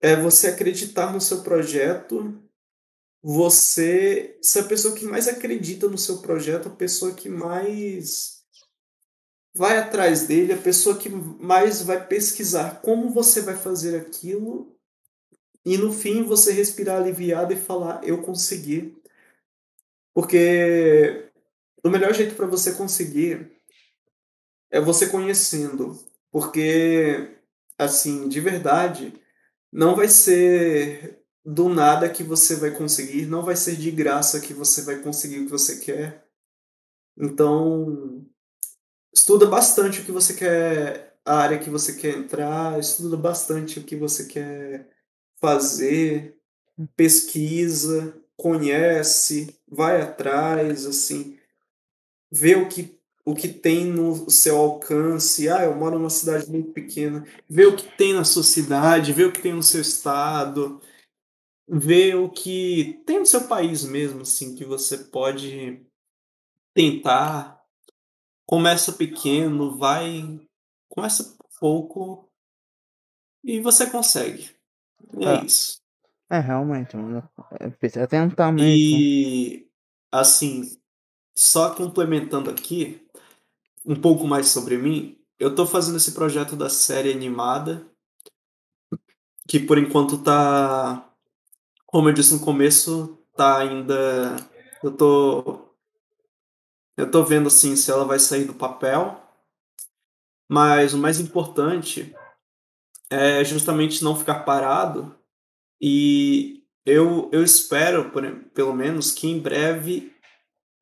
[0.00, 2.42] é você acreditar no seu projeto,
[3.22, 8.42] você ser a pessoa que mais acredita no seu projeto, a pessoa que mais
[9.54, 14.76] vai atrás dele, a pessoa que mais vai pesquisar como você vai fazer aquilo
[15.64, 18.96] e no fim você respirar aliviado e falar eu consegui.
[20.12, 21.31] Porque
[21.82, 23.52] o melhor jeito para você conseguir
[24.70, 25.98] é você conhecendo,
[26.30, 27.36] porque
[27.78, 29.12] assim, de verdade,
[29.72, 34.54] não vai ser do nada que você vai conseguir, não vai ser de graça que
[34.54, 36.24] você vai conseguir o que você quer.
[37.18, 38.24] Então,
[39.12, 43.84] estuda bastante o que você quer, a área que você quer entrar, estuda bastante o
[43.84, 44.88] que você quer
[45.40, 46.38] fazer,
[46.96, 51.38] pesquisa, conhece, vai atrás, assim,
[52.32, 55.48] vê o que o que tem no seu alcance.
[55.48, 57.24] Ah, eu moro numa cidade muito pequena.
[57.48, 60.80] Vê o que tem na sua cidade, vê o que tem no seu estado,
[61.68, 65.80] vê o que tem no seu país mesmo, assim, que você pode
[66.74, 67.62] tentar.
[68.44, 70.40] Começa pequeno, vai.
[70.88, 72.28] Começa pouco
[73.44, 74.50] e você consegue.
[75.20, 75.44] É Ah.
[75.44, 75.80] isso.
[76.28, 77.28] É, realmente, mano.
[77.60, 78.66] É, precisa tentar mesmo.
[78.66, 79.68] E
[80.10, 80.62] assim,
[81.42, 83.06] só complementando aqui
[83.84, 87.84] um pouco mais sobre mim, eu tô fazendo esse projeto da série animada
[89.48, 91.12] que por enquanto tá,
[91.86, 94.36] como eu disse no começo, tá ainda
[94.82, 95.68] eu tô
[96.96, 99.20] eu tô vendo assim se ela vai sair do papel,
[100.48, 102.14] mas o mais importante
[103.10, 105.14] é justamente não ficar parado
[105.80, 108.24] e eu, eu espero, por,
[108.54, 110.11] pelo menos, que em breve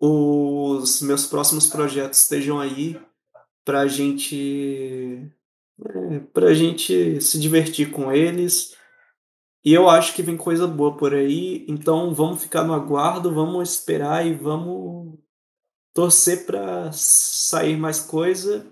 [0.01, 2.99] os meus próximos projetos estejam aí
[3.65, 5.31] pra gente
[5.87, 8.75] é, pra gente se divertir com eles.
[9.63, 13.71] E eu acho que vem coisa boa por aí, então vamos ficar no aguardo, vamos
[13.71, 15.19] esperar e vamos
[15.93, 18.67] torcer pra sair mais coisa.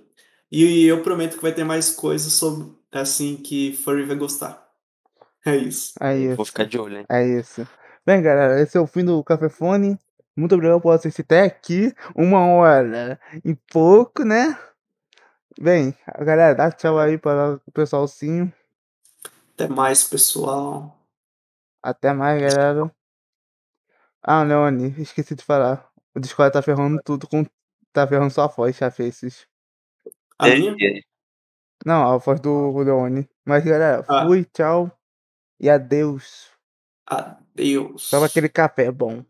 [0.51, 4.67] E eu prometo que vai ter mais coisa sobre assim que Furry vai gostar.
[5.45, 5.93] É isso.
[6.01, 6.45] É Vou isso.
[6.47, 7.07] ficar de olho, hein?
[7.11, 7.69] É isso.
[8.07, 9.99] Bem, galera, esse é o fim do Café Fone.
[10.39, 11.93] Muito obrigado por assistir até aqui.
[12.15, 14.57] Uma hora e pouco, né?
[15.61, 18.53] Bem, galera, dá tchau aí para o pessoalzinho.
[19.55, 20.97] Até mais, pessoal.
[21.83, 22.89] Até mais, galera.
[24.23, 25.91] Ah, Leone, esqueci de falar.
[26.15, 27.45] O Discord tá ferrando tudo com.
[27.93, 29.45] Tá ferrando sua voz, já fez.
[30.39, 31.03] A minha?
[31.85, 33.29] Não, a voz do Leone.
[33.45, 34.25] Mas, galera, Ah.
[34.25, 34.89] fui, tchau.
[35.59, 36.49] E adeus.
[37.05, 38.09] Adeus.
[38.11, 39.25] Tava aquele café bom.